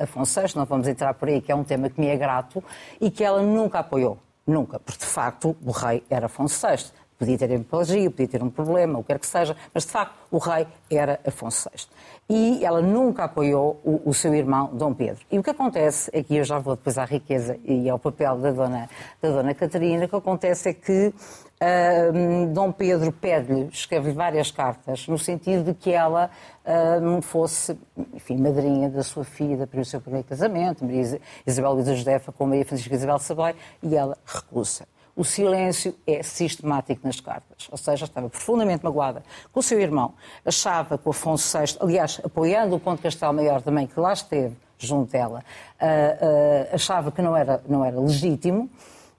Afonso 0.00 0.40
VI, 0.40 0.56
não 0.56 0.64
vamos 0.64 0.88
entrar 0.88 1.14
por 1.14 1.28
aí, 1.28 1.40
que 1.40 1.52
é 1.52 1.54
um 1.54 1.62
tema 1.62 1.88
que 1.88 2.00
me 2.00 2.08
é 2.08 2.16
grato, 2.16 2.64
e 3.00 3.08
que 3.08 3.22
ela 3.22 3.40
nunca 3.42 3.78
apoiou. 3.78 4.18
Nunca, 4.44 4.80
porque 4.80 5.04
de 5.04 5.06
facto 5.06 5.56
o 5.64 5.70
rei 5.70 6.02
era 6.10 6.26
Afonso 6.26 6.66
VI. 6.66 6.90
Podia 7.16 7.38
ter 7.38 7.50
hemiplegia, 7.50 8.10
podia 8.10 8.28
ter 8.28 8.42
um 8.42 8.50
problema, 8.50 8.98
o 8.98 9.02
que 9.02 9.08
quer 9.08 9.18
que 9.20 9.26
seja, 9.26 9.56
mas 9.72 9.84
de 9.84 9.92
facto 9.92 10.14
o 10.30 10.38
rei 10.38 10.66
era 10.90 11.20
Afonso 11.24 11.70
VI. 11.70 11.86
E 12.28 12.64
ela 12.64 12.82
nunca 12.82 13.24
apoiou 13.24 13.80
o, 13.84 14.02
o, 14.04 14.12
seu 14.12 14.34
irmão 14.34 14.70
Dom 14.74 14.92
Pedro. 14.92 15.24
E 15.30 15.38
o 15.38 15.42
que 15.44 15.50
acontece, 15.50 16.10
aqui 16.16 16.36
eu 16.36 16.44
já 16.44 16.58
vou 16.58 16.74
depois 16.74 16.98
à 16.98 17.04
riqueza 17.04 17.56
e 17.64 17.88
ao 17.88 17.98
papel 17.98 18.36
da 18.38 18.50
dona, 18.50 18.90
da 19.22 19.30
dona 19.30 19.54
Catarina, 19.54 20.06
o 20.06 20.08
que 20.08 20.16
acontece 20.16 20.70
é 20.70 20.74
que 20.74 21.14
uh, 21.60 22.46
Dom 22.52 22.72
Pedro 22.72 23.12
pede-lhe, 23.12 23.68
escreve-lhe 23.72 24.14
várias 24.14 24.50
cartas, 24.50 25.06
no 25.08 25.18
sentido 25.18 25.64
de 25.64 25.74
que 25.74 25.92
ela 25.92 26.30
uh, 26.64 27.22
fosse, 27.22 27.78
enfim, 28.14 28.36
madrinha 28.36 28.88
da 28.88 29.02
sua 29.02 29.24
filha, 29.24 29.66
para 29.66 29.80
o 29.80 29.84
seu 29.84 30.00
primeiro 30.00 30.26
casamento, 30.26 30.84
Maria 30.84 31.20
Isabel 31.46 31.72
Luísa 31.72 31.94
Josefa 31.94 32.32
com 32.32 32.46
Maria 32.46 32.64
Francisca 32.64 32.94
Isabel 32.94 33.18
Sabai, 33.18 33.54
e 33.82 33.94
ela 33.94 34.16
recusa. 34.24 34.86
O 35.16 35.24
silêncio 35.24 35.94
é 36.06 36.22
sistemático 36.22 37.00
nas 37.06 37.20
cartas. 37.20 37.68
Ou 37.70 37.78
seja, 37.78 38.04
estava 38.04 38.28
profundamente 38.28 38.84
magoada 38.84 39.22
com 39.50 39.60
o 39.60 39.62
seu 39.62 39.80
irmão. 39.80 40.12
Achava 40.44 40.98
que 40.98 41.08
o 41.08 41.10
Afonso 41.10 41.58
VI, 41.58 41.78
aliás, 41.80 42.20
apoiando 42.22 42.76
o 42.76 42.80
Conde 42.80 43.00
Castelo 43.00 43.32
Maior 43.32 43.62
também, 43.62 43.86
que 43.86 43.98
lá 43.98 44.12
esteve 44.12 44.54
junto 44.78 45.10
dela, 45.10 45.42
uh, 45.80 46.74
achava 46.74 47.10
que 47.10 47.22
não 47.22 47.34
era, 47.34 47.62
não 47.66 47.82
era 47.82 47.98
legítimo. 47.98 48.68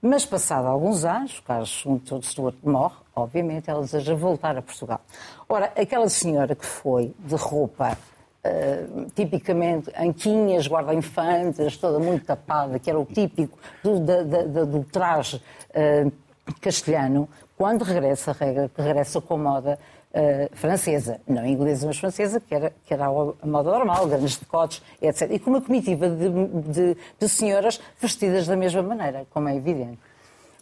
Mas, 0.00 0.24
passado 0.24 0.66
alguns 0.66 1.04
anos, 1.04 1.40
Carlos 1.40 1.84
de 2.04 2.26
Stuart 2.26 2.54
morre, 2.62 2.94
obviamente, 3.16 3.68
ela 3.68 3.80
deseja 3.80 4.14
voltar 4.14 4.56
a 4.56 4.62
Portugal. 4.62 5.00
Ora, 5.48 5.72
aquela 5.76 6.08
senhora 6.08 6.54
que 6.54 6.64
foi 6.64 7.12
de 7.18 7.34
roupa 7.34 7.98
uh, 8.44 9.10
tipicamente 9.16 9.90
anquinhas, 9.98 10.68
guarda-infantes, 10.68 11.76
toda 11.76 11.98
muito 11.98 12.24
tapada, 12.24 12.78
que 12.78 12.88
era 12.88 12.98
o 12.98 13.04
típico 13.04 13.58
do, 13.82 13.98
da, 13.98 14.22
da, 14.22 14.64
do 14.64 14.84
traje 14.84 15.42
uh, 15.70 16.12
castelhano, 16.60 17.28
quando 17.56 17.82
regressa, 17.82 18.36
regressa 18.76 19.20
com 19.20 19.36
moda 19.36 19.80
Uh, 20.18 20.50
francesa, 20.56 21.20
não 21.28 21.46
inglesa, 21.46 21.86
mas 21.86 21.96
francesa, 21.96 22.40
que 22.40 22.52
era, 22.52 22.72
que 22.84 22.92
era 22.92 23.06
a 23.06 23.46
moda 23.46 23.70
normal, 23.70 24.08
grandes 24.08 24.36
decotes, 24.36 24.82
etc. 25.00 25.30
E 25.30 25.38
com 25.38 25.50
uma 25.50 25.60
comitiva 25.60 26.10
de, 26.10 26.28
de, 26.72 26.96
de, 27.20 27.28
senhoras 27.28 27.80
vestidas 28.00 28.44
da 28.44 28.56
mesma 28.56 28.82
maneira, 28.82 29.28
como 29.30 29.48
é 29.48 29.54
evidente. 29.54 30.00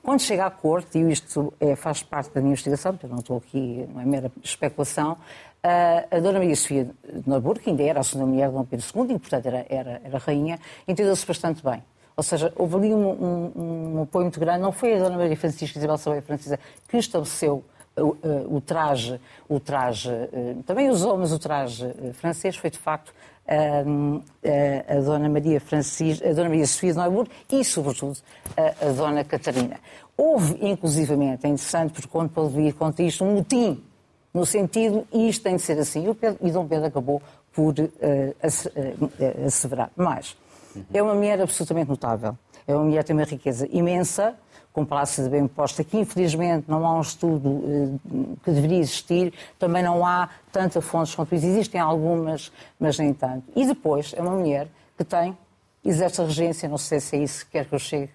Quando 0.03 0.21
chega 0.21 0.45
à 0.45 0.51
corte, 0.51 0.99
e 0.99 1.11
isto 1.11 1.55
é, 1.59 1.75
faz 1.75 2.03
parte 2.03 2.35
da 2.35 2.43
minha 2.43 2.53
investigação, 2.53 2.93
porque 2.93 3.07
eu 3.07 3.11
não 3.11 3.21
estou 3.21 3.39
aqui, 3.39 3.89
não 3.95 4.03
é 4.03 4.05
mera 4.05 4.31
especulação, 4.45 5.13
uh, 5.13 6.17
a 6.17 6.21
Dona 6.21 6.39
Maria 6.39 6.55
Sofia 6.55 6.85
de 6.85 7.27
Norburgo, 7.27 7.61
que 7.61 7.71
ainda 7.71 7.83
era 7.83 8.01
a 8.01 8.03
segunda 8.03 8.27
mulher 8.27 8.49
de 8.49 8.55
Dom 8.55 8.65
Pedro 8.65 8.87
II, 8.95 9.15
e 9.15 9.19
portanto 9.19 9.47
era, 9.47 9.67
era, 9.71 10.03
era 10.05 10.19
rainha, 10.19 10.61
entendeu-se 10.87 11.27
bastante 11.27 11.65
bem. 11.65 11.83
Ou 12.17 12.23
seja, 12.23 12.53
houve 12.57 12.77
ali 12.77 12.95
um, 12.95 13.09
um, 13.09 13.53
um, 13.97 14.03
apoio 14.03 14.25
muito 14.25 14.41
grande. 14.41 14.61
Não 14.61 14.73
foi 14.73 14.95
a 14.95 14.99
Dona 14.99 15.17
Maria 15.17 15.37
Francisca 15.37 15.79
Isabel 15.79 15.99
Sabeia 15.99 16.23
Francesa 16.23 16.59
que 16.89 16.97
estabeleceu 16.97 17.65
o, 18.03 18.61
traje, 18.61 19.21
o 19.49 19.59
traje, 19.59 20.11
eh, 20.11 20.57
também 20.67 20.91
usou, 20.91 21.17
mas 21.17 21.33
o 21.33 21.39
traje 21.39 21.87
eh, 21.87 22.13
francês 22.13 22.57
foi 22.57 22.71
de 22.71 22.79
facto 22.79 23.13
a, 23.49 24.95
a, 24.97 25.01
Dona 25.01 25.29
Maria 25.29 25.61
Francis, 25.61 26.21
a 26.23 26.33
Dona 26.33 26.49
Maria 26.49 26.67
Sofia 26.67 26.93
de 26.93 26.99
Neuburg 26.99 27.31
e, 27.51 27.65
sobretudo, 27.65 28.19
a, 28.57 28.87
a 28.87 28.93
Dona 28.93 29.25
Catarina. 29.25 29.79
Houve, 30.17 30.59
inclusivamente, 30.67 31.47
é 31.47 31.49
interessante, 31.49 31.93
porque 31.93 32.09
quando 32.09 32.31
Paulo 32.31 32.51
vir 32.51 32.75
conta 32.75 33.03
isto, 33.03 33.25
um 33.25 33.35
motim, 33.35 33.83
no 34.35 34.45
sentido, 34.45 35.07
isto 35.13 35.43
tem 35.43 35.57
de 35.57 35.63
ser 35.63 35.79
assim. 35.79 36.11
E, 36.11 36.15
Pedro, 36.15 36.39
e 36.47 36.51
Dom 36.51 36.67
Pedro 36.67 36.87
acabou 36.87 37.23
por 37.53 37.73
uh, 37.79 39.47
asseverar. 39.47 39.91
Mas 39.97 40.37
é 40.93 41.03
uma 41.03 41.15
mulher 41.15 41.41
absolutamente 41.41 41.89
notável. 41.89 42.37
É 42.67 42.75
uma 42.75 42.85
mulher 42.85 43.03
que 43.03 43.07
tem 43.07 43.17
uma 43.17 43.25
riqueza 43.25 43.67
imensa, 43.71 44.35
com 44.77 44.85
palácio 44.85 45.25
de 45.25 45.31
bem 45.31 45.49
posta, 45.49 45.83
que 45.83 45.97
infelizmente 45.97 46.67
não 46.69 46.87
há 46.87 46.99
um 46.99 47.01
estudo 47.01 47.65
eh, 47.67 48.37
que 48.45 48.51
deveria 48.51 48.79
existir, 48.79 49.33
também 49.59 49.83
não 49.83 50.05
há 50.05 50.29
tanta 50.53 50.83
fontes 50.83 51.15
quanto 51.15 51.35
isso. 51.35 51.47
Existem 51.47 51.81
algumas, 51.81 52.53
mas 52.79 52.99
nem 52.99 53.15
tanto. 53.15 53.45
E 53.57 53.65
depois 53.65 54.13
é 54.15 54.21
uma 54.21 54.33
mulher 54.33 54.69
que 54.95 55.03
tem, 55.03 55.35
exerce 55.83 56.21
a 56.21 56.25
regência, 56.25 56.69
não 56.69 56.77
sei 56.77 57.01
se 57.01 57.17
é 57.17 57.21
isso 57.21 57.47
que 57.47 57.53
quer 57.53 57.65
que 57.65 57.75
eu 57.75 57.79
chegue, 57.79 58.11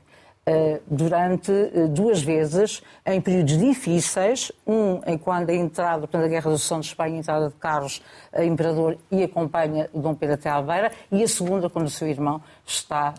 durante 0.86 1.52
duas 1.90 2.22
vezes, 2.22 2.84
em 3.08 3.20
períodos 3.20 3.58
difíceis, 3.58 4.52
um 4.68 5.02
em 5.08 5.18
quando 5.18 5.50
a 5.50 5.56
entrada, 5.56 6.02
portanto, 6.02 6.26
a 6.26 6.28
Guerra 6.28 6.52
do 6.52 6.60
Som 6.60 6.80
de 6.80 6.88
Espanha, 6.88 7.16
a 7.16 7.20
entrada 7.20 7.48
de 7.50 7.56
Carlos 7.56 8.04
Imperador 8.38 9.00
e 9.12 9.24
acompanha 9.24 9.90
Dom 9.96 10.14
Pedro 10.14 10.36
até 10.36 10.50
à 10.50 10.62
beira, 10.62 10.92
e 11.12 11.24
a 11.24 11.28
segunda 11.28 11.72
quando 11.72 11.88
o 11.88 11.90
seu 11.90 12.08
irmão 12.08 12.40
está, 12.66 13.16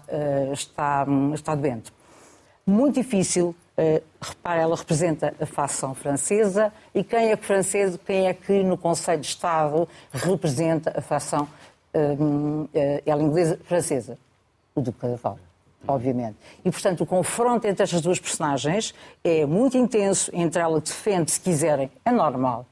está, 0.53 1.07
está 1.35 1.55
doente. 1.57 1.93
Muito 2.67 2.95
difícil, 2.95 3.55
repare, 4.21 4.61
ela 4.61 4.77
representa 4.77 5.35
a 5.41 5.47
facção 5.47 5.95
francesa, 5.95 6.73
e 6.95 7.03
quem 7.03 7.31
é 7.31 7.37
que 7.37 7.45
francês, 7.45 7.99
quem 8.07 8.29
é 8.29 8.35
que 8.35 8.63
no 8.63 8.79
Conselho 8.79 9.21
de 9.21 9.27
Estado 9.27 9.89
representa 10.13 10.97
a 10.97 11.03
facção 11.03 11.49
ela 13.05 13.23
inglesa 13.23 13.59
francesa? 13.65 14.17
O 14.75 14.81
Duque 14.81 14.97
de 14.97 15.01
Cadaval 15.01 15.39
obviamente. 15.87 16.37
E, 16.65 16.71
portanto, 16.71 17.03
o 17.03 17.07
confronto 17.07 17.67
entre 17.67 17.83
estas 17.83 18.01
duas 18.01 18.21
personagens 18.21 18.95
é 19.23 19.45
muito 19.45 19.77
intenso. 19.77 20.31
Entre 20.33 20.61
ela 20.61 20.81
defende, 20.81 21.31
se 21.31 21.41
quiserem, 21.41 21.91
é 22.05 22.11
normal, 22.11 22.67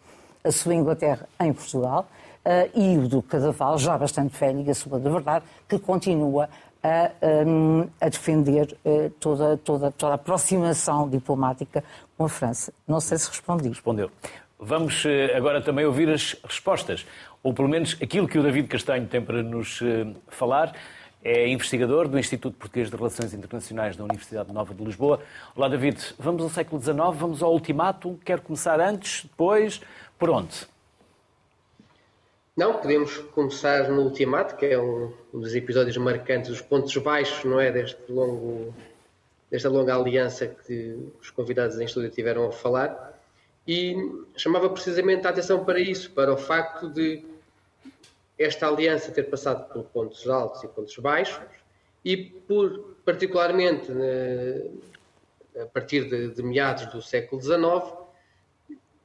a 0.44 0.50
sua 0.50 0.74
Inglaterra 0.74 1.28
em 1.38 1.52
Portugal, 1.52 2.08
uh, 2.44 2.78
e 2.78 2.96
o 2.98 3.08
Duque 3.08 3.28
Cadaval, 3.28 3.78
já 3.78 3.96
bastante 3.98 4.38
velho, 4.38 4.68
a 4.70 4.74
sua 4.74 4.98
da 4.98 5.10
verdade, 5.10 5.44
que 5.68 5.78
continua 5.78 6.48
a, 6.82 7.10
um, 7.46 7.88
a 8.00 8.08
defender 8.08 8.76
uh, 8.84 9.10
toda, 9.20 9.56
toda, 9.56 9.90
toda 9.90 10.12
a 10.12 10.14
aproximação 10.14 11.08
diplomática 11.08 11.84
com 12.16 12.24
a 12.24 12.28
França. 12.28 12.72
Não 12.86 13.00
sei 13.00 13.18
se 13.18 13.28
respondi. 13.28 13.68
Respondeu. 13.68 14.10
Vamos 14.58 15.06
eh, 15.06 15.34
agora 15.34 15.62
também 15.62 15.86
ouvir 15.86 16.10
as 16.10 16.36
respostas, 16.44 17.06
ou 17.42 17.54
pelo 17.54 17.66
menos 17.66 17.96
aquilo 18.02 18.28
que 18.28 18.38
o 18.38 18.42
David 18.42 18.68
Castanho 18.68 19.06
tem 19.06 19.22
para 19.22 19.42
nos 19.42 19.80
falar. 20.28 20.74
É 21.24 21.48
investigador 21.48 22.08
do 22.08 22.18
Instituto 22.18 22.56
Português 22.58 22.90
de 22.90 22.96
Relações 22.96 23.32
Internacionais 23.32 23.96
da 23.96 24.04
Universidade 24.04 24.52
Nova 24.52 24.74
de 24.74 24.82
Lisboa. 24.82 25.20
Olá, 25.56 25.68
David. 25.68 26.14
Vamos 26.18 26.42
ao 26.42 26.50
século 26.50 26.80
XIX, 26.80 26.96
vamos 27.14 27.42
ao 27.42 27.52
ultimato. 27.52 28.18
Quer 28.24 28.40
começar 28.40 28.80
antes, 28.80 29.24
depois? 29.24 29.80
Por 30.18 30.28
onde? 30.28 30.66
Não, 32.56 32.74
podemos 32.74 33.16
começar 33.16 33.88
no 33.88 34.02
ultimato, 34.02 34.56
que 34.56 34.66
é 34.66 34.78
um 34.78 35.12
dos 35.32 35.54
episódios 35.54 35.96
marcantes, 35.96 36.50
os 36.50 36.60
pontos 36.60 36.94
baixos, 36.96 37.44
não 37.44 37.60
é, 37.60 37.70
deste 37.70 38.10
longo, 38.10 38.74
desta 39.50 39.68
longa 39.68 39.94
aliança 39.94 40.46
que 40.46 40.98
os 41.20 41.30
convidados 41.30 41.78
em 41.78 41.84
estúdio 41.84 42.10
tiveram 42.10 42.46
a 42.48 42.52
falar. 42.52 43.18
E 43.66 43.96
chamava 44.36 44.68
precisamente 44.68 45.26
a 45.26 45.30
atenção 45.30 45.64
para 45.64 45.78
isso, 45.78 46.10
para 46.10 46.32
o 46.32 46.36
facto 46.36 46.88
de 46.90 47.24
esta 48.38 48.66
aliança 48.66 49.12
ter 49.12 49.24
passado 49.24 49.70
por 49.72 49.84
pontos 49.84 50.26
altos 50.28 50.64
e 50.64 50.68
pontos 50.68 50.96
baixos 50.96 51.40
e 52.04 52.16
por, 52.16 52.96
particularmente, 53.04 53.92
a 55.60 55.66
partir 55.66 56.08
de, 56.08 56.28
de 56.28 56.42
meados 56.42 56.86
do 56.86 57.02
século 57.02 57.40
XIX, 57.40 57.99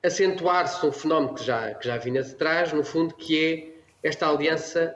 acentuar-se 0.05 0.85
um 0.85 0.91
fenómeno 0.91 1.33
que 1.33 1.43
já, 1.43 1.73
que 1.73 1.87
já 1.87 1.97
vinha 1.97 2.21
de 2.21 2.35
trás, 2.35 2.71
no 2.71 2.83
fundo, 2.83 3.15
que 3.15 3.43
é 4.03 4.07
esta 4.07 4.27
aliança 4.27 4.95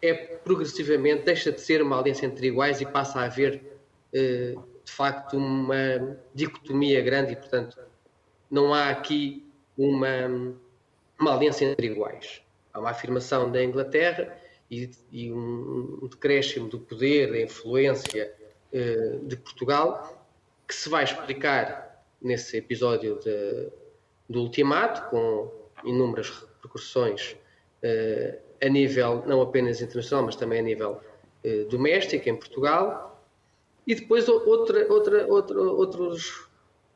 é 0.00 0.14
progressivamente, 0.14 1.24
deixa 1.24 1.52
de 1.52 1.60
ser 1.60 1.82
uma 1.82 1.98
aliança 1.98 2.24
entre 2.24 2.46
iguais 2.46 2.80
e 2.80 2.86
passa 2.86 3.20
a 3.20 3.24
haver, 3.24 3.60
eh, 4.12 4.54
de 4.84 4.92
facto, 4.92 5.36
uma 5.36 6.16
dicotomia 6.34 7.02
grande 7.02 7.32
e, 7.32 7.36
portanto, 7.36 7.78
não 8.50 8.72
há 8.72 8.88
aqui 8.88 9.44
uma, 9.76 10.54
uma 11.18 11.34
aliança 11.34 11.64
entre 11.64 11.86
iguais. 11.86 12.40
Há 12.72 12.80
uma 12.80 12.90
afirmação 12.90 13.50
da 13.50 13.62
Inglaterra 13.62 14.36
e, 14.70 14.90
e 15.10 15.32
um, 15.32 16.08
decréscimo 16.08 16.68
do 16.68 16.78
poder, 16.78 17.32
da 17.32 17.40
influência 17.40 18.32
uh, 18.72 19.26
de 19.26 19.36
Portugal, 19.36 20.26
que 20.66 20.74
se 20.74 20.88
vai 20.88 21.04
explicar 21.04 22.04
nesse 22.22 22.56
episódio 22.56 23.18
de, 23.18 23.68
do 24.30 24.42
Ultimato, 24.42 25.10
com 25.10 25.50
inúmeras 25.84 26.30
repercussões 26.30 27.32
uh, 27.82 28.38
a 28.64 28.68
nível 28.68 29.24
não 29.26 29.42
apenas 29.42 29.82
internacional, 29.82 30.26
mas 30.26 30.36
também 30.36 30.60
a 30.60 30.62
nível 30.62 31.00
uh, 31.44 31.64
doméstico 31.68 32.28
em 32.28 32.36
Portugal. 32.36 33.20
E 33.86 33.94
depois 33.94 34.28
outra, 34.28 34.86
outra, 34.90 35.26
outra, 35.26 35.60
outros 35.60 36.48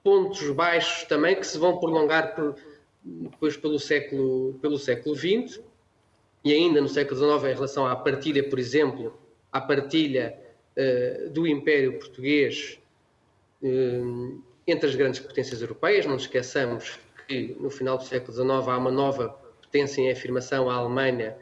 pontos 0.05 0.49
baixos 0.51 1.05
também 1.09 1.35
que 1.35 1.47
se 1.47 1.59
vão 1.59 1.79
prolongar 1.79 2.37
por, 2.37 2.55
depois 3.03 3.57
pelo 3.57 3.81
século, 3.81 4.55
pelo 4.63 4.79
século 4.79 5.17
XX 5.17 5.61
e 6.45 6.53
ainda 6.53 6.81
no 6.81 6.89
século 6.89 7.19
XIX 7.19 7.51
em 7.51 7.55
relação 7.55 7.87
à 7.87 7.97
partilha, 7.97 8.49
por 8.49 8.61
exemplo, 8.61 9.19
à 9.51 9.61
partilha 9.61 10.39
uh, 10.77 11.31
do 11.31 11.49
Império 11.49 11.99
Português 11.99 12.79
entre 14.67 14.91
as 14.91 14.95
grandes 14.95 15.21
potências 15.21 15.63
europeias. 15.63 16.05
Não 16.05 16.13
nos 16.13 16.25
esqueçamos 16.25 16.99
que 17.27 17.57
no 17.61 17.71
final 17.71 17.99
do 17.99 18.05
século 18.05 18.33
XIX 18.33 18.69
há 18.69 18.79
uma 18.79 18.91
nova 18.91 19.39
potência 19.61 20.01
em 20.01 20.11
afirmação, 20.11 20.71
a 20.71 20.75
Alemanha, 20.75 21.37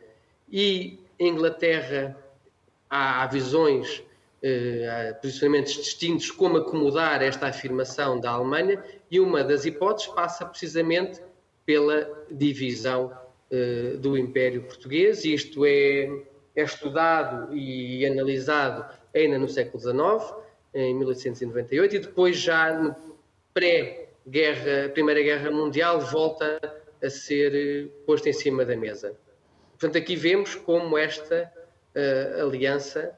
e 0.50 0.98
em 1.18 1.28
Inglaterra 1.28 2.16
há, 2.88 3.22
há 3.22 3.26
visões, 3.26 3.98
uh, 3.98 5.10
há 5.10 5.14
posicionamentos 5.14 5.74
distintos 5.74 6.30
como 6.30 6.58
acomodar 6.58 7.22
esta 7.22 7.46
afirmação 7.46 8.18
da 8.18 8.30
Alemanha, 8.30 8.82
e 9.10 9.20
uma 9.20 9.44
das 9.44 9.64
hipóteses 9.64 10.12
passa 10.12 10.46
precisamente 10.46 11.20
pela 11.64 12.26
divisão 12.30 13.12
uh, 13.50 13.98
do 13.98 14.16
Império 14.16 14.62
Português. 14.62 15.24
Isto 15.24 15.64
é, 15.64 16.10
é 16.56 16.62
estudado 16.62 17.54
e 17.54 18.04
analisado 18.06 18.84
ainda 19.14 19.38
no 19.38 19.48
século 19.48 19.80
XIX, 19.80 20.34
em 20.74 20.94
1898, 20.94 21.96
e 21.96 21.98
depois 21.98 22.38
já 22.38 22.72
no 22.72 22.96
pré-guerra, 24.24 24.88
Primeira 24.90 25.22
Guerra 25.22 25.50
Mundial, 25.50 26.00
volta 26.00 26.60
a 27.02 27.10
ser 27.10 27.54
eh, 27.54 27.88
posto 28.06 28.28
em 28.28 28.32
cima 28.32 28.64
da 28.64 28.76
mesa. 28.76 29.14
Portanto, 29.72 29.98
aqui 29.98 30.14
vemos 30.14 30.54
como 30.54 30.96
esta 30.96 31.52
uh, 31.96 32.42
aliança 32.46 33.12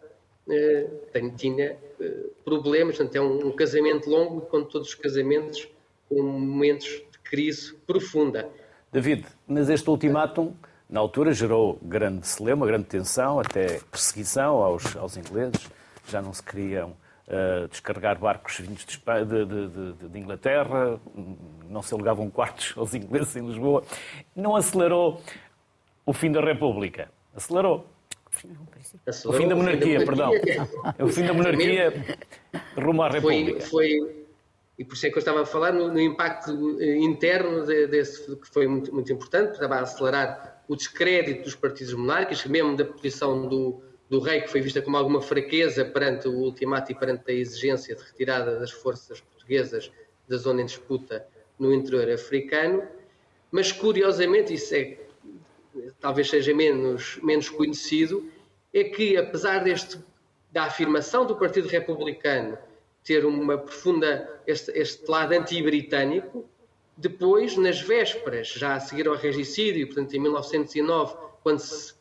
uh, 0.46 1.36
tinha 1.36 1.76
uh, 2.00 2.30
problemas, 2.42 2.96
portanto, 2.96 3.16
é 3.16 3.20
um, 3.20 3.48
um 3.48 3.52
casamento 3.52 4.09
longo, 4.09 4.40
como 4.42 4.64
todos 4.64 4.88
os 4.88 4.94
casamentos, 4.94 5.68
com 6.09 6.22
momentos 6.22 6.88
de 6.88 7.18
crise 7.18 7.74
profunda. 7.86 8.48
David, 8.90 9.26
mas 9.46 9.68
este 9.68 9.90
ultimátum, 9.90 10.55
na 10.88 11.00
altura, 11.00 11.34
gerou 11.34 11.78
grande 11.82 12.26
celeuma, 12.26 12.66
grande 12.66 12.86
tensão, 12.86 13.38
até 13.38 13.80
perseguição 13.90 14.62
aos, 14.62 14.96
aos 14.96 15.18
ingleses. 15.18 15.68
Já 16.09 16.22
não 16.22 16.32
se 16.32 16.42
queriam 16.42 16.96
uh, 17.29 17.68
descarregar 17.68 18.18
barcos 18.18 18.59
vindos 18.59 18.85
de, 18.85 18.99
de, 18.99 19.68
de, 19.68 20.09
de, 20.09 20.18
Inglaterra, 20.18 21.01
não 21.68 21.83
se 21.83 21.95
alugavam 21.95 22.31
quartos 22.31 22.75
aos 22.79 22.95
ingleses 22.95 23.35
em 23.37 23.47
Lisboa. 23.47 23.85
Não 24.35 24.57
acelerou 24.57 25.20
o 26.05 26.12
fim 26.12 26.31
da 26.31 26.41
República. 26.41 27.11
Acelerou. 27.35 27.87
O 29.27 29.33
fim 29.33 29.49
da 29.49 29.55
monarquia, 29.55 30.01
fim 30.01 30.07
da 30.07 30.16
monarquia. 30.27 30.68
perdão. 30.68 31.07
o 31.07 31.09
fim 31.09 31.22
da 31.27 31.33
monarquia 31.33 32.18
rumo 32.77 33.03
à 33.03 33.09
República. 33.09 33.61
Foi, 33.61 34.01
foi 34.01 34.25
e 34.79 34.85
por 34.85 34.95
isso 34.95 35.07
é 35.07 35.11
que 35.11 35.16
eu 35.16 35.20
estava 35.20 35.43
a 35.43 35.47
falar 35.47 35.72
no, 35.72 35.89
no 35.89 36.01
impacto 36.01 36.81
eh, 36.81 36.97
interno 36.97 37.64
de, 37.64 37.87
desse, 37.87 38.35
que 38.37 38.49
foi 38.49 38.66
muito, 38.66 38.93
muito 38.93 39.12
importante, 39.12 39.53
estava 39.53 39.77
a 39.77 39.81
acelerar 39.83 40.62
o 40.66 40.75
descrédito 40.75 41.45
dos 41.45 41.55
partidos 41.55 41.95
monárquicos, 41.95 42.45
mesmo 42.47 42.77
da 42.77 42.85
posição 42.85 43.47
do, 43.47 43.83
do 44.14 44.20
rei, 44.20 44.42
que 44.42 44.48
foi 44.48 44.60
vista 44.60 44.80
como 44.80 44.96
alguma 44.96 45.20
fraqueza 45.20 45.84
perante 45.84 46.28
o 46.28 46.38
ultimato 46.38 46.92
e 46.92 46.94
perante 46.94 47.32
a 47.32 47.34
exigência 47.34 47.96
de 47.96 48.02
retirada 48.02 48.60
das 48.60 48.70
forças 48.70 49.20
portuguesas 49.20 49.90
da 50.28 50.36
zona 50.36 50.62
em 50.62 50.66
disputa 50.66 51.26
no 51.58 51.74
interior 51.74 52.08
africano. 52.10 52.86
Mas, 53.50 53.72
curiosamente, 53.72 54.54
isso 54.54 54.72
é, 54.72 54.98
talvez 55.98 56.30
seja 56.30 56.54
menos, 56.54 57.18
menos 57.24 57.48
conhecido, 57.48 58.30
é 58.72 58.84
que, 58.84 59.16
apesar 59.16 59.64
deste, 59.64 59.98
da 60.52 60.64
afirmação 60.64 61.26
do 61.26 61.34
Partido 61.34 61.66
Republicano 61.66 62.56
ter 63.02 63.24
uma 63.26 63.58
profunda, 63.58 64.40
este, 64.46 64.70
este 64.78 65.10
lado 65.10 65.32
anti-britânico. 65.32 66.48
Depois, 66.96 67.56
nas 67.56 67.80
vésperas, 67.80 68.46
já 68.46 68.76
a 68.76 68.80
seguir 68.80 69.08
ao 69.08 69.16
regicídio, 69.16 69.88
portanto, 69.88 70.14
em 70.14 70.20
1909, 70.20 71.16
quando 71.42 71.58
se, 71.58 71.94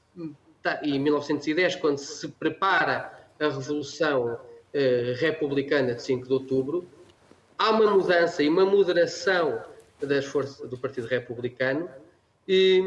e 0.82 0.98
1910, 0.98 1.76
quando 1.76 1.98
se 1.98 2.28
prepara 2.28 3.12
a 3.40 3.48
Revolução 3.48 4.40
eh, 4.74 5.14
Republicana 5.18 5.94
de 5.94 6.02
5 6.02 6.26
de 6.26 6.34
Outubro, 6.34 6.88
há 7.58 7.72
uma 7.72 7.92
mudança 7.92 8.42
e 8.42 8.50
uma 8.50 8.66
moderação 8.66 9.62
das 10.02 10.26
forças 10.26 10.70
do 10.70 10.78
Partido 10.78 11.08
Republicano 11.08 11.90
eh, 12.48 12.82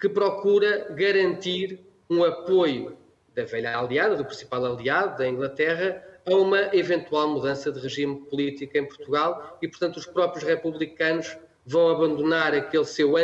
que 0.00 0.08
procura 0.08 0.88
garantir 0.90 1.80
um 2.10 2.22
apoio 2.22 2.96
da 3.34 3.44
velha 3.44 3.78
aliada, 3.78 4.14
do 4.14 4.24
principal 4.24 4.64
aliado 4.66 5.16
da 5.18 5.26
Inglaterra, 5.26 6.04
a 6.26 6.34
uma 6.34 6.74
eventual 6.74 7.28
mudança 7.28 7.72
de 7.72 7.80
regime 7.80 8.16
político 8.26 8.76
em 8.76 8.84
Portugal 8.86 9.58
e, 9.62 9.66
portanto, 9.66 9.96
os 9.96 10.06
próprios 10.06 10.44
republicanos 10.44 11.36
vão 11.64 11.88
abandonar 11.88 12.54
aquele 12.54 12.84
seu 12.84 13.16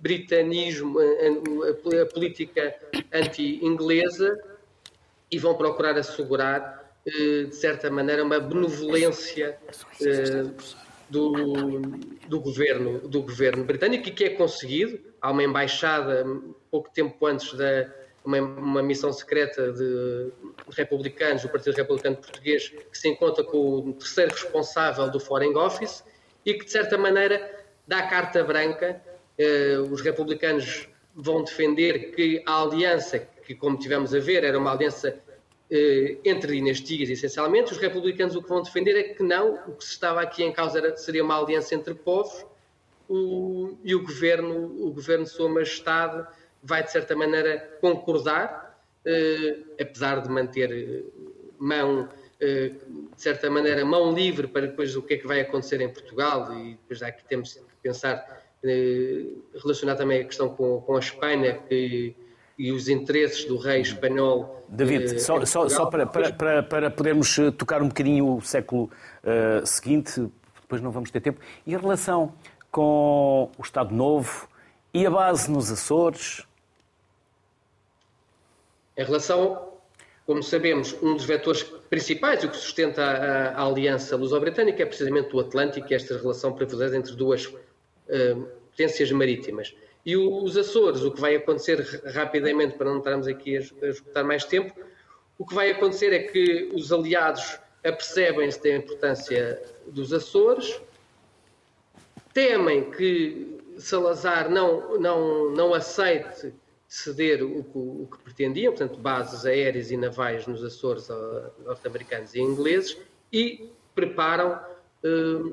anti-britanismo, 0.00 0.98
a 0.98 2.06
política 2.06 2.74
anti-inglesa 3.12 4.38
e 5.30 5.38
vão 5.38 5.54
procurar 5.54 5.96
assegurar 5.96 6.80
de 7.04 7.54
certa 7.54 7.90
maneira, 7.90 8.22
uma 8.22 8.38
benevolência 8.40 9.58
do, 11.08 11.80
do, 12.28 12.40
governo, 12.40 13.00
do 13.00 13.22
governo 13.22 13.64
britânico 13.64 14.08
e 14.08 14.12
que 14.12 14.24
é 14.24 14.30
conseguido. 14.30 14.98
Há 15.20 15.30
uma 15.30 15.42
embaixada, 15.42 16.24
pouco 16.70 16.90
tempo 16.90 17.26
antes 17.26 17.52
da 17.54 17.88
uma, 18.22 18.38
uma 18.38 18.82
missão 18.82 19.12
secreta 19.12 19.72
de 19.72 20.30
republicanos, 20.76 21.42
do 21.42 21.48
Partido 21.48 21.74
Republicano 21.74 22.16
Português, 22.16 22.68
que 22.68 22.98
se 22.98 23.08
encontra 23.08 23.42
com 23.42 23.78
o 23.78 23.92
terceiro 23.94 24.30
responsável 24.30 25.10
do 25.10 25.18
Foreign 25.18 25.56
Office 25.56 26.04
e 26.44 26.54
que, 26.54 26.66
de 26.66 26.70
certa 26.70 26.98
maneira, 26.98 27.64
dá 27.88 28.02
carta 28.02 28.44
branca. 28.44 29.00
Eh, 29.40 29.78
os 29.90 30.02
republicanos 30.02 30.86
vão 31.14 31.42
defender 31.42 32.12
que 32.14 32.42
a 32.44 32.60
aliança, 32.60 33.18
que 33.18 33.54
como 33.54 33.78
tivemos 33.78 34.14
a 34.14 34.18
ver, 34.18 34.44
era 34.44 34.58
uma 34.58 34.70
aliança 34.70 35.18
eh, 35.70 36.18
entre 36.26 36.52
dinastias, 36.56 37.08
essencialmente. 37.08 37.72
Os 37.72 37.78
republicanos 37.78 38.36
o 38.36 38.42
que 38.42 38.48
vão 38.50 38.62
defender 38.62 38.94
é 38.98 39.02
que 39.14 39.22
não, 39.22 39.54
o 39.66 39.76
que 39.76 39.84
se 39.84 39.92
estava 39.92 40.20
aqui 40.20 40.44
em 40.44 40.52
causa 40.52 40.78
era, 40.78 40.94
seria 40.94 41.24
uma 41.24 41.40
aliança 41.40 41.74
entre 41.74 41.94
povos 41.94 42.44
o, 43.08 43.78
e 43.82 43.94
o 43.94 44.02
governo, 44.02 44.86
o 44.86 44.92
governo 44.92 45.26
Sua 45.26 45.48
Majestade 45.48 46.26
vai, 46.62 46.82
de 46.82 46.92
certa 46.92 47.16
maneira, 47.16 47.78
concordar, 47.80 48.78
eh, 49.06 49.56
apesar 49.80 50.20
de 50.20 50.28
manter 50.28 50.70
eh, 50.70 51.02
mão, 51.58 52.10
de 52.38 52.72
certa 53.16 53.50
maneira, 53.50 53.84
mão 53.84 54.14
livre 54.14 54.46
para 54.48 54.66
depois 54.66 54.96
o 54.96 55.02
que 55.02 55.14
é 55.14 55.16
que 55.18 55.26
vai 55.26 55.40
acontecer 55.40 55.80
em 55.82 55.90
Portugal 55.90 56.54
e 56.54 56.70
depois 56.70 57.02
aqui 57.02 57.22
temos 57.24 57.52
que 57.52 57.60
pensar, 57.82 58.39
relacionar 59.62 59.96
também 59.96 60.20
a 60.20 60.24
questão 60.24 60.48
com, 60.48 60.80
com 60.80 60.96
a 60.96 60.98
Espanha, 60.98 61.58
que 61.68 62.14
e 62.60 62.70
os 62.72 62.90
interesses 62.90 63.46
do 63.46 63.56
rei 63.56 63.80
espanhol. 63.80 64.62
David, 64.68 65.14
eh, 65.14 65.18
só, 65.18 65.42
só, 65.46 65.66
só 65.66 65.86
para, 65.86 66.06
para, 66.06 66.62
para, 66.62 66.90
podermos 66.90 67.38
eh, 67.38 67.50
tocar 67.50 67.80
um 67.80 67.88
bocadinho 67.88 68.36
o 68.36 68.42
século 68.42 68.90
uh, 69.24 69.66
seguinte, 69.66 70.30
depois 70.60 70.82
não 70.82 70.90
vamos 70.90 71.10
ter 71.10 71.22
tempo, 71.22 71.40
e 71.66 71.74
a 71.74 71.78
relação 71.78 72.34
com 72.70 73.50
o 73.56 73.62
Estado 73.62 73.94
Novo 73.94 74.46
e 74.92 75.06
a 75.06 75.10
base 75.10 75.50
nos 75.50 75.72
Açores? 75.72 76.46
Em 78.94 79.04
relação, 79.04 79.70
como 80.26 80.42
sabemos, 80.42 80.94
um 81.02 81.16
dos 81.16 81.24
vetores 81.24 81.62
principais, 81.62 82.44
o 82.44 82.48
que 82.50 82.58
sustenta 82.58 83.02
a, 83.02 83.52
a 83.52 83.66
aliança 83.66 84.16
luso-britânica, 84.16 84.82
é 84.82 84.86
precisamente 84.86 85.34
o 85.34 85.40
Atlântico 85.40 85.90
e 85.90 85.94
esta 85.94 86.14
relação 86.18 86.52
privilegiada 86.52 86.98
entre 86.98 87.16
duas 87.16 87.50
potências 88.70 89.10
marítimas. 89.12 89.74
E 90.04 90.16
os 90.16 90.56
Açores, 90.56 91.02
o 91.02 91.10
que 91.10 91.20
vai 91.20 91.36
acontecer 91.36 91.80
rapidamente, 92.14 92.76
para 92.76 92.90
não 92.90 92.98
estarmos 92.98 93.26
aqui 93.26 93.56
a 93.56 93.86
esgotar 93.86 94.24
mais 94.24 94.44
tempo, 94.44 94.74
o 95.38 95.46
que 95.46 95.54
vai 95.54 95.70
acontecer 95.70 96.12
é 96.12 96.20
que 96.20 96.70
os 96.74 96.92
aliados 96.92 97.58
apercebem-se 97.84 98.62
da 98.62 98.76
importância 98.76 99.62
dos 99.86 100.12
Açores, 100.12 100.80
temem 102.32 102.90
que 102.90 103.58
Salazar 103.78 104.50
não, 104.50 104.98
não, 104.98 105.50
não 105.50 105.74
aceite 105.74 106.52
ceder 106.86 107.42
o 107.42 107.62
que, 107.62 107.78
o 107.78 108.08
que 108.10 108.18
pretendiam, 108.24 108.72
portanto, 108.72 108.98
bases 108.98 109.46
aéreas 109.46 109.90
e 109.90 109.96
navais 109.96 110.46
nos 110.46 110.62
Açores 110.64 111.08
norte-americanos 111.64 112.34
e 112.34 112.40
ingleses, 112.40 112.98
e 113.32 113.70
preparam 113.94 114.60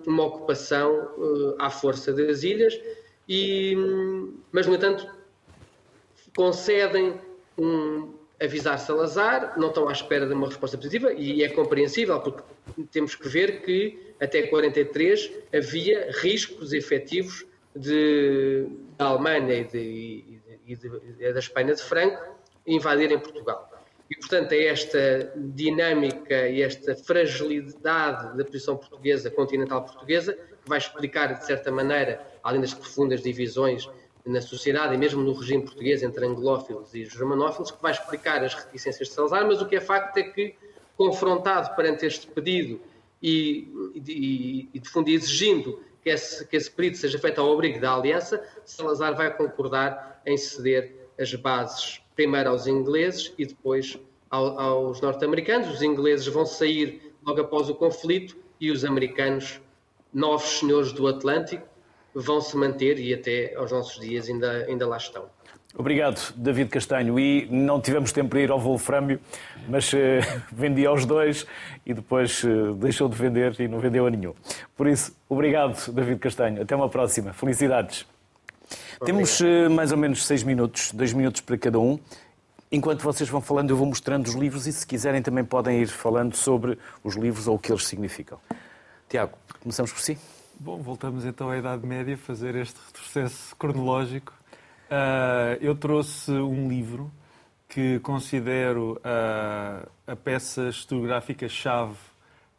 uma 0.06 0.26
ocupação 0.26 1.14
uh, 1.18 1.56
à 1.60 1.70
força 1.70 2.12
das 2.12 2.44
ilhas 2.44 2.80
e, 3.28 3.76
mas, 4.52 4.68
no 4.68 4.76
entanto, 4.76 5.08
concedem 6.36 7.20
um, 7.58 8.14
avisar 8.42 8.78
Salazar, 8.80 9.58
não 9.58 9.70
estão 9.70 9.88
à 9.90 9.92
espera 9.92 10.26
de 10.26 10.34
uma 10.34 10.48
resposta 10.48 10.78
positiva 10.78 11.12
e 11.14 11.44
é 11.44 11.50
compreensível, 11.50 12.20
porque 12.20 12.44
temos 12.92 13.16
que 13.16 13.28
ver 13.28 13.62
que 13.62 14.14
até 14.20 14.44
43 14.44 15.32
havia 15.54 16.12
riscos 16.12 16.74
efetivos 16.74 17.46
de, 17.76 18.68
da 18.98 19.06
Alemanha 19.06 19.56
e, 19.56 19.64
de, 19.66 20.42
e, 20.66 20.76
de, 20.76 21.02
e 21.20 21.34
da 21.34 21.40
Espanha 21.40 21.74
de 21.74 21.82
Franco 21.82 22.38
invadirem 22.66 23.20
Portugal. 23.20 23.77
E, 24.10 24.16
portanto, 24.16 24.54
é 24.54 24.66
esta 24.66 25.34
dinâmica 25.36 26.48
e 26.48 26.62
esta 26.62 26.96
fragilidade 26.96 28.38
da 28.38 28.46
posição 28.46 28.78
portuguesa, 28.78 29.30
continental 29.30 29.84
portuguesa, 29.84 30.34
que 30.34 30.70
vai 30.70 30.78
explicar, 30.78 31.34
de 31.34 31.46
certa 31.46 31.72
maneira, 31.72 32.26
além 32.42 32.62
das 32.62 32.74
profundas 32.74 33.22
divisões 33.22 33.90
na 34.26 34.42
sociedade 34.42 34.94
e 34.94 34.98
mesmo 34.98 35.22
no 35.22 35.34
regime 35.34 35.64
português 35.64 36.04
entre 36.04 36.26
anglófilos 36.26 36.94
e 36.94 37.06
germanófilos, 37.06 37.72
que 37.72 37.82
vai 37.82 37.92
explicar 37.92 38.44
as 38.44 38.54
reticências 38.54 39.08
de 39.08 39.14
Salazar, 39.14 39.46
mas 39.46 39.62
o 39.62 39.66
que 39.66 39.76
é 39.76 39.82
facto 39.82 40.18
é 40.18 40.24
que, 40.24 40.56
confrontado 40.96 41.76
perante 41.76 42.06
este 42.06 42.28
pedido 42.28 42.82
e, 43.22 43.68
e, 43.96 44.70
e 44.74 45.14
exigindo 45.14 45.82
que 46.02 46.10
esse, 46.10 46.46
que 46.48 46.56
esse 46.56 46.72
pedido 46.72 46.98
seja 46.98 47.20
feito 47.20 47.40
ao 47.40 47.52
abrigo 47.52 47.80
da 47.80 47.94
aliança, 47.94 48.44
Salazar 48.66 49.16
vai 49.16 49.36
concordar 49.36 50.22
em 50.26 50.38
ceder 50.38 51.07
as 51.20 51.34
bases 51.36 52.02
primeiro 52.16 52.50
aos 52.50 52.68
ingleses 52.68 53.34
e 53.38 53.46
depois 53.46 53.98
ao, 54.30 54.60
aos 54.60 55.02
norte-americanos. 55.02 55.70
Os 55.70 55.82
ingleses 55.82 56.28
vão 56.28 56.46
sair 56.46 57.14
logo 57.26 57.42
após 57.42 57.70
o 57.70 57.76
conflito 57.76 58.36
e 58.60 58.72
os 58.72 58.84
americanos, 58.84 59.62
novos 60.14 60.60
senhores 60.60 60.92
do 60.92 61.08
Atlântico, 61.08 61.68
vão 62.14 62.42
se 62.42 62.58
manter 62.58 63.00
e 63.00 63.14
até 63.14 63.54
aos 63.56 63.72
nossos 63.72 64.00
dias 64.00 64.28
ainda, 64.28 64.66
ainda 64.66 64.88
lá 64.88 64.98
estão. 64.98 65.30
Obrigado, 65.76 66.34
David 66.36 66.72
Castanho. 66.72 67.20
E 67.20 67.48
não 67.52 67.80
tivemos 67.80 68.12
tempo 68.12 68.30
para 68.30 68.40
ir 68.40 68.50
ao 68.50 68.60
Wolframio, 68.60 69.20
mas 69.68 69.94
uh, 69.94 69.98
vendi 70.52 70.86
aos 70.88 71.06
dois 71.06 71.46
e 71.86 71.94
depois 71.94 72.44
uh, 72.44 72.74
deixou 72.74 73.08
de 73.08 73.16
vender 73.16 73.60
e 73.60 73.68
não 73.68 73.80
vendeu 73.80 74.08
a 74.08 74.10
nenhum. 74.10 74.34
Por 74.76 74.88
isso, 74.88 75.16
obrigado, 75.30 75.92
David 75.92 76.20
Castanho. 76.20 76.62
Até 76.64 76.76
uma 76.76 76.90
próxima. 76.90 77.32
Felicidades. 77.34 78.08
Temos 79.06 79.40
uh, 79.40 79.70
mais 79.70 79.92
ou 79.92 79.98
menos 79.98 80.26
seis 80.26 80.44
minutos, 80.44 80.92
dois 80.92 81.14
minutos 81.14 81.42
para 81.42 81.58
cada 81.58 81.80
um. 81.80 82.00
Enquanto 82.72 83.02
vocês 83.02 83.30
vão 83.30 83.40
falando, 83.40 83.70
eu 83.70 83.78
vou 83.78 83.86
mostrando 83.86 84.28
os 84.28 84.34
livros 84.34 84.68
e, 84.68 84.74
se 84.74 84.86
quiserem, 84.86 85.22
também 85.22 85.46
podem 85.46 85.82
ir 85.82 85.88
falando 85.88 86.36
sobre 86.36 86.78
os 87.04 87.16
livros 87.16 87.48
ou 87.48 87.56
o 87.56 87.60
que 87.60 87.72
eles 87.72 87.86
significam. 87.86 88.40
Tiago, 89.08 89.38
começamos 89.62 89.92
por 89.92 90.02
si. 90.02 90.18
Bom, 90.60 90.82
voltamos 90.82 91.24
então 91.24 91.50
à 91.50 91.58
Idade 91.58 91.86
Média, 91.86 92.18
fazer 92.18 92.56
este 92.56 92.78
retrocesso 92.88 93.56
cronológico. 93.56 94.34
Uh, 94.90 95.58
eu 95.62 95.76
trouxe 95.76 96.32
um 96.32 96.68
livro 96.68 97.12
que 97.70 98.00
considero 98.00 99.00
uh, 99.00 99.88
a 100.08 100.16
peça 100.16 100.70
historiográfica-chave 100.70 101.96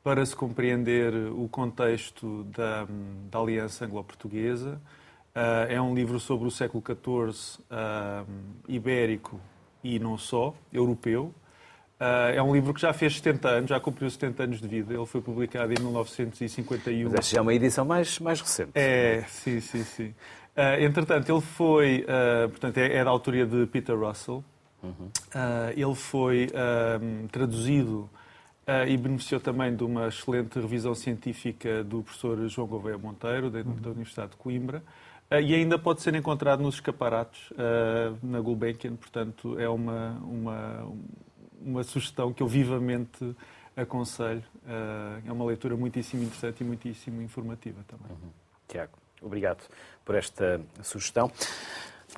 para 0.05 0.24
se 0.24 0.36
compreender 0.36 1.12
o 1.32 1.49
contexto 1.49 2.45
da, 2.45 2.86
da 3.30 3.39
Aliança 3.39 3.84
Anglo-Portuguesa. 3.84 4.80
Uh, 5.39 5.70
é 5.70 5.80
um 5.80 5.95
livro 5.95 6.18
sobre 6.18 6.49
o 6.49 6.51
século 6.51 6.82
XIV 6.84 7.62
ibérico 8.66 9.41
e 9.84 10.01
não 10.01 10.18
só, 10.18 10.53
europeu. 10.72 11.32
Uh, 12.01 12.34
é 12.34 12.43
um 12.43 12.53
livro 12.53 12.72
que 12.72 12.80
já 12.80 12.93
fez 12.93 13.16
70 13.16 13.49
anos, 13.49 13.70
já 13.70 13.80
cumpriu 13.80 14.09
70 14.09 14.43
anos 14.43 14.61
de 14.61 14.68
vida. 14.68 14.95
Ele 14.95 15.07
foi 15.07 15.20
publicado 15.20 15.72
em 15.72 15.76
1951. 15.80 17.11
Mas 17.11 17.18
esta 17.18 17.34
já 17.34 17.39
é 17.39 17.43
uma 17.43 17.55
edição 17.55 17.84
mais, 17.84 18.18
mais 18.18 18.41
recente. 18.41 18.70
É, 18.74 19.24
sim, 19.28 19.61
sim, 19.61 19.84
sim. 19.84 20.14
Uh, 20.57 20.82
entretanto, 20.82 21.30
ele 21.30 21.41
foi, 21.41 22.05
uh, 22.05 22.49
portanto, 22.49 22.78
é, 22.78 22.97
é, 22.97 23.05
da 23.05 23.11
autoria 23.11 23.47
de 23.47 23.66
Peter 23.66 23.97
Russell. 23.97 24.45
Uhum. 24.80 25.11
ele 25.76 25.95
foi 25.97 26.49
traduzido 27.32 28.09
e 28.86 28.97
beneficiou 28.97 29.41
também 29.41 29.74
de 29.74 29.82
uma 29.82 30.07
excelente 30.07 30.57
revisão 30.61 30.95
científica 30.95 31.82
do 31.82 32.01
professor 32.01 32.47
João 32.47 32.68
Gouveia 32.68 32.97
Monteiro, 32.97 33.51
da, 33.51 33.59
uhum. 33.59 33.74
da 33.74 33.91
Universidade 33.91 34.30
de 34.30 34.36
Coimbra. 34.36 34.80
E 35.31 35.55
ainda 35.55 35.79
pode 35.79 36.03
ser 36.03 36.14
encontrado 36.14 36.62
nos 36.62 36.76
escaparatos 36.76 37.53
na 38.22 38.41
Gulbenkian, 38.41 38.97
portanto, 38.97 39.59
é 39.59 39.68
uma, 39.68 40.18
uma 40.22 40.87
uma 41.61 41.83
sugestão 41.83 42.33
que 42.33 42.43
eu 42.43 42.47
vivamente 42.47 43.37
aconselho. 43.76 44.43
Uh, 44.64 45.22
é 45.26 45.33
uma 45.33 45.45
leitura 45.45 45.76
muitíssimo 45.76 46.24
interessante 46.24 46.61
e 46.62 46.64
muitíssimo 46.64 47.22
informativa 47.22 47.85
também. 47.87 48.11
Uhum. 48.11 48.31
Tiago, 48.66 48.99
obrigado 49.22 49.64
por 50.05 50.14
esta 50.14 50.61
sugestão. 50.83 51.31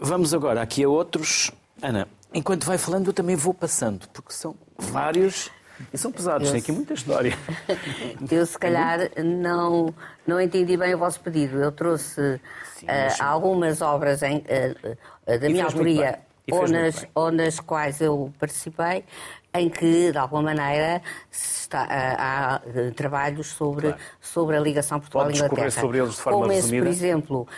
Vamos 0.00 0.32
agora 0.32 0.62
aqui 0.62 0.84
a 0.84 0.88
outros. 0.88 1.50
Ana, 1.82 2.08
enquanto 2.32 2.64
vai 2.64 2.78
falando, 2.78 3.08
eu 3.08 3.12
também 3.12 3.36
vou 3.36 3.54
passando, 3.54 4.08
porque 4.08 4.32
são 4.32 4.54
vários 4.78 5.50
e 5.92 5.98
são 5.98 6.12
pesados, 6.12 6.46
eu... 6.46 6.52
tem 6.52 6.60
aqui 6.60 6.72
muita 6.72 6.94
história. 6.94 7.36
Eu, 8.30 8.46
se 8.46 8.58
calhar, 8.58 9.10
não, 9.22 9.94
não 10.26 10.40
entendi 10.40 10.76
bem 10.76 10.94
o 10.94 10.98
vosso 10.98 11.20
pedido. 11.20 11.58
Eu 11.60 11.72
trouxe 11.72 12.40
Sim, 12.74 12.86
uh, 12.86 13.22
algumas 13.22 13.80
obras 13.80 14.22
em, 14.22 14.38
uh, 14.38 15.38
da 15.38 15.48
minha 15.48 15.64
autoria 15.64 16.20
ou 16.50 16.68
nas, 16.68 17.06
ou 17.14 17.30
nas 17.30 17.60
quais 17.60 18.00
eu 18.00 18.32
participei, 18.38 19.04
em 19.52 19.68
que, 19.68 20.12
de 20.12 20.18
alguma 20.18 20.42
maneira, 20.42 21.02
está, 21.30 21.86
há, 21.90 22.60
trabalhos 22.94 23.48
sobre, 23.48 23.88
claro. 23.88 24.02
sobre 24.20 24.56
a 24.56 24.60
ligação 24.60 25.00
Portugal-Inglaterra. 25.00 25.70
sobre 25.70 25.98
eles 25.98 26.14
de 26.14 26.20
forma 26.20 26.40
Como 26.40 26.52
esse, 26.52 26.78
por 26.78 26.86
exemplo, 26.86 27.48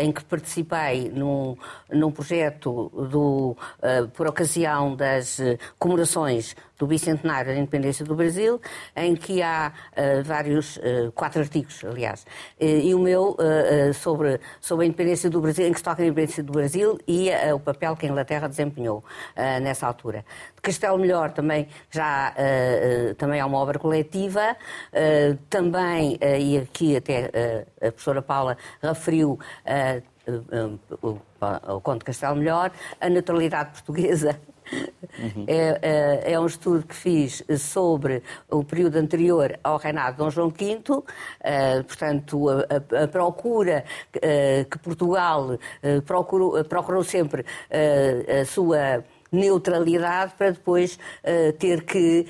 em 0.00 0.12
que 0.12 0.24
participei 0.24 1.10
num, 1.10 1.56
num 1.90 2.10
projeto 2.10 2.88
do, 3.10 3.56
por 4.14 4.28
ocasião 4.28 4.94
das 4.94 5.40
comemorações 5.78 6.54
do 6.80 6.86
bicentenário 6.86 7.52
da 7.52 7.58
independência 7.58 8.06
do 8.06 8.14
Brasil, 8.14 8.58
em 8.96 9.14
que 9.14 9.42
há 9.42 9.70
uh, 9.92 10.24
vários, 10.24 10.78
uh, 10.78 11.12
quatro 11.14 11.40
artigos, 11.42 11.84
aliás, 11.84 12.22
uh, 12.22 12.64
e 12.64 12.94
o 12.94 12.98
meu 12.98 13.36
sobre, 13.94 14.40
sobre 14.60 14.86
a 14.86 14.88
independência 14.88 15.28
do 15.28 15.40
Brasil, 15.42 15.66
em 15.66 15.72
que 15.72 15.78
se 15.78 15.84
toca 15.84 16.02
a 16.02 16.06
independência 16.06 16.42
do 16.42 16.52
Brasil 16.52 16.98
e 17.06 17.28
o 17.54 17.60
papel 17.60 17.94
que 17.96 18.06
a 18.06 18.08
Inglaterra 18.08 18.48
desempenhou 18.48 19.04
nessa 19.60 19.86
altura. 19.86 20.24
De 20.56 20.62
Castelo 20.62 20.98
Melhor 20.98 21.32
também 21.32 21.68
já 21.90 22.34
também 23.18 23.40
há 23.40 23.46
uma 23.46 23.58
obra 23.58 23.78
coletiva, 23.78 24.56
também, 25.48 26.18
e 26.38 26.58
aqui 26.58 26.96
até 26.96 27.66
a 27.80 27.92
professora 27.92 28.22
Paula 28.22 28.56
referiu 28.82 29.38
o, 31.02 31.80
Conto 31.82 32.04
Castelo 32.04 32.36
Melhor, 32.36 32.70
a 33.00 33.08
naturalidade 33.08 33.70
portuguesa 33.72 34.38
Uhum. 35.18 35.44
É, 35.46 35.78
é, 35.82 36.32
é, 36.32 36.40
um 36.40 36.46
estudo 36.46 36.86
que 36.86 36.94
fiz 36.94 37.44
sobre 37.58 38.22
o 38.48 38.62
período 38.64 38.96
anterior 38.96 39.58
ao 39.62 39.76
reinado 39.76 40.12
de 40.12 40.18
Dom 40.18 40.30
João 40.30 40.48
V, 40.48 40.80
uh, 40.88 41.04
portanto, 41.84 42.48
a, 42.48 42.98
a, 42.98 43.04
a 43.04 43.08
procura 43.08 43.84
uh, 44.16 44.64
que 44.70 44.78
Portugal 44.78 45.52
uh, 45.52 46.02
procurou, 46.02 46.64
procurou 46.64 47.02
sempre 47.02 47.44
a 48.40 48.44
sua 48.44 49.04
neutralidade 49.32 50.32
para 50.36 50.50
depois 50.50 50.98
ter 51.58 51.84
que 51.84 52.26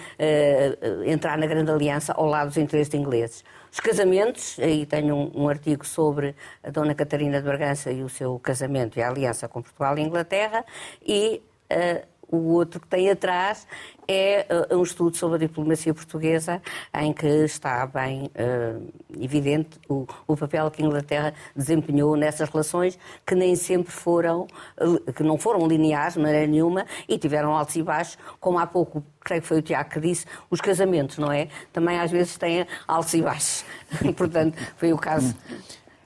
entrar 1.06 1.38
na 1.38 1.46
Grande 1.46 1.70
Aliança 1.70 2.12
ao 2.12 2.26
lado 2.26 2.48
dos 2.48 2.56
interesses 2.56 2.92
ingleses. 2.94 3.44
Os 3.72 3.78
casamentos, 3.78 4.58
aí 4.58 4.84
tenho 4.84 5.14
um, 5.14 5.44
um, 5.44 5.48
artigo 5.48 5.86
sobre 5.86 6.34
a 6.62 6.70
Dona 6.70 6.94
Catarina 6.94 7.38
de 7.38 7.44
Bragança 7.44 7.90
e 7.92 8.02
o 8.02 8.08
seu 8.08 8.38
casamento 8.40 8.98
e 8.98 9.02
a 9.02 9.08
aliança 9.08 9.48
com 9.48 9.62
Portugal 9.62 9.96
e 9.96 10.02
Inglaterra, 10.02 10.64
e 11.06 11.40
uh, 11.70 12.09
o 12.30 12.52
outro 12.52 12.80
que 12.80 12.86
tem 12.86 13.10
atrás 13.10 13.66
é 14.06 14.44
uh, 14.70 14.76
um 14.76 14.82
estudo 14.82 15.16
sobre 15.16 15.36
a 15.36 15.38
diplomacia 15.38 15.94
portuguesa, 15.94 16.60
em 16.94 17.12
que 17.12 17.26
está 17.26 17.86
bem 17.86 18.24
uh, 18.24 18.92
evidente 19.20 19.78
o, 19.88 20.04
o, 20.26 20.36
papel 20.36 20.68
que 20.70 20.82
a 20.82 20.86
Inglaterra 20.86 21.34
desempenhou 21.54 22.16
nessas 22.16 22.48
relações, 22.48 22.98
que 23.24 23.36
nem 23.36 23.54
sempre 23.54 23.92
foram, 23.92 24.48
uh, 24.80 25.12
que 25.12 25.22
não 25.22 25.38
foram 25.38 25.66
lineares 25.66 26.14
de 26.14 26.20
maneira 26.20 26.46
nenhuma, 26.46 26.86
e 27.08 27.16
tiveram 27.18 27.54
altos 27.54 27.76
e 27.76 27.82
baixos, 27.82 28.18
como 28.40 28.58
há 28.58 28.66
pouco, 28.66 29.04
creio 29.20 29.42
que 29.42 29.48
foi 29.48 29.58
o 29.58 29.62
Tiago 29.62 29.90
que 29.90 30.00
disse, 30.00 30.26
os 30.50 30.60
casamentos, 30.60 31.18
não 31.18 31.30
é? 31.30 31.46
Também 31.72 31.98
às 31.98 32.10
vezes 32.10 32.36
têm 32.36 32.66
altos 32.88 33.14
e 33.14 33.22
baixos. 33.22 33.64
Portanto, 34.16 34.58
foi 34.76 34.92
o 34.92 34.98
caso 34.98 35.36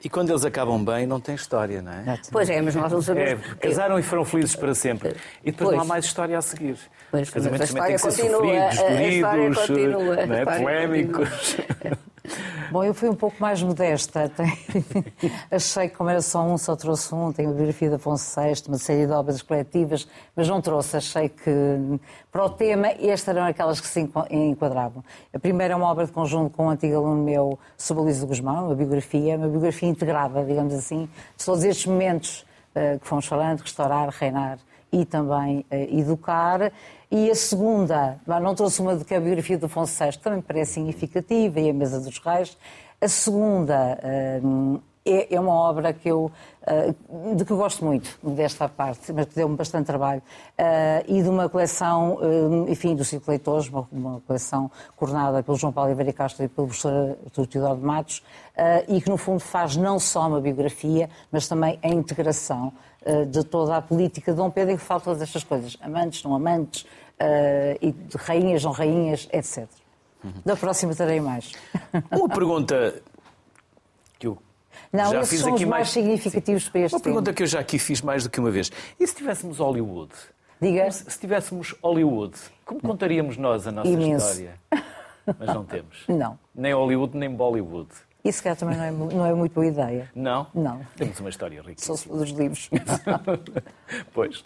e 0.05 0.09
quando 0.09 0.31
eles 0.31 0.45
acabam 0.45 0.85
bem, 0.85 1.07
não 1.07 1.19
tem 1.19 1.35
história, 1.35 1.81
não 1.81 1.93
é? 1.93 2.19
Pois 2.31 2.51
é, 2.51 2.61
mas 2.61 2.75
nós 2.75 2.93
não 2.93 3.01
sabemos. 3.01 3.43
É, 3.43 3.55
casaram 3.55 3.99
e 3.99 4.03
foram 4.03 4.25
felizes 4.25 4.55
para 4.55 4.75
sempre. 4.75 5.17
E 5.43 5.51
depois 5.51 5.69
pois. 5.69 5.77
não 5.77 5.83
há 5.83 5.87
mais 5.87 6.05
história 6.05 6.37
a 6.37 6.43
seguir. 6.43 6.77
Pois, 7.11 7.29
Os 7.29 7.35
casamentos 7.35 7.69
também 7.73 7.87
têm 7.87 7.95
que 7.97 8.03
ser 8.03 8.11
sofridos, 8.13 9.67
doridos, 9.67 10.29
não 10.29 10.35
é? 10.37 10.45
polémicos. 10.45 11.57
Bom, 12.71 12.83
eu 12.83 12.95
fui 12.95 13.09
um 13.09 13.15
pouco 13.15 13.37
mais 13.39 13.63
modesta. 13.63 14.33
Achei 15.51 15.89
que, 15.89 15.97
como 15.97 16.09
era 16.09 16.23
só 16.23 16.43
um, 16.43 16.57
só 16.57 16.75
trouxe 16.75 17.15
um. 17.15 17.33
Tenho 17.33 17.51
a 17.51 17.53
biografia 17.53 17.91
da 17.91 17.97
Afonso 17.97 18.41
VI, 18.41 18.63
uma 18.69 18.79
série 18.79 19.07
de 19.07 19.13
obras 19.13 19.43
coletivas, 19.43 20.09
mas 20.35 20.49
não 20.49 20.61
trouxe. 20.61 20.97
Achei 20.97 21.29
que, 21.29 21.51
para 22.33 22.45
o 22.45 22.51
tema, 22.51 22.89
estas 22.89 23.37
eram 23.37 23.47
aquelas 23.47 23.81
que 23.81 23.87
se 23.87 24.09
enquadravam. 24.31 25.05
A 25.33 25.39
primeira 25.39 25.75
é 25.75 25.77
uma 25.77 25.87
obra 25.87 26.07
de 26.07 26.13
conjunto 26.13 26.57
com 26.57 26.67
um 26.67 26.71
antigo 26.71 26.97
aluno 26.97 27.23
meu, 27.23 27.59
Luísa 27.91 28.27
Guzmão, 28.27 28.67
uma 28.67 28.75
biografia, 28.75 29.37
uma 29.37 29.49
biografia 29.49 29.89
integrada, 29.89 30.43
digamos 30.45 30.75
assim, 30.75 31.09
de 31.37 31.45
todos 31.45 31.63
estes 31.63 31.87
momentos 31.87 32.45
uh, 32.75 32.99
que 32.99 33.07
fomos 33.07 33.27
falando, 33.27 33.61
restaurar, 33.61 34.09
reinar 34.09 34.59
e 34.95 35.05
também 35.05 35.67
uh, 35.71 35.99
educar. 35.99 36.73
E 37.11 37.31
a 37.31 37.35
segunda, 37.35 38.19
não 38.27 38.55
trouxe 38.55 38.81
uma 38.81 38.97
de 38.97 39.05
que 39.05 39.15
a 39.15 39.21
biografia 39.21 39.59
do 39.59 39.67
Afonso 39.67 40.03
VI 40.03 40.19
também 40.19 40.41
parece 40.41 40.75
significativa, 40.75 41.61
e 41.61 41.71
a 41.71 41.73
Mesa 41.73 42.01
dos 42.01 42.19
Reis. 42.19 42.57
A 43.01 43.09
segunda 43.09 43.99
uh, 44.43 44.81
é, 45.05 45.35
é, 45.35 45.41
uma 45.41 45.53
obra 45.53 45.93
que 45.93 46.09
eu, 46.09 46.31
uh, 46.63 47.35
de 47.35 47.45
que 47.45 47.51
eu 47.51 47.57
gosto 47.57 47.85
muito, 47.85 48.19
desta 48.23 48.69
parte, 48.69 49.13
mas 49.13 49.27
que 49.27 49.35
deu-me 49.35 49.57
bastante 49.57 49.87
trabalho, 49.87 50.23
e 51.07 51.23
de 51.23 51.29
uma 51.29 51.49
coleção, 51.49 52.19
enfim, 52.69 52.95
do 52.95 53.05
Ciclo 53.05 53.31
Leitores, 53.31 53.69
uma, 53.93 54.21
coleção 54.27 54.71
coordenada 54.97 55.43
pelo 55.43 55.57
João 55.57 55.73
Paulo 55.73 55.89
Oliveira 55.91 56.13
Castro 56.13 56.45
e 56.45 56.49
pelo 56.49 56.69
professor 56.69 57.19
Artur 57.25 57.47
Teodoro 57.47 57.77
de 57.81 57.85
Matos, 57.85 58.23
e 58.89 59.01
que, 59.01 59.11
no 59.11 59.17
fundo, 59.17 59.41
faz 59.41 59.77
não 59.77 59.99
só 59.99 60.29
uma 60.29 60.41
biografia, 60.41 61.11
mas 61.31 61.49
também 61.49 61.79
a 61.83 61.89
integração 61.89 62.73
de 63.31 63.45
toda 63.45 63.77
a 63.77 63.83
política 63.83 64.33
de 64.33 64.39
Dom 64.39 64.51
Pedro, 64.51 64.75
e 64.75 64.77
que 64.77 64.83
fala 64.83 65.01
todas 65.01 65.21
estas 65.21 65.45
coisas, 65.45 65.77
amantes, 65.81 66.23
não 66.23 66.35
amantes, 66.35 66.83
uh, 66.83 67.79
e 67.81 67.93
de 67.93 68.17
rainhas, 68.17 68.65
não 68.65 68.73
rainhas, 68.73 69.29
etc. 69.33 69.69
Uhum. 70.23 70.33
Da 70.45 70.57
próxima 70.57 70.95
terei 70.95 71.21
mais. 71.21 71.53
Uma 72.11 72.29
pergunta 72.29 73.03
que 74.19 74.27
eu 74.27 74.39
não, 74.93 75.11
já 75.11 75.25
fiz 75.25 75.47
aqui 75.47 75.67
mais, 75.67 75.91
significativos 75.91 76.65
Sim. 76.65 76.71
para 76.71 76.81
este 76.81 76.95
Uma 76.95 77.03
pergunta 77.03 77.33
que 77.33 77.43
eu 77.43 77.47
já 77.47 77.61
aqui 77.61 77.79
fiz 77.79 78.01
mais 78.01 78.25
do 78.25 78.31
que 78.31 78.41
uma 78.41 78.51
vez. 78.51 78.71
E 78.99 79.07
se 79.07 79.15
tivéssemos 79.15 79.59
Hollywood? 79.59 80.13
Diga. 80.61 80.91
Se 80.91 81.19
tivéssemos 81.19 81.75
Hollywood, 81.83 82.35
como 82.65 82.81
contaríamos 82.81 83.37
nós 83.37 83.67
a 83.67 83.73
nossa 83.73 83.89
Imenso. 83.89 84.27
história? 84.27 84.55
Mas 85.39 85.55
não 85.55 85.65
temos. 85.65 86.05
Não. 86.09 86.39
Nem 86.55 86.73
Hollywood, 86.75 87.17
nem 87.17 87.31
Bollywood. 87.31 87.89
Isso 88.25 88.43
cá 88.43 88.57
também 88.57 88.77
não 88.79 88.85
é, 88.85 88.91
não 88.91 89.27
é 89.27 89.35
muito 89.35 89.53
boa 89.53 89.67
ideia. 89.67 90.11
Não? 90.15 90.47
Não. 90.55 90.81
Temos 90.97 91.21
uma 91.21 91.29
história 91.29 91.61
rica. 91.61 91.83
Só 91.83 91.93
dos 91.93 92.31
livros. 92.31 92.71
pois. 94.15 94.43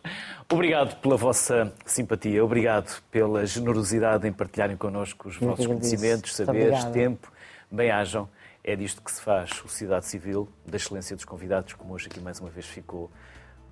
Obrigado 0.52 0.96
pela 0.96 1.16
vossa 1.16 1.72
simpatia, 1.86 2.44
obrigado 2.44 3.00
pela 3.08 3.46
generosidade 3.46 4.26
em 4.26 4.32
partilharem 4.32 4.76
connosco 4.76 5.28
os 5.28 5.36
vossos 5.36 5.64
conhecimentos, 5.64 6.34
saberes, 6.34 6.84
tempo. 6.86 7.30
Bem-ajam. 7.70 8.28
É 8.64 8.74
disto 8.74 9.00
que 9.00 9.12
se 9.12 9.22
faz 9.22 9.50
sociedade 9.50 10.06
civil, 10.06 10.48
da 10.66 10.76
excelência 10.76 11.14
dos 11.14 11.24
convidados, 11.24 11.72
como 11.74 11.94
hoje 11.94 12.08
aqui 12.08 12.20
mais 12.20 12.40
uma 12.40 12.50
vez 12.50 12.66
ficou 12.66 13.08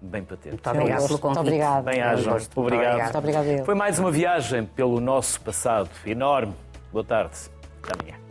bem 0.01 0.23
patente. 0.23 0.51
Muito 0.51 0.71
obrigado 0.71 1.07
pelo 1.07 1.19
convite. 1.19 1.39
Muito 1.39 1.41
obrigado. 1.41 1.85
Bem-ajam. 1.85 2.37
Obrigado. 2.55 3.03
Muito 3.03 3.19
obrigado. 3.19 3.65
Foi 3.65 3.75
mais 3.75 3.99
uma 3.99 4.13
viagem 4.13 4.65
pelo 4.65 5.01
nosso 5.01 5.41
passado 5.41 5.91
enorme. 6.07 6.55
Boa 6.93 7.05
tarde. 7.05 7.37
Até 7.83 8.01
amanhã. 8.01 8.26